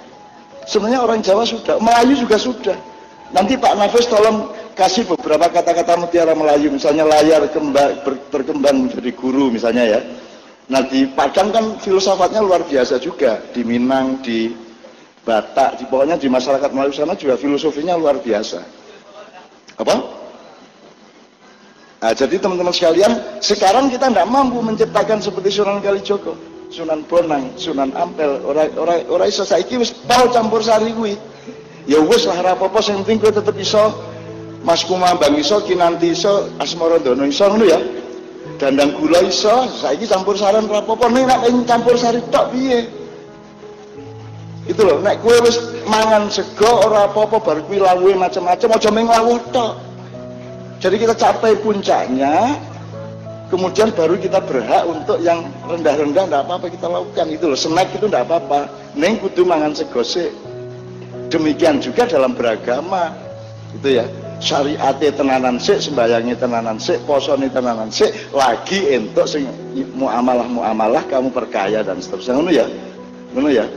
Sebenarnya 0.68 1.00
orang 1.00 1.24
Jawa 1.24 1.48
sudah, 1.48 1.80
Melayu 1.80 2.20
juga 2.20 2.36
sudah. 2.36 2.76
Nanti 3.32 3.56
Pak 3.56 3.80
Nafis 3.80 4.12
tolong 4.12 4.52
kasih 4.76 5.08
beberapa 5.08 5.48
kata-kata 5.48 5.96
mutiara 5.96 6.36
Melayu, 6.36 6.68
misalnya 6.74 7.08
layar 7.08 7.48
kembang, 7.48 8.04
ber- 8.04 8.22
berkembang 8.28 8.90
menjadi 8.90 9.16
guru 9.16 9.48
misalnya 9.54 9.86
ya. 9.86 10.00
Nah 10.70 10.86
di 10.86 11.08
Padang 11.10 11.50
kan 11.50 11.66
filsafatnya 11.82 12.44
luar 12.44 12.68
biasa 12.68 13.00
juga, 13.02 13.42
di 13.56 13.64
Minang, 13.64 14.22
di 14.22 14.54
Batak, 15.26 15.82
di 15.82 15.84
pokoknya 15.90 16.18
di 16.18 16.28
masyarakat 16.30 16.70
Melayu 16.74 16.94
sana 16.94 17.14
juga 17.18 17.38
filosofinya 17.38 17.98
luar 17.98 18.18
biasa. 18.22 18.62
Apa? 19.78 19.96
Nah, 22.00 22.16
jadi 22.16 22.40
teman-teman 22.40 22.72
sekalian, 22.72 23.12
sekarang 23.44 23.92
kita 23.92 24.08
tidak 24.08 24.24
mampu 24.32 24.64
menciptakan 24.64 25.20
seperti 25.20 25.52
Sunan 25.52 25.84
Kalijogo, 25.84 26.32
Sunan 26.72 27.04
Bonang, 27.12 27.52
Sunan 27.60 27.92
Ampel, 27.92 28.40
orang 28.48 28.72
orang 29.12 29.28
iso 29.28 29.44
saiki 29.44 29.76
wis 29.76 29.92
tau 30.08 30.32
campur 30.32 30.64
sari 30.64 30.96
kuwi. 30.96 31.20
Ya 31.92 32.00
wis 32.00 32.24
lah 32.24 32.40
ora 32.40 32.52
apa-apa 32.56 32.80
sing 32.80 33.04
penting 33.04 33.20
kowe 33.20 33.34
tetep 33.36 33.52
iso 33.60 33.92
Mas 34.64 34.88
Kumambang 34.88 35.36
iso, 35.36 35.60
Kinanti 35.68 36.16
iso, 36.16 36.48
Asmarandono 36.64 37.28
iso 37.28 37.52
ngono 37.52 37.68
ya. 37.68 37.80
Dandang 38.56 38.96
gula 38.96 39.20
iso, 39.20 39.68
saiki 39.68 40.08
campur 40.08 40.40
saran 40.40 40.72
ora 40.72 40.80
apa-apa 40.80 41.12
nek 41.12 41.28
pengen 41.44 41.68
campur 41.68 42.00
sari 42.00 42.24
tok 42.32 42.56
piye? 42.56 42.88
Itu 44.72 44.88
loh, 44.88 45.04
nek 45.04 45.20
kue 45.20 45.36
wis 45.44 45.60
mangan 45.84 46.32
sego 46.32 46.80
ora 46.80 47.12
apa-apa 47.12 47.44
baru 47.44 47.62
kuwi 47.68 47.84
lawuhe 47.84 48.16
macam-macam 48.16 48.70
aja 48.72 48.88
meng 48.88 49.12
lawuh 49.12 49.36
tok. 49.52 49.89
Jadi 50.80 50.96
kita 50.96 51.12
capai 51.12 51.60
puncaknya, 51.60 52.56
kemudian 53.52 53.92
baru 53.92 54.16
kita 54.16 54.40
berhak 54.40 54.88
untuk 54.88 55.20
yang 55.20 55.44
rendah-rendah 55.68 56.24
enggak 56.32 56.44
apa-apa 56.48 56.72
kita 56.72 56.88
lakukan 56.88 57.28
itu 57.28 57.52
loh. 57.52 57.60
Snack 57.60 58.00
itu 58.00 58.08
enggak 58.08 58.24
apa-apa. 58.32 58.72
Neng 58.96 59.20
kudu 59.20 59.44
mangan 59.44 59.76
sego 59.76 60.00
sik. 60.00 60.32
Demikian 61.28 61.84
juga 61.84 62.08
dalam 62.08 62.32
beragama. 62.32 63.12
Itu 63.76 64.00
ya. 64.00 64.08
Syariate 64.40 65.12
tenanan 65.20 65.60
sik, 65.60 65.84
sembayangnya 65.84 66.40
tenanan 66.40 66.80
sik, 66.80 67.04
posone 67.04 67.52
tenanan 67.52 67.92
sik, 67.92 68.16
lagi 68.32 68.88
entuk 68.96 69.28
sing 69.28 69.52
muamalah-muamalah 70.00 71.04
kamu 71.12 71.28
perkaya 71.28 71.84
dan 71.84 72.00
seterusnya 72.00 72.40
ngono 72.40 72.52
ya. 72.56 72.64
Ngono 73.36 73.52
ya. 73.52 73.68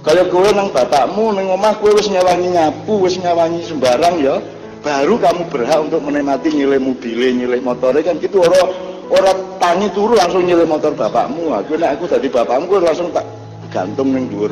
Kaya 0.00 0.24
kowe 0.32 0.48
nang 0.56 0.72
bapakmu 0.72 1.36
ning 1.36 1.52
omah 1.52 1.76
kowe 1.78 1.92
wis 1.92 2.08
nyawangi 2.08 2.48
nyapu, 2.48 3.04
wis 3.04 3.20
nyawangi 3.20 3.60
sembarang 3.62 4.24
ya, 4.24 4.40
baru 4.82 5.14
kamu 5.14 5.42
berhak 5.46 5.78
untuk 5.78 6.02
menikmati 6.02 6.50
nilai 6.50 6.82
mobilnya, 6.82 7.46
nilai 7.46 7.62
motornya 7.62 8.02
kan 8.02 8.18
gitu 8.18 8.42
orang 8.42 8.68
orang 9.14 9.38
tangi 9.62 9.88
turu 9.94 10.18
langsung 10.18 10.42
nilai 10.42 10.66
motor 10.66 10.90
bapakmu. 10.90 11.54
Aku 11.54 11.78
nek 11.78 11.96
aku 11.96 12.10
tadi 12.10 12.26
bapakmu 12.26 12.82
langsung 12.82 13.14
tak 13.14 13.22
gantung 13.70 14.10
ning 14.10 14.26
dhuwur 14.26 14.50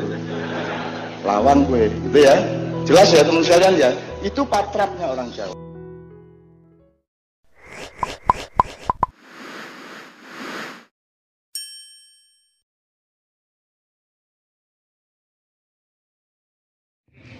lawang 1.21 1.67
kowe, 1.67 1.83
gitu 1.85 2.19
ya. 2.23 2.35
Jelas 2.87 3.13
ya 3.13 3.21
teman 3.21 3.43
sekalian 3.45 3.75
ya. 3.77 3.91
Itu 4.25 4.41
patrapnya 4.47 5.11
orang 5.11 5.29
Jawa. 5.35 5.53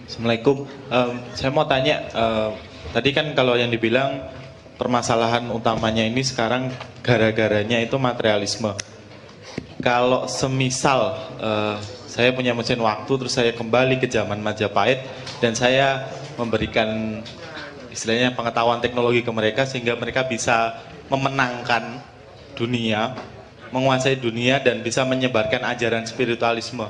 Assalamualaikum. 0.06 0.68
Em, 0.92 1.10
saya 1.32 1.50
mau 1.50 1.64
tanya, 1.64 2.04
em, 2.12 2.52
tadi 2.90 3.14
kan 3.14 3.30
kalau 3.38 3.54
yang 3.54 3.70
dibilang 3.70 4.26
permasalahan 4.74 5.46
utamanya 5.54 6.02
ini 6.02 6.26
sekarang 6.26 6.74
gara-garanya 7.06 7.78
itu 7.78 7.94
materialisme. 8.02 8.74
Kalau 9.78 10.26
semisal 10.26 11.18
eh, 11.38 11.76
saya 12.10 12.34
punya 12.34 12.52
mesin 12.52 12.82
waktu 12.82 13.12
terus 13.14 13.34
saya 13.34 13.54
kembali 13.54 14.02
ke 14.02 14.10
zaman 14.10 14.42
Majapahit 14.42 15.06
dan 15.38 15.54
saya 15.54 16.10
memberikan 16.34 17.22
istilahnya 17.92 18.32
pengetahuan 18.32 18.80
teknologi 18.82 19.20
ke 19.22 19.30
mereka 19.30 19.62
sehingga 19.68 19.94
mereka 19.94 20.24
bisa 20.24 20.80
memenangkan 21.12 22.00
dunia, 22.56 23.12
menguasai 23.72 24.16
dunia 24.16 24.60
dan 24.64 24.80
bisa 24.80 25.04
menyebarkan 25.04 25.64
ajaran 25.72 26.08
spiritualisme 26.08 26.88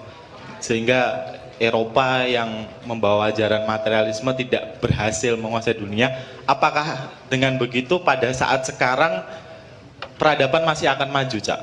sehingga 0.63 1.33
Eropa 1.63 2.27
yang 2.27 2.67
membawa 2.83 3.31
ajaran 3.31 3.63
materialisme 3.63 4.35
tidak 4.35 4.83
berhasil 4.83 5.39
menguasai 5.39 5.79
dunia. 5.79 6.11
Apakah 6.43 7.15
dengan 7.31 7.55
begitu 7.55 8.03
pada 8.03 8.27
saat 8.35 8.67
sekarang 8.67 9.23
peradaban 10.19 10.67
masih 10.67 10.91
akan 10.91 11.07
maju, 11.15 11.39
Cak? 11.39 11.61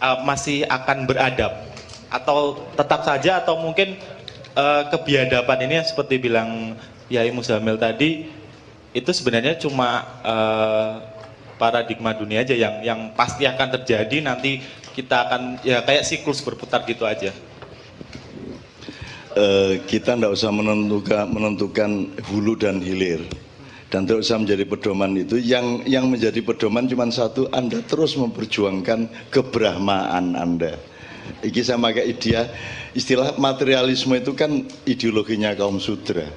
Eh, 0.00 0.18
masih 0.24 0.64
akan 0.64 1.04
beradab? 1.04 1.52
Atau 2.08 2.64
tetap 2.72 3.04
saja 3.04 3.44
atau 3.44 3.60
mungkin 3.60 4.00
eh, 4.56 4.82
kebiadaban 4.88 5.60
ini 5.68 5.84
seperti 5.84 6.16
bilang 6.16 6.72
Yai 7.12 7.28
Muzamil 7.28 7.76
tadi 7.76 8.32
itu 8.96 9.10
sebenarnya 9.12 9.60
cuma 9.60 10.00
eh, 10.24 10.92
paradigma 11.60 12.16
dunia 12.16 12.40
aja 12.40 12.56
yang 12.56 12.80
yang 12.80 13.00
pasti 13.12 13.44
akan 13.44 13.68
terjadi 13.80 14.24
nanti 14.24 14.64
kita 14.94 15.28
akan 15.28 15.42
ya 15.66 15.82
kayak 15.82 16.06
siklus 16.06 16.40
berputar 16.40 16.86
gitu 16.88 17.04
aja. 17.04 17.34
Eh, 19.34 19.82
kita 19.90 20.14
tidak 20.14 20.30
usah 20.38 20.54
menentukan 20.54 21.26
menentukan 21.26 21.90
hulu 22.30 22.54
dan 22.54 22.78
hilir. 22.78 23.18
Dan 23.90 24.06
tidak 24.06 24.22
usah 24.22 24.38
menjadi 24.38 24.62
pedoman 24.62 25.10
itu. 25.18 25.42
Yang 25.42 25.82
yang 25.90 26.06
menjadi 26.06 26.38
pedoman 26.38 26.86
cuma 26.86 27.10
satu 27.10 27.50
Anda 27.50 27.82
terus 27.82 28.14
memperjuangkan 28.14 29.30
kebrahmaan 29.34 30.38
Anda. 30.38 30.78
Iki 31.42 31.60
saya 31.66 31.82
pakai 31.82 32.14
idea 32.14 32.46
istilah 32.94 33.34
materialisme 33.34 34.14
itu 34.14 34.38
kan 34.38 34.70
ideologinya 34.86 35.56
kaum 35.56 35.82
sudra 35.82 36.30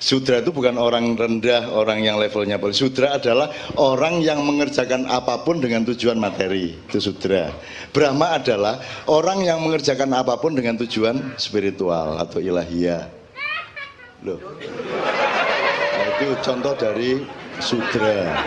Sudra 0.00 0.40
itu 0.40 0.48
bukan 0.48 0.80
orang 0.80 1.12
rendah, 1.12 1.68
orang 1.76 2.00
yang 2.00 2.16
levelnya 2.16 2.56
paling. 2.56 2.72
Sudra 2.72 3.20
adalah 3.20 3.52
orang 3.76 4.24
yang 4.24 4.40
mengerjakan 4.40 5.04
apa 5.04 5.44
pun 5.44 5.60
dengan 5.60 5.84
tujuan 5.84 6.16
materi. 6.16 6.72
Itu 6.88 7.04
sudra. 7.04 7.52
Brahma 7.92 8.40
adalah 8.40 8.80
orang 9.12 9.44
yang 9.44 9.60
mengerjakan 9.60 10.08
apa 10.16 10.40
pun 10.40 10.56
dengan 10.56 10.80
tujuan 10.80 11.36
spiritual 11.36 12.16
atau 12.16 12.40
ilahiyah. 12.40 13.12
Loh. 14.24 14.40
Nah, 14.40 16.06
itu 16.16 16.32
contoh 16.40 16.72
dari 16.80 17.20
sudra. 17.60 18.40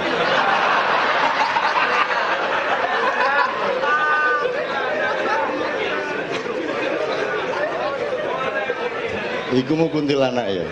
Iku 9.54 9.78
mau 9.78 9.86
kuntilanak 9.86 10.50
ya. 10.50 10.66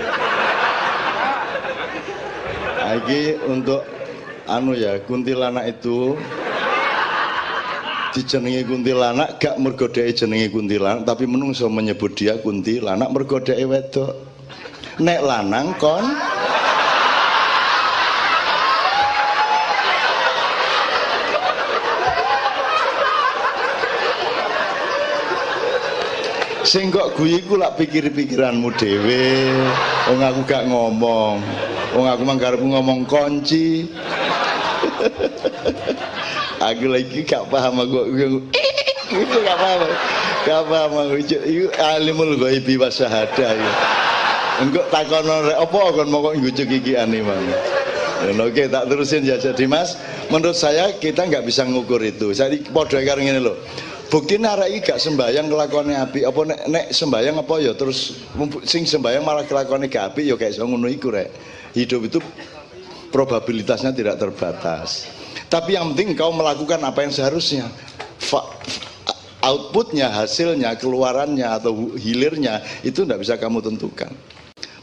Lagi 2.92 3.39
untuk 3.48 3.88
anu 4.52 4.76
ya 4.76 5.00
kuntilanak 5.08 5.80
itu 5.80 6.20
dijenengi 8.12 8.68
kuntilanak 8.68 9.39
gak 9.39 9.56
mergo 9.64 9.88
dhek 9.88 10.12
jenenge 10.12 10.52
kuntilanak 10.52 11.08
tapi 11.08 11.24
menungso 11.24 11.72
menyebut 11.72 12.12
dia 12.20 12.36
kuntilanak 12.44 13.08
mergo 13.16 13.39
dhek 13.39 13.64
wedok. 13.64 14.12
Nek 15.00 15.24
lanang 15.24 15.72
kon 15.80 16.04
Sing 26.72 26.88
kok 26.88 27.19
guyu 27.19 27.43
iku 27.43 27.59
lak 27.59 27.76
pikir-pikiranmu 27.76 28.72
dhewe. 28.80 29.51
Wong 30.07 30.24
aku 30.24 30.39
gak 30.47 30.72
ngomong. 30.72 31.43
Wong 31.91 32.07
aku 32.07 32.24
mah 32.24 32.39
karepku 32.39 32.63
ngomong 32.63 33.03
kunci. 33.03 33.91
aku 36.72 36.86
lagi 36.88 37.28
gak 37.28 37.43
paham 37.51 37.84
aku 37.84 38.07
itu 39.11 39.38
gak 39.43 39.57
paham 39.59 39.82
gak 40.47 40.63
paham 40.69 40.91
aku 40.95 41.15
itu 41.19 41.36
alimul 41.76 42.38
ghaibi 42.38 42.80
wa 42.80 42.88
syahada 42.88 43.57
ya 43.57 43.72
engkau 44.61 44.86
takono 44.93 45.51
rek 45.51 45.57
apa 45.57 45.80
kon 45.91 46.07
mau 46.07 46.22
kok 46.30 46.38
ngucuk 46.38 46.69
iki 46.69 46.95
ane 46.95 47.19
mang 47.26 47.45
Oke, 48.22 48.69
tak 48.69 48.86
terusin 48.86 49.26
ya. 49.26 49.41
Jadi 49.41 49.65
Mas, 49.65 49.97
menurut 50.30 50.53
saya 50.53 50.93
kita 50.93 51.26
nggak 51.26 51.41
bisa 51.41 51.65
ngukur 51.65 51.97
itu. 52.05 52.38
Saya 52.38 52.53
podo 52.69 53.01
karo 53.01 53.17
ngene 53.17 53.41
lho. 53.41 53.57
Bukti 54.12 54.36
iki 54.36 54.80
gak 54.84 54.99
sembayang 54.99 55.47
kelakuane 55.47 55.95
api 55.95 56.28
apa 56.28 56.41
nek, 56.43 56.59
nek 56.68 56.86
sembayang 56.91 57.47
apa 57.47 57.55
ya 57.64 57.72
terus 57.72 58.20
sing 58.68 58.84
sembayang 58.84 59.24
malah 59.24 59.47
kelakuane 59.47 59.88
gak 59.88 60.12
api 60.12 60.28
ya 60.28 60.36
kayak 60.36 60.59
ngono 60.59 60.91
iku 60.91 61.16
rek. 61.16 61.32
Hidup 61.72 62.12
itu 62.12 62.20
probabilitasnya 63.07 63.95
tidak 63.95 64.20
terbatas. 64.20 65.07
Tapi 65.47 65.80
yang 65.80 65.95
penting 65.95 66.12
kau 66.20 66.36
melakukan 66.36 66.84
apa 66.84 67.07
yang 67.07 67.16
seharusnya. 67.16 67.72
Fa- 68.20 68.51
outputnya, 69.47 70.12
hasilnya, 70.12 70.76
keluarannya 70.76 71.47
atau 71.47 71.95
hilirnya 71.95 72.59
itu 72.84 73.07
tidak 73.07 73.24
bisa 73.24 73.39
kamu 73.39 73.64
tentukan. 73.64 74.12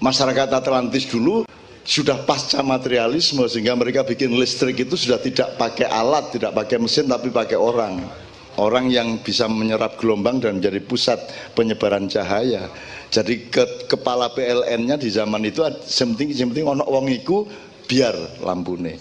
Masyarakat 0.01 0.49
Atlantis 0.57 1.05
dulu 1.05 1.45
sudah 1.85 2.17
pasca 2.25 2.65
materialisme 2.65 3.45
sehingga 3.45 3.77
mereka 3.77 4.09
bikin 4.09 4.33
listrik 4.41 4.89
itu 4.89 4.97
sudah 4.97 5.21
tidak 5.21 5.53
pakai 5.61 5.85
alat, 5.85 6.33
tidak 6.33 6.57
pakai 6.57 6.81
mesin 6.81 7.05
tapi 7.05 7.29
pakai 7.29 7.61
orang. 7.61 8.28
Orang 8.59 8.91
yang 8.91 9.23
bisa 9.23 9.47
menyerap 9.47 10.03
gelombang 10.03 10.43
dan 10.43 10.59
menjadi 10.59 10.83
pusat 10.83 11.19
penyebaran 11.55 12.11
cahaya. 12.11 12.67
Jadi 13.07 13.47
ke, 13.47 13.87
kepala 13.87 14.35
PLN-nya 14.35 14.99
di 14.99 15.15
zaman 15.15 15.47
itu 15.47 15.63
sementing 15.87 16.35
sementing 16.35 16.67
ono 16.67 16.83
wong 16.83 17.07
iku 17.07 17.47
biar 17.87 18.43
lampune. 18.43 18.99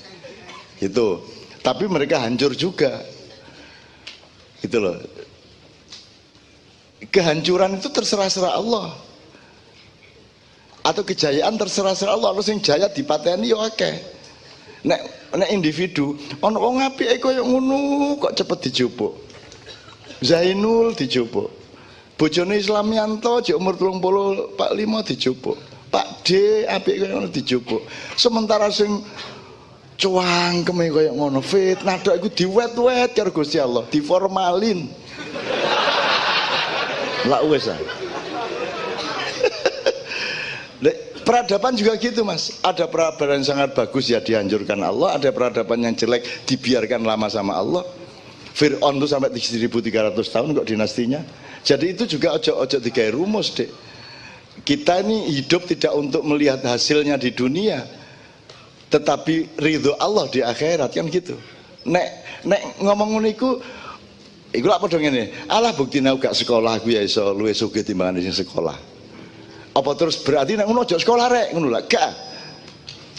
Itu. 0.78 1.26
Tapi 1.66 1.90
mereka 1.90 2.22
hancur 2.22 2.54
juga. 2.54 3.02
Itu 4.62 4.78
loh. 4.78 5.02
Kehancuran 7.10 7.82
itu 7.82 7.90
terserah-serah 7.90 8.54
Allah 8.62 8.94
atau 10.88 11.04
kejayaan 11.04 11.60
terserah-serah 11.60 12.16
Allah 12.16 12.32
terus 12.40 12.48
yang 12.48 12.62
jaya 12.64 12.88
dipateni 12.88 13.52
yo 13.52 13.60
akeh 13.60 14.00
nek 14.88 15.04
nek 15.36 15.50
individu 15.52 16.16
ono 16.40 16.64
wong 16.64 16.80
apike 16.80 17.20
koyo 17.20 17.44
ngono 17.44 18.16
kok 18.16 18.40
cepet 18.40 18.72
dijupuk 18.72 19.27
Zainul 20.22 20.98
dijupuk. 20.98 21.50
Bojone 22.18 22.58
Islamianto 22.58 23.46
jek 23.46 23.54
umur 23.54 23.78
30 23.78 24.58
Pak 24.58 24.72
Limo 24.74 25.06
dijupuk. 25.06 25.58
Pak 25.94 26.26
D 26.26 26.66
apik 26.66 26.98
koyo 26.98 27.14
ngono 27.22 27.30
dijupuk. 27.30 27.86
Sementara 28.18 28.74
sing 28.74 29.06
cuangkeme 30.02 30.90
koyo 30.90 31.14
ngono 31.14 31.46
fitnah 31.46 32.02
dok 32.02 32.18
iku 32.18 32.30
diwet-wet 32.34 33.14
karo 33.14 33.30
Gusti 33.30 33.62
Allah 33.62 33.86
diformalin. 33.94 34.90
Lah 37.30 37.46
wis 37.46 37.70
ah. 37.70 37.78
Peradaban 41.28 41.76
juga 41.76 42.00
gitu 42.00 42.24
mas. 42.24 42.56
Ada 42.64 42.88
peradaban 42.88 43.44
yang 43.44 43.46
sangat 43.46 43.76
bagus 43.76 44.08
ya 44.08 44.24
dihancurkan 44.24 44.80
Allah. 44.80 45.20
Ada 45.20 45.36
peradaban 45.36 45.84
yang 45.84 45.92
jelek 45.92 46.24
dibiarkan 46.48 47.04
lama 47.04 47.28
sama 47.28 47.60
Allah 47.60 47.84
Fir'aun 48.58 48.98
itu 48.98 49.06
sampai 49.06 49.30
1300 49.30 50.18
tahun 50.18 50.58
kok 50.58 50.66
dinastinya. 50.66 51.22
Jadi 51.62 51.94
itu 51.94 52.18
juga 52.18 52.34
ojo-ojo 52.34 52.78
digawe 52.82 53.14
rumus 53.14 53.54
dek 53.54 53.70
Kita 54.66 55.06
ini 55.06 55.30
hidup 55.30 55.70
tidak 55.70 55.94
untuk 55.94 56.26
melihat 56.26 56.66
hasilnya 56.66 57.22
di 57.22 57.30
dunia 57.38 57.86
Tetapi 58.90 59.62
ridho 59.62 59.94
Allah 60.02 60.26
di 60.32 60.42
akhirat 60.42 60.90
kan 60.90 61.06
gitu. 61.12 61.38
Nek, 61.86 62.08
nek 62.50 62.82
ngomong 62.82 63.20
ngono 63.20 63.28
iku 63.30 63.62
lah 64.66 64.82
padha 64.82 64.98
ngene. 64.98 65.46
Allah 65.52 65.76
bukti 65.78 66.02
aku 66.02 66.18
gak 66.18 66.34
sekolah 66.34 66.82
aku 66.82 66.96
ya 66.96 67.04
iso 67.06 67.36
luwih 67.36 67.54
sugih 67.54 67.86
timbangane 67.86 68.24
sing 68.26 68.34
sekolah. 68.34 68.74
Apa 69.78 69.92
terus 69.94 70.18
berarti 70.24 70.58
nek 70.58 70.66
ngono 70.66 70.88
sekolah 70.88 71.26
rek? 71.30 71.48
Ngono 71.54 71.68
lah 71.70 71.84
gak. 71.86 72.12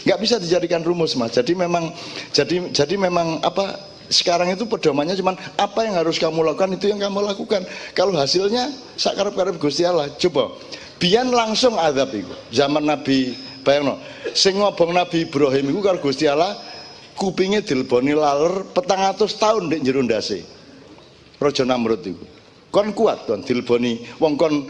Nggak 0.03 0.19
bisa 0.19 0.35
dijadikan 0.41 0.81
rumus 0.83 1.15
mas. 1.15 1.31
Jadi 1.31 1.53
memang 1.53 1.93
jadi 2.33 2.73
jadi 2.73 2.95
memang 2.97 3.39
apa 3.45 3.88
sekarang 4.09 4.49
itu 4.49 4.65
pedomannya 4.65 5.13
cuman 5.13 5.37
apa 5.55 5.79
yang 5.85 5.95
harus 6.01 6.17
kamu 6.17 6.41
lakukan 6.41 6.73
itu 6.75 6.89
yang 6.89 6.97
kamu 6.97 7.29
lakukan. 7.29 7.61
Kalau 7.93 8.11
hasilnya 8.17 8.73
sakarep 8.97 9.37
karep 9.37 9.55
Gusti 9.61 9.85
Allah. 9.85 10.09
Coba 10.17 10.49
biyen 10.97 11.29
langsung 11.29 11.77
azab 11.77 12.11
itu 12.17 12.33
zaman 12.49 12.89
Nabi 12.89 13.37
bayangno. 13.61 14.01
Sing 14.33 14.57
ngobong 14.57 14.97
Nabi 14.97 15.29
Ibrahim 15.29 15.69
itu 15.69 15.79
karo 15.85 16.01
Gusti 16.01 16.25
Allah 16.25 16.57
kupingnya 17.13 17.61
dileboni 17.61 18.17
laler 18.17 18.65
petang 18.73 19.05
atus 19.05 19.37
tahun 19.37 19.69
di 19.69 19.85
jero 19.85 20.01
ndase. 20.01 20.41
Namrud 21.39 22.03
itu 22.03 22.19
kon 22.73 22.91
kuat 22.91 23.23
kon 23.29 23.45
dileboni 23.45 24.03
wong 24.19 24.35
kon 24.35 24.67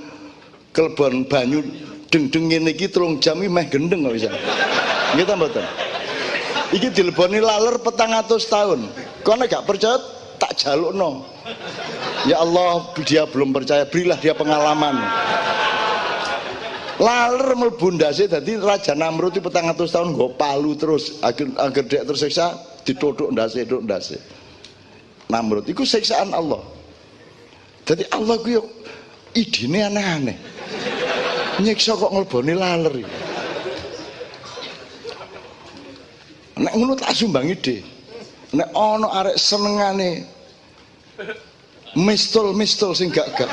kelebon 0.75 1.25
banyu 1.25 1.65
deng-deng 2.13 2.45
ngene 2.51 2.77
iki 2.77 2.91
telung 2.91 3.17
jam 3.17 3.41
iki 3.41 3.49
meh 3.49 3.65
gendeng 3.71 4.05
kok 4.05 4.13
bisa. 4.13 4.29
Nggih 5.17 5.25
ta 5.25 5.33
mboten? 5.33 5.65
Iki 6.69 6.93
dileboni 6.93 7.41
laler 7.41 7.81
petang 7.81 8.13
atus 8.13 8.45
tahun. 8.45 8.85
Kono 9.24 9.43
gak 9.45 9.67
percaya 9.67 9.99
tak 10.39 10.55
jalukno. 10.55 11.28
Ya 12.24 12.39
Allah, 12.39 12.88
dia 13.03 13.28
belum 13.28 13.51
percaya, 13.51 13.84
berilah 13.84 14.15
dia 14.20 14.32
pengalaman. 14.32 14.95
Laler 16.99 17.55
mlebu 17.55 17.95
ndase 17.95 18.28
dadi 18.28 18.59
Raja 18.59 18.91
Namrud 18.91 19.32
itu 19.32 19.39
petang 19.39 19.72
atus 19.72 19.95
tahun 19.95 20.11
nggo 20.11 20.36
palu 20.36 20.76
terus 20.76 21.24
agar 21.24 21.72
agar 21.72 21.84
dia 21.88 22.03
tersiksa 22.03 22.59
ditodok 22.84 23.32
ndase, 23.32 23.63
dok 23.63 23.88
ndase. 23.88 24.20
Namrud 25.32 25.63
itu 25.63 25.88
siksaan 25.88 26.36
Allah. 26.36 26.59
Jadi 27.88 28.03
Allah 28.11 28.36
ku 28.43 28.51
yo 28.51 28.63
idene 29.32 29.80
aneh-aneh. 29.88 30.38
Nyiksa 31.63 31.95
kok 31.95 32.11
ngelboni 32.11 32.53
laler. 32.55 32.95
Nek 36.59 36.74
ngono 36.76 36.99
tak 36.99 37.15
sumbang 37.15 37.47
ide. 37.47 37.98
Nek 38.49 38.69
ana 38.73 39.07
arek 39.21 39.37
senengane 39.37 40.25
mistul-mistul 41.93 42.97
sing 42.97 43.13
gak-gak. 43.13 43.49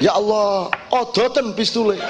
Ya 0.00 0.16
Allah, 0.16 0.72
odoten 0.88 1.52
pistule. 1.52 2.00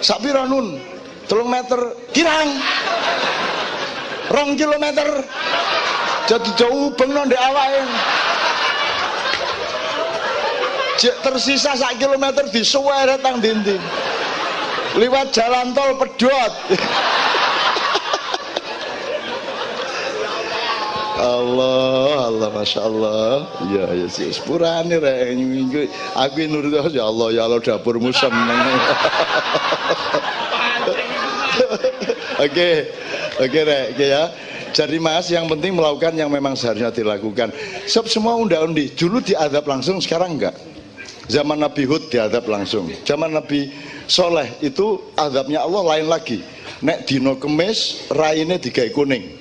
Sak 0.00 0.24
pira 0.24 0.48
nun? 0.48 0.80
3 1.28 1.44
meter 1.44 1.80
kirang. 2.16 2.50
Rong 4.30 4.56
kilometer. 4.56 5.26
Jadi 6.30 6.50
jauh 6.56 6.94
bengno 6.94 7.26
ndek 7.26 7.42
awake. 7.42 7.82
Jek 11.02 11.16
tersisa 11.24 11.74
sak 11.74 11.98
kilometer 11.98 12.46
disuwere 12.48 13.18
tang 13.20 13.42
dindi. 13.42 13.76
Liwat 14.96 15.34
jalan 15.34 15.74
tol 15.74 15.98
pedot. 15.98 16.52
Allah, 21.20 22.32
Allah, 22.32 22.48
masya 22.48 22.80
Allah. 22.80 23.44
Ya, 23.68 23.92
ya 23.92 24.08
sih, 24.08 24.32
sepurane 24.32 24.96
rek. 24.96 25.36
Aku 26.16 26.40
nurut 26.48 26.88
ya 26.88 27.04
Allah, 27.04 27.28
ya 27.28 27.44
Allah 27.44 27.60
dapurmu 27.60 28.08
seneng. 28.10 28.40
Oke, 32.40 32.88
oke 33.36 33.60
rek, 33.68 33.84
oke 33.92 34.06
ya. 34.08 34.32
Jadi 34.72 34.96
mas, 34.96 35.28
yang 35.28 35.44
penting 35.44 35.76
melakukan 35.76 36.16
yang 36.16 36.32
memang 36.32 36.56
seharusnya 36.56 36.88
dilakukan. 36.88 37.52
Sebab 37.84 38.08
semua 38.08 38.32
undang-undi, 38.40 38.96
dulu 38.96 39.20
diadab 39.20 39.68
langsung, 39.68 40.00
sekarang 40.00 40.40
enggak. 40.40 40.56
Zaman 41.28 41.60
Nabi 41.60 41.84
Hud 41.84 42.08
diadab 42.08 42.48
langsung. 42.48 42.88
Zaman 43.04 43.36
Nabi 43.36 43.68
Soleh 44.08 44.56
itu 44.64 44.98
adabnya 45.20 45.62
Allah 45.62 45.82
lain 45.94 46.06
lagi. 46.08 46.40
Nek 46.80 47.04
dino 47.04 47.36
kemis, 47.36 48.08
raine 48.08 48.56
digawe 48.56 48.88
kuning. 48.90 49.39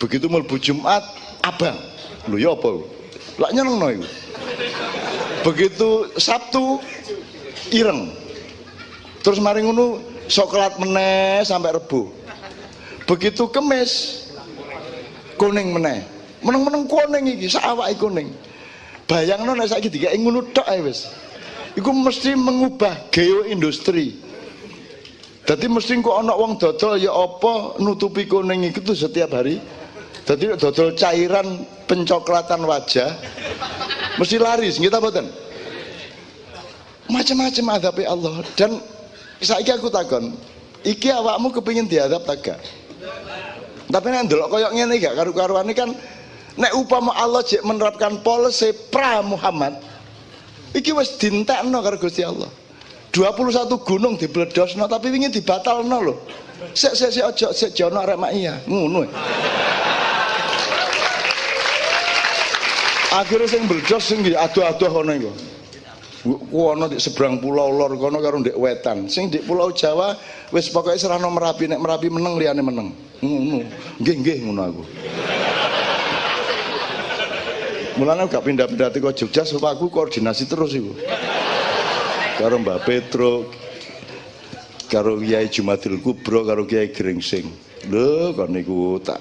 Begitu 0.00 0.32
mlebu 0.32 0.56
Jumat, 0.56 1.04
abang. 1.44 1.76
Lho 2.32 2.36
ya 2.40 2.56
apa? 2.56 2.72
Lah 3.36 3.52
nyenengno 3.52 4.00
iku. 4.00 4.06
Begitu 5.44 5.88
Sabtu, 6.16 6.80
ireng. 7.72 8.08
Terus 9.20 9.36
mari 9.40 9.60
ngono 9.60 10.00
coklat 10.24 10.80
meneh 10.80 11.44
sampai 11.44 11.76
Rebo. 11.76 12.08
Begitu 13.04 13.44
kemis, 13.52 14.24
kuning 15.36 15.76
meneh. 15.76 16.00
Meneng-meneng 16.40 16.88
kuning 16.88 17.36
iki, 17.36 17.52
sak 17.52 17.64
awake 17.68 18.00
kuning. 18.00 18.32
Bayangno 19.04 19.52
nek 19.52 19.68
saiki 19.68 19.92
digawe 19.92 20.16
ngono 20.16 20.48
tok 20.56 20.64
ae 20.64 20.80
wis. 20.80 21.12
Iku 21.76 21.92
mesti 21.92 22.32
mengubah 22.32 23.12
geoindustri. 23.12 24.16
Jadi 25.44 25.66
mesti 25.66 25.98
kok 25.98 26.14
ana 26.14 26.32
wong 26.32 26.62
dodol 26.62 26.94
ya 26.94 27.10
apa 27.10 27.76
nutupi 27.82 28.24
kuning 28.24 28.70
itu 28.70 28.94
setiap 28.94 29.34
hari. 29.34 29.58
Jadi 30.30 30.54
dodol 30.62 30.94
cairan 30.94 31.66
pencoklatan 31.90 32.62
wajah 32.62 33.18
Mesti 34.14 34.36
laris, 34.36 34.76
kita 34.76 35.02
boten. 35.02 35.26
Macam-macam 37.10 37.64
adabi 37.74 38.04
Allah 38.06 38.44
dan 38.54 38.78
saiki 39.42 39.72
aku 39.72 39.88
takon, 39.88 40.36
iki 40.86 41.08
awakmu 41.10 41.50
kepingin 41.50 41.88
diadab 41.88 42.22
tak 42.28 42.38
gak? 42.44 42.60
Tapi 43.90 44.06
nek 44.12 44.30
ndelok 44.30 44.48
koyo 44.52 44.68
ngene 44.70 45.00
gak 45.02 45.18
karu-karuane 45.18 45.72
kan 45.74 45.90
nek 46.54 46.72
upama 46.76 47.16
Allah 47.18 47.42
jek 47.42 47.64
menerapkan 47.66 48.22
polisi 48.22 48.70
pra 48.92 49.24
Muhammad 49.24 49.80
iki 50.76 50.94
wis 50.94 51.18
dintekno 51.18 51.82
karo 51.82 51.96
Gusti 51.98 52.22
Allah. 52.22 52.52
21 53.10 53.66
gunung 53.82 54.14
dibledosno 54.14 54.86
tapi 54.86 55.10
wingi 55.10 55.34
dibatalno 55.34 55.98
lho. 55.98 56.14
Sik 56.76 56.94
sik 56.94 57.10
sik 57.10 57.24
aja 57.26 57.48
sik 57.50 57.74
jono 57.74 58.04
arek 58.04 58.20
mak 58.20 58.30
iya, 58.36 58.54
ngono. 58.70 59.02
Akhirnya 63.10 63.50
sing 63.50 63.66
bledos 63.66 64.02
sing 64.06 64.22
aduh-aduh 64.22 64.90
kono 64.90 65.12
iku. 65.14 65.32
Kono 66.52 66.86
di 66.86 67.02
seberang 67.02 67.42
pulau 67.42 67.74
lor 67.74 67.98
kono 67.98 68.22
karo 68.22 68.38
ndek 68.38 68.54
wetan. 68.54 69.10
Sing 69.10 69.26
di 69.26 69.42
pulau 69.42 69.74
Jawa 69.74 70.14
wis 70.54 70.70
pokoke 70.70 70.94
serano 70.94 71.26
Merapi 71.26 71.66
nek 71.66 71.82
Merapi 71.82 72.06
meneng 72.06 72.38
liyane 72.38 72.62
meneng. 72.62 72.94
Ngono. 73.18 73.66
Nggih 73.98 74.14
nggih 74.22 74.38
ngono 74.46 74.62
aku. 74.62 74.82
Mulane 77.98 78.30
gak 78.30 78.46
pindah-pindah 78.46 78.88
teko 78.94 79.12
Jogja 79.12 79.44
supaya 79.44 79.76
aku 79.76 79.90
koordinasi 79.90 80.48
terus 80.48 80.72
iku. 80.72 80.94
Karo 82.40 82.56
Mbak 82.56 82.88
Petro, 82.88 83.50
karo 84.88 85.20
Kiai 85.20 85.52
Jumadil 85.52 86.00
Kubro, 86.00 86.46
karo 86.48 86.64
Kiai 86.64 86.88
Gringsing. 86.88 87.44
Lho 87.92 88.32
kon 88.32 88.56
niku 88.56 88.96
tak 89.04 89.20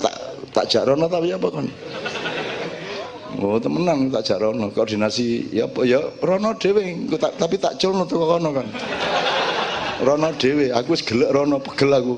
tak 0.00 0.14
tak 0.56 0.64
jarono 0.72 1.04
tapi 1.10 1.36
apa 1.36 1.48
kon? 1.52 1.68
Oh 3.40 3.56
temenan 3.56 4.12
tak 4.12 4.28
jarono 4.28 4.68
koordinasi 4.68 5.48
ya 5.56 5.64
apa 5.64 5.88
ya 5.88 6.04
rono 6.20 6.52
dhewe 6.52 6.84
tak 7.16 7.40
tapi 7.40 7.56
tak 7.56 7.80
culno 7.80 8.04
teko 8.04 8.36
kono 8.36 8.50
kan. 8.52 8.68
Rono 10.04 10.28
dhewe 10.36 10.68
aku 10.68 10.92
wis 10.92 11.00
gelek 11.00 11.32
rono 11.32 11.56
pegel 11.56 11.96
aku. 11.96 12.14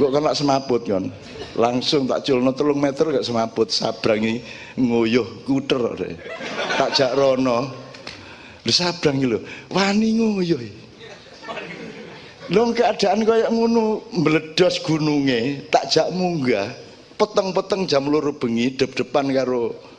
Kok 0.00 0.10
kena 0.10 0.32
semaput 0.32 0.80
kon. 0.88 1.12
Langsung 1.60 2.08
tak 2.08 2.24
culno 2.24 2.50
telung 2.56 2.80
meter 2.80 3.14
gak 3.14 3.22
semaput 3.22 3.68
sabrangi 3.68 4.40
nguyuh 4.80 5.44
kuter. 5.44 5.92
Tak 6.80 6.90
jak 6.96 7.12
rono. 7.14 7.84
Lho 8.64 8.72
sabrang 8.72 9.20
lho, 9.20 9.38
wani 9.76 10.16
nguyuh. 10.16 10.64
Lho 12.48 12.62
keadaan 12.72 13.28
kaya 13.28 13.52
ngono 13.52 14.08
meledos 14.16 14.80
gununge, 14.80 15.68
tak 15.68 15.92
jak 15.92 16.08
munggah. 16.16 16.72
Peteng-peteng 17.14 17.86
jam 17.86 18.08
loro 18.10 18.34
bengi 18.34 18.74
dep-depan 18.74 19.30
karo 19.30 19.93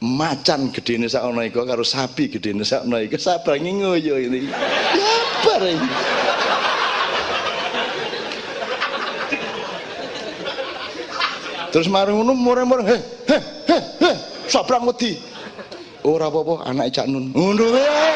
macan 0.00 0.68
gedene 0.72 1.08
sak 1.08 1.24
ana 1.24 1.48
iku 1.48 1.64
karo 1.64 1.80
sapi 1.80 2.28
gedene 2.28 2.64
sak 2.64 2.84
ana 2.84 3.00
iku 3.00 3.16
sabrangi 3.16 3.80
nguyuh 3.80 4.18
ini. 4.20 4.48
Ya 4.96 5.14
bar 5.44 5.62
iki. 5.64 5.88
Terus 11.72 11.88
mari 11.92 12.12
ngono 12.12 12.32
mure-mure 12.32 12.88
he 12.88 12.96
he 13.28 13.36
he 13.68 13.76
he 14.00 14.10
sabrang 14.48 14.88
wedi. 14.88 15.20
Ora 16.06 16.30
apa-apa 16.30 16.70
anake 16.70 17.02
Cak 17.02 17.06
Nun. 17.10 17.34
Ngono 17.34 17.64
wae. 17.74 18.14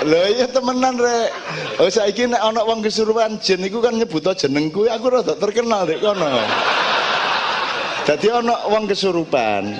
Lho 0.00 0.22
iya 0.32 0.48
temenan 0.48 0.96
rek. 0.96 1.28
Oh 1.76 1.88
saiki 1.92 2.24
nek 2.24 2.40
ana 2.40 2.64
wong 2.64 2.80
kesurupan 2.80 3.36
jin 3.36 3.60
iku 3.60 3.84
kan 3.84 4.00
nyebut 4.00 4.24
jenengku 4.32 4.88
aku 4.88 5.06
rada 5.12 5.36
terkenal 5.36 5.84
rek 5.84 6.00
kono. 6.00 6.40
Dadi 8.08 8.32
ana 8.32 8.64
wong 8.72 8.88
kesurupan. 8.88 9.76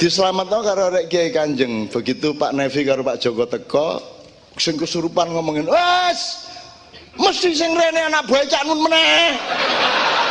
Diselametno 0.00 0.64
karo 0.64 0.92
rek 0.96 1.12
Kiai 1.12 1.28
Kanjeng. 1.28 1.92
Begitu 1.92 2.32
Pak 2.36 2.56
Nevi 2.56 2.88
karo 2.88 3.04
Pak 3.04 3.20
Joko 3.20 3.44
teko, 3.44 3.88
sing 4.56 4.80
kesurupan 4.80 5.28
ngomongin, 5.28 5.68
"Wes, 5.68 6.48
mesti 7.20 7.52
sing 7.52 7.76
rene 7.76 8.08
anak 8.08 8.24
Nun 8.64 8.80
meneh." 8.80 9.36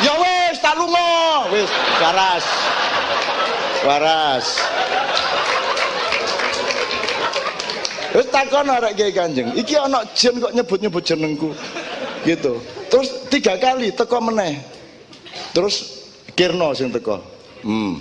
Ya 0.03 0.13
wis, 0.19 0.59
tak 0.59 0.75
lunga. 0.75 1.47
Wis, 1.53 1.69
waras. 2.01 2.45
Waras. 3.85 4.47
Wis 8.15 8.31
takon 8.31 8.71
arek 8.71 8.95
Kiai 8.95 9.11
Kanjeng, 9.11 9.51
iki 9.59 9.75
ana 9.75 9.99
jin 10.15 10.39
kok 10.39 10.55
nyebut-nyebut 10.55 11.03
jenengku. 11.03 11.51
Gitu. 12.23 12.63
Terus 12.87 13.27
tiga 13.27 13.59
kali 13.59 13.91
teko 13.91 14.23
meneh. 14.23 14.55
Terus 15.51 16.07
Kirno 16.31 16.71
sing 16.71 16.95
teko. 16.95 17.19
Hmm. 17.59 17.99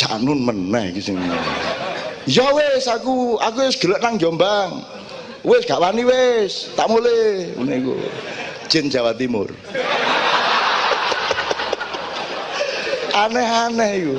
Janun 0.00 0.48
meneh 0.48 0.96
iki 0.96 1.12
sing. 1.12 1.20
Ya 2.24 2.48
wis 2.56 2.88
aku 2.88 3.36
aku 3.36 3.68
wis 3.68 3.76
gelek 3.76 4.00
nang 4.00 4.16
Jombang. 4.16 4.80
Wis 5.44 5.68
gak 5.68 5.84
wani 5.84 6.08
wis, 6.08 6.72
tak 6.72 6.88
mulai 6.88 7.52
ngene 7.52 7.84
iku. 7.84 7.94
Jin 8.72 8.88
Jawa 8.88 9.12
Timur. 9.12 9.48
Aneh-aneh 13.28 13.92
iku. 14.02 14.16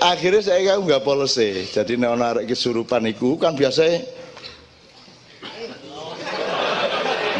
Akhirnya 0.00 0.40
saya 0.40 0.74
kan 0.74 0.80
nggak 0.80 1.04
polisi. 1.04 1.68
Jadi 1.68 2.00
nek 2.00 2.16
ana 2.16 2.32
arek 2.32 2.48
kesurupan 2.48 3.04
kan 3.36 3.52
biasa 3.52 3.84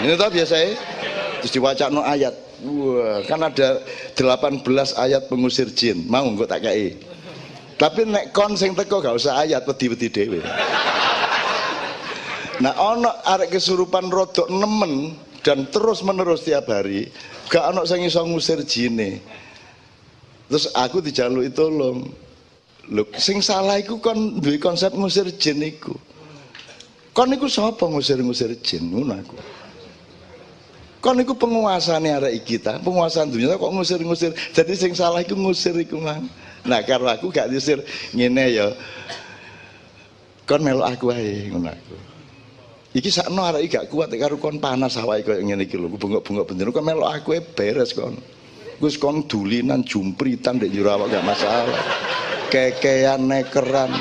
Ini 0.01 0.17
tau 0.17 0.33
biasa 0.33 0.57
terus 1.41 1.53
diwacana 1.53 2.01
ayat. 2.05 2.33
Wah, 2.61 3.25
kan 3.25 3.41
ada 3.41 3.81
18 4.17 4.65
ayat 4.97 5.33
pengusir 5.33 5.73
jin. 5.73 6.05
Mau 6.09 6.29
engko 6.29 6.45
tak 6.45 6.69
kei. 6.69 6.97
Tapi 7.81 8.05
nek 8.05 8.37
kon 8.37 8.53
sing 8.61 8.77
teko 8.77 9.01
gak 9.01 9.17
usah 9.17 9.41
ayat 9.41 9.65
wedi-wedi 9.65 10.13
dhewe. 10.13 10.41
Nah, 12.61 12.77
ana 12.77 13.25
arek 13.25 13.57
kesurupan 13.57 14.13
rodok 14.13 14.53
nemen 14.53 15.17
dan 15.41 15.65
terus 15.73 16.05
menerus 16.05 16.45
tiap 16.45 16.69
hari, 16.69 17.09
gak 17.49 17.73
ana 17.73 17.89
sing 17.89 18.05
iso 18.05 18.21
ngusir 18.21 18.61
jine. 18.69 19.25
Terus 20.53 20.69
aku 20.77 21.01
dijaluki 21.01 21.49
tolong. 21.57 22.05
Lho, 22.91 23.07
sing 23.15 23.39
salah 23.39 23.79
iku 23.79 24.03
kon 24.03 24.43
duwe 24.43 24.59
konsep 24.59 24.91
ngusir 24.99 25.31
jin 25.39 25.63
iku. 25.63 25.95
Kon 27.15 27.31
iku 27.31 27.47
sapa 27.47 27.87
ngusir-ngusir 27.87 28.59
jin 28.67 28.91
ngono 28.91 29.15
aku. 29.15 29.39
Kon 30.99 31.17
iku 31.23 31.33
penguasane 31.39 32.13
arek 32.13 32.43
kita, 32.45 32.83
penguasa 32.83 33.23
dunia 33.25 33.55
kok 33.55 33.73
ngusir-ngusir. 33.73 34.35
Jadi 34.51 34.75
sing 34.75 34.93
salah 34.99 35.23
iku 35.23 35.39
ngusir 35.39 35.73
iku 35.79 36.03
mang. 36.03 36.27
Nah, 36.67 36.83
karo 36.85 37.09
aku 37.09 37.33
gak 37.33 37.49
diusir 37.49 37.81
ngene 38.13 38.45
ya. 38.53 38.67
Kon 40.45 40.61
melok 40.61 40.91
aku 40.91 41.15
ae 41.15 41.47
ngono 41.47 41.71
aku. 41.71 41.97
Iki 42.91 43.11
sakno 43.11 43.47
arek 43.47 43.71
gak 43.71 43.87
kuat 43.87 44.11
karo 44.19 44.35
kon 44.43 44.59
panas 44.59 44.99
awake 44.99 45.31
koyo 45.31 45.41
ngene 45.47 45.63
iki 45.63 45.79
lho, 45.79 45.87
bengok-bengok 45.95 46.47
bener 46.53 46.75
kon 46.75 46.83
melok 46.83 47.07
aku 47.07 47.39
beres 47.55 47.95
kon. 47.95 48.19
Gus 48.83 48.99
kon 48.99 49.31
dulinan 49.31 49.87
jumpritan 49.87 50.59
dek 50.59 50.75
jero 50.75 51.07
gak 51.07 51.23
masalah. 51.23 51.81
Kekean 52.51 53.31
nekeran. 53.31 53.95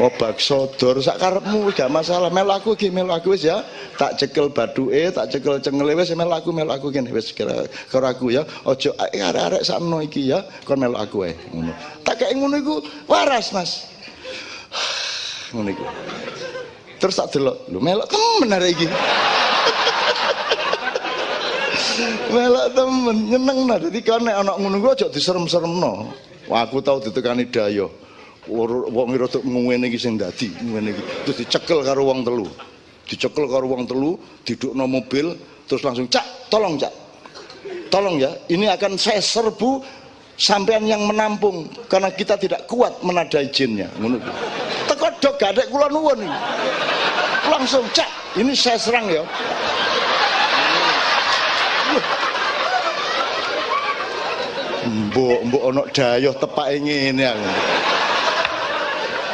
Obak 0.00 0.40
sodor 0.40 0.96
sak 1.04 1.20
karepmu 1.20 1.68
gak 1.76 1.92
masalah. 1.92 2.32
Melu 2.32 2.56
aku 2.56 2.72
melu 2.88 3.12
aku 3.12 3.36
ya. 3.36 3.60
Tak 4.00 4.16
cekel 4.16 4.48
baduke, 4.48 5.12
tak 5.12 5.28
cekel 5.28 5.60
cengele 5.60 5.92
wis 5.92 6.08
melu 6.16 6.32
aku 6.32 6.56
melu 6.56 6.72
aku 6.72 6.88
kene 6.88 7.12
wis 7.12 7.36
kira 7.36 7.68
karo 7.92 8.08
aku 8.08 8.32
ya. 8.32 8.48
Ojo 8.64 8.96
eh, 8.96 9.20
arek-arek 9.20 9.60
sakno 9.60 10.00
iki 10.00 10.32
ya 10.32 10.40
kon 10.64 10.80
melu 10.80 10.96
aku 10.96 11.28
ngono. 11.52 11.76
Tak 12.00 12.24
kek 12.24 12.32
ngono 12.32 12.80
waras, 13.04 13.52
Mas. 13.52 13.84
ngono 15.52 15.68
iku. 15.68 15.84
Terus 16.96 17.16
tak 17.16 17.28
delok, 17.36 17.68
lho 17.68 17.80
melok 17.82 18.08
temen 18.08 18.56
arek 18.56 18.70
iki. 18.72 18.86
melok 22.32 22.66
temen 22.72 23.16
nyeneng 23.28 23.58
nah 23.68 23.76
dadi 23.76 24.00
kan 24.00 24.24
nek 24.24 24.36
ana 24.46 24.56
ngono 24.56 24.80
ku 24.80 24.88
aja 24.96 25.12
diserem-seremno. 25.12 26.29
Wah 26.50 26.66
aku 26.66 26.82
tau 26.82 26.98
ditekani 26.98 27.46
dayo. 27.46 27.94
Wong 28.50 29.14
rada 29.14 29.38
ngene 29.38 29.86
iki 29.86 29.98
sing 30.02 30.18
dadi, 30.18 30.50
ngene 30.50 30.90
iki. 30.90 31.02
Terus 31.22 31.36
dicekel 31.46 31.86
karo 31.86 32.02
wong 32.02 32.26
telu. 32.26 32.50
Dicekel 33.06 33.46
karo 33.46 33.70
wong 33.70 33.86
telu, 33.86 34.18
didukno 34.42 34.90
mobil, 34.90 35.38
terus 35.70 35.86
langsung, 35.86 36.10
"Cak, 36.10 36.50
tolong, 36.50 36.74
Cak. 36.74 36.90
Tolong 37.86 38.18
ya, 38.18 38.34
ini 38.50 38.66
akan 38.66 38.98
saya 38.98 39.22
serbu 39.22 39.82
sampean 40.34 40.86
yang 40.90 41.06
menampung 41.06 41.70
karena 41.86 42.10
kita 42.10 42.34
tidak 42.34 42.66
kuat 42.66 42.98
menadai 43.06 43.46
jinnya." 43.54 43.86
Ngono. 44.02 44.18
Teko 44.90 45.06
dok 45.22 45.34
gadek 45.38 45.70
kula 45.70 45.86
nuwun. 45.86 46.26
Langsung, 47.46 47.86
"Cak, 47.94 48.10
ini 48.34 48.58
saya 48.58 48.74
serang 48.74 49.06
ya." 49.06 49.22
Mbok 54.90 55.40
mbok 55.46 55.62
ana 55.70 55.82
dayoh 55.94 56.34
tepake 56.34 56.76
ngene 56.82 57.24
aku. 57.30 57.48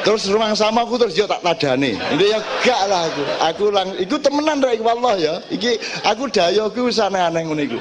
terus 0.07 0.23
rumah 0.31 0.55
sama 0.55 0.87
aku 0.87 1.03
terus 1.03 1.19
yo 1.19 1.27
tak 1.27 1.43
tadane 1.43 1.99
ini 1.99 2.25
ya 2.31 2.39
gak 2.63 2.83
lah 2.87 3.11
aku. 3.11 3.23
Aku 3.43 3.65
lang 3.75 3.91
iku 3.99 4.15
temenan 4.23 4.63
rek 4.63 4.79
wallah 4.79 5.19
ya. 5.19 5.43
Iki 5.51 5.83
aku 6.07 6.31
dayo 6.31 6.71
ku 6.71 6.87
wis 6.87 7.03
aneh-aneh 7.03 7.43
ngono 7.43 7.59
iku. 7.67 7.75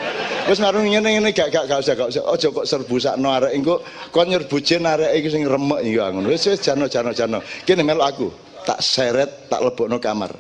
Wis 0.50 0.58
ngarung 0.58 0.90
ngene 0.90 1.22
ngene 1.22 1.30
gak 1.30 1.54
gak 1.54 1.70
gak 1.70 1.86
usah 1.86 1.94
gak 1.94 2.10
usah. 2.10 2.26
Aja 2.26 2.48
kok 2.50 2.66
serbu 2.66 2.96
sakno 2.98 3.30
arek 3.30 3.54
engko 3.54 3.78
kon 4.10 4.26
nyerbu 4.26 4.58
jen 4.66 4.90
arek 4.90 5.22
iki 5.22 5.30
sing 5.30 5.46
remek 5.46 5.86
iki 5.86 6.02
ngono 6.02 6.34
wis 6.34 6.42
wis 6.50 6.58
jano 6.66 6.90
jano 6.90 7.14
jano. 7.14 7.46
Kene 7.62 7.86
melok 7.86 8.08
aku 8.10 8.28
tak 8.66 8.82
seret 8.82 9.46
tak 9.46 9.62
lebokno 9.62 10.02
kamar. 10.02 10.34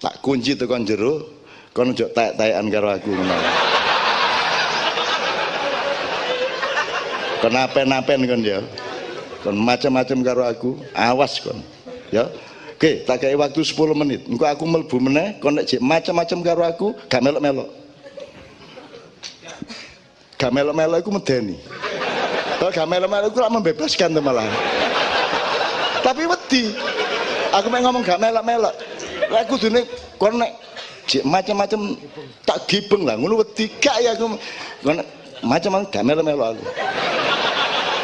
Tak 0.00 0.24
kunci 0.24 0.56
tekan 0.56 0.88
jero 0.88 1.20
kon 1.76 1.92
ojo 1.92 2.08
tek-tekan 2.16 2.64
karo 2.72 2.88
aku 2.96 3.12
ngono 3.12 3.81
kon 7.42 7.58
apen-apen 7.58 8.22
kon 8.30 8.40
ya. 8.46 8.62
Kon 9.42 9.58
macam-macam 9.58 10.18
karo 10.22 10.42
aku. 10.46 10.70
Awas 10.94 11.42
kon 11.42 11.58
ya. 12.14 12.30
Oke 12.78 13.02
tak 13.02 13.26
kayak 13.26 13.38
waktu 13.42 13.66
10 13.66 13.98
menit. 13.98 14.20
Engko 14.30 14.46
aku 14.46 14.62
melbu 14.62 14.96
meneh 15.02 15.34
kon 15.42 15.58
nek 15.58 15.66
macam-macam 15.82 16.38
karo 16.46 16.62
aku 16.62 16.86
gak 17.10 17.18
melok-melok. 17.18 17.68
Gak 20.38 20.50
melok-melok 20.54 20.98
iku 21.02 21.10
medeni. 21.10 21.58
Kalau 22.62 22.70
gak 22.70 22.86
melok-melok 22.86 23.28
iku 23.34 23.38
lak 23.42 23.54
membebaskan 23.58 24.08
tuh 24.14 24.22
malah. 24.22 24.46
Tapi 26.02 26.22
wedi. 26.26 26.74
Aku 27.54 27.66
mau 27.70 27.82
ngomong 27.82 28.02
gak 28.06 28.22
melok-melok. 28.22 28.74
Lek 29.30 29.44
kudune 29.50 29.82
kon 30.18 30.38
nek 30.38 30.54
macam-macam 31.26 31.98
tak 32.46 32.58
gibeng 32.70 33.02
lah. 33.02 33.18
Ngono 33.18 33.42
wedi 33.42 33.66
gak 33.82 33.98
ya 33.98 34.14
aku. 34.14 34.26
Macam-macam 35.42 35.90
gak 35.90 36.06
melok-melok 36.06 36.48
aku 36.54 36.66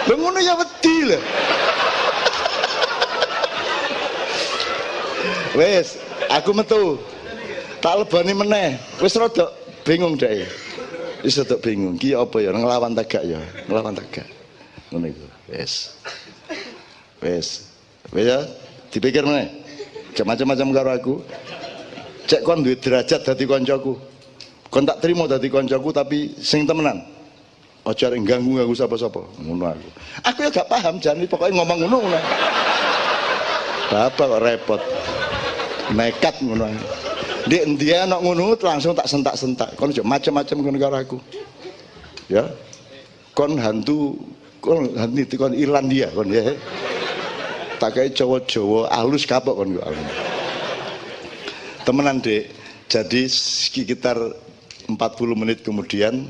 Lha 0.08 0.14
ngono 0.16 0.40
ya 0.40 0.56
wedi 0.56 0.96
lho. 1.04 1.18
Wes, 5.52 6.00
aku 6.32 6.50
metu. 6.56 6.96
Tak 7.84 8.00
lebani 8.00 8.32
meneh. 8.32 8.80
Wis 9.04 9.20
rada 9.20 9.52
bingung 9.84 10.16
dek. 10.16 10.48
Wis 11.20 11.36
rada 11.36 11.60
bingung. 11.60 12.00
Ki 12.00 12.16
apa 12.16 12.40
ya 12.40 12.56
nglawan 12.56 12.96
tegak 12.96 13.22
ya, 13.28 13.38
nglawan 13.68 13.92
tegak. 13.92 14.24
Ngono 14.88 15.12
iku. 15.12 15.26
Wes. 15.52 15.92
Wes. 17.20 17.68
Wes 18.08 18.24
ya, 18.24 18.38
dipikir 18.88 19.28
meneh. 19.28 19.52
Macam-macam 20.18 20.68
karo 20.74 20.90
aku. 20.96 21.14
Cek 22.26 22.42
kon 22.42 22.64
duwe 22.64 22.74
derajat 22.80 23.22
dadi 23.22 23.44
koncoku. 23.44 23.94
Kon 24.68 24.84
tak 24.88 25.04
terima 25.04 25.28
dadi 25.28 25.52
koncoku 25.52 25.92
tapi 25.92 26.32
sing 26.40 26.64
temenan. 26.64 27.17
Aja 27.88 28.12
arek 28.12 28.20
ganggu 28.28 28.60
ganggu 28.60 28.76
sapa-sapa. 28.76 29.24
Ngono 29.40 29.72
aku. 29.72 29.88
Aku 30.28 30.38
ya 30.44 30.52
gak 30.52 30.68
paham 30.68 31.00
jan 31.00 31.24
pokoknya 31.24 31.56
ngomong 31.56 31.78
ngono 31.88 31.96
ngono. 32.04 32.20
Bapak 33.88 34.26
kok 34.28 34.42
repot. 34.44 34.82
Nekat 35.96 36.36
ngono. 36.44 36.68
Dek 37.48 37.64
endi 37.64 37.88
ana 37.96 38.20
ngono 38.20 38.52
langsung 38.60 38.92
tak 38.92 39.08
sentak-sentak. 39.08 39.72
Kon 39.80 39.88
macam-macam 40.04 40.56
ngono 40.60 40.76
karo 40.76 40.96
aku. 41.00 41.18
Ya. 42.28 42.44
Kon 43.32 43.56
hantu 43.56 44.20
kon 44.60 44.92
hantu 44.92 45.24
kon 45.40 45.56
Irlandia 45.56 46.12
kon 46.12 46.28
ya. 46.28 46.52
Tak 47.80 47.96
kayak 47.96 48.12
Jawa-Jawa 48.12 48.92
alus 48.92 49.24
kapok 49.24 49.64
kon 49.64 49.80
kok. 49.80 49.88
Temenan 51.88 52.20
Dek. 52.20 52.52
Jadi 52.88 53.28
sekitar 53.32 54.16
40 54.88 54.96
menit 55.36 55.60
kemudian 55.64 56.28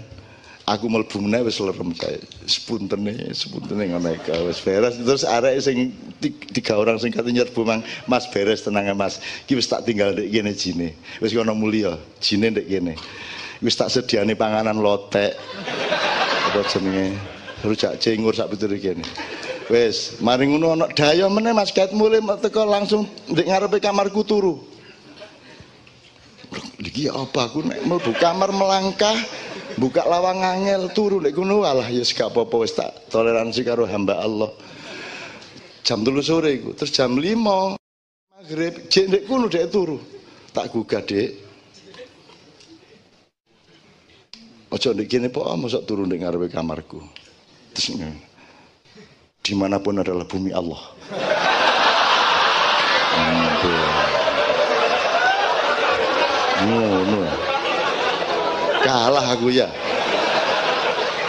aku 0.68 0.84
mlebu 0.92 1.24
meneh 1.24 1.40
wis 1.48 1.56
lerem 1.64 1.96
kae. 1.96 2.20
Sepuntene 2.44 3.32
sepuntene 3.32 3.88
ngono 3.88 4.12
iku 4.12 4.44
wis 4.44 4.60
beres. 4.60 5.00
Terus 5.00 5.24
arek 5.24 5.56
sing 5.64 5.96
ti- 6.20 6.36
tiga 6.52 6.76
orang 6.76 7.00
sing 7.00 7.08
kate 7.08 7.32
nyerbu 7.32 7.64
mang 7.64 7.80
Mas 8.04 8.28
beres 8.28 8.60
tenang 8.60 8.92
Mas. 8.92 9.16
Iki 9.48 9.56
wis 9.56 9.68
tak 9.68 9.88
tinggal 9.88 10.12
ndek 10.12 10.28
kene 10.28 10.52
jine. 10.52 10.88
Wis 11.24 11.32
kono 11.32 11.56
mulya 11.56 11.96
jine 12.20 12.52
ndek 12.52 12.68
kene. 12.68 12.94
Wis 13.64 13.74
tak 13.80 13.88
sediane 13.88 14.36
panganan 14.36 14.76
lotek. 14.78 15.32
Apa 16.52 16.60
jenenge? 16.68 17.16
Rujak 17.64 17.98
cengur 17.98 18.36
sak 18.36 18.52
pitur 18.52 18.70
kene. 18.76 19.02
Wis 19.72 20.20
mari 20.20 20.46
ngono 20.52 20.76
ana 20.76 20.86
daya 20.92 21.32
meneh 21.32 21.56
Mas. 21.56 21.72
Ket 21.72 21.96
mulai 21.96 22.20
teko 22.44 22.68
langsung 22.68 23.08
ndek 23.32 23.48
ngarepe 23.48 23.80
kamarku 23.80 24.20
turu. 24.20 24.60
Iki 26.78 27.12
apa? 27.12 27.52
Aku 27.52 27.60
nek 27.64 27.84
mlebu 27.84 28.16
kamar 28.16 28.48
melangkah 28.54 29.16
buka 29.78 30.02
lawang 30.04 30.42
angel 30.42 30.90
turu 30.90 31.22
nek 31.22 31.32
ngono 31.32 31.62
alah 31.62 31.86
ya 31.86 32.02
gak 32.02 32.34
apa-apa 32.34 32.56
wis 32.66 32.74
tak 32.74 32.90
toleransi 33.08 33.62
karo 33.62 33.86
hamba 33.86 34.18
Allah. 34.18 34.50
Jam 35.86 36.04
3 36.04 36.20
sore 36.20 36.58
iku 36.58 36.74
terus 36.74 36.92
jam 36.92 37.16
5 37.16 37.78
maghrib 38.34 38.74
jek 38.90 39.06
ndek 39.08 39.22
kono 39.24 39.46
dek 39.46 39.70
turu. 39.70 39.96
Tak 40.52 40.74
gugah 40.74 41.00
dek. 41.06 41.30
Ojo 44.68 44.88
ndek 44.92 45.08
kene 45.08 45.30
po 45.30 45.46
mosok 45.56 45.86
turu 45.86 46.04
ndek 46.04 46.20
ngarepe 46.20 46.50
kamarku. 46.50 47.00
Terus 47.72 47.94
di 49.40 49.52
mana 49.56 49.80
pun 49.80 50.02
adalah 50.02 50.28
bumi 50.28 50.52
Allah. 50.52 50.82
Ngono 56.58 57.17
kalah 58.88 59.36
aku 59.36 59.52
ya. 59.52 59.68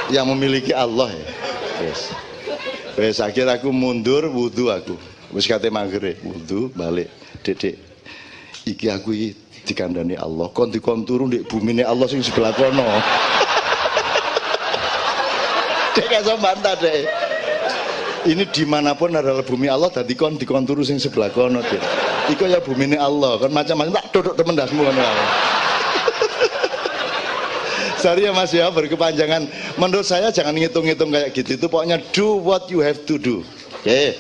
Yang 0.08 0.26
memiliki 0.32 0.72
Allah 0.72 1.12
ya. 1.12 1.28
Wes 1.84 2.02
wes 2.96 3.20
akhir 3.20 3.52
aku 3.52 3.68
mundur 3.76 4.32
wudhu 4.32 4.72
aku. 4.72 4.96
Wes 5.36 5.44
kate 5.44 5.68
maghrib 5.68 6.16
wudhu 6.24 6.72
balik. 6.72 7.12
Dedek 7.44 7.76
iki 8.64 8.88
aku 8.88 9.12
iki 9.12 9.30
dikandani 9.68 10.16
Allah. 10.16 10.48
Kon 10.56 10.72
dikon 10.72 11.04
turu 11.04 11.28
ndek 11.28 11.52
bumine 11.52 11.84
Allah 11.84 12.08
sing 12.08 12.24
sebelah 12.24 12.56
kono. 12.56 12.88
Dek 16.00 16.06
gak 16.08 16.40
bantah 16.40 16.80
dek? 16.80 17.12
Ini 18.24 18.46
di 18.52 18.64
mana 18.64 18.96
pun 18.96 19.12
adalah 19.12 19.44
bumi 19.44 19.68
Allah 19.68 19.92
tadi 19.92 20.16
kon 20.16 20.40
dikon 20.40 20.64
turu 20.64 20.80
sing 20.86 20.96
sebelah 20.96 21.28
kono 21.28 21.60
dek. 21.60 21.84
Iku 22.32 22.48
ya 22.48 22.64
bumine 22.64 22.96
Allah. 22.96 23.36
Kan 23.42 23.52
macam-macam 23.52 24.00
tak 24.00 24.06
duduk 24.16 24.34
temen 24.40 24.56
dasmu 24.56 24.88
ae. 24.88 25.59
Sorry 28.00 28.24
ya 28.24 28.32
Mas 28.32 28.56
ya 28.56 28.72
berkepanjangan. 28.72 29.52
Menurut 29.76 30.08
saya 30.08 30.32
jangan 30.32 30.56
ngitung-ngitung 30.56 31.12
kayak 31.12 31.36
gitu. 31.36 31.60
Itu 31.60 31.66
pokoknya 31.68 32.00
do 32.16 32.40
what 32.40 32.72
you 32.72 32.80
have 32.80 33.04
to 33.04 33.20
do. 33.20 33.44
Oke. 33.84 34.16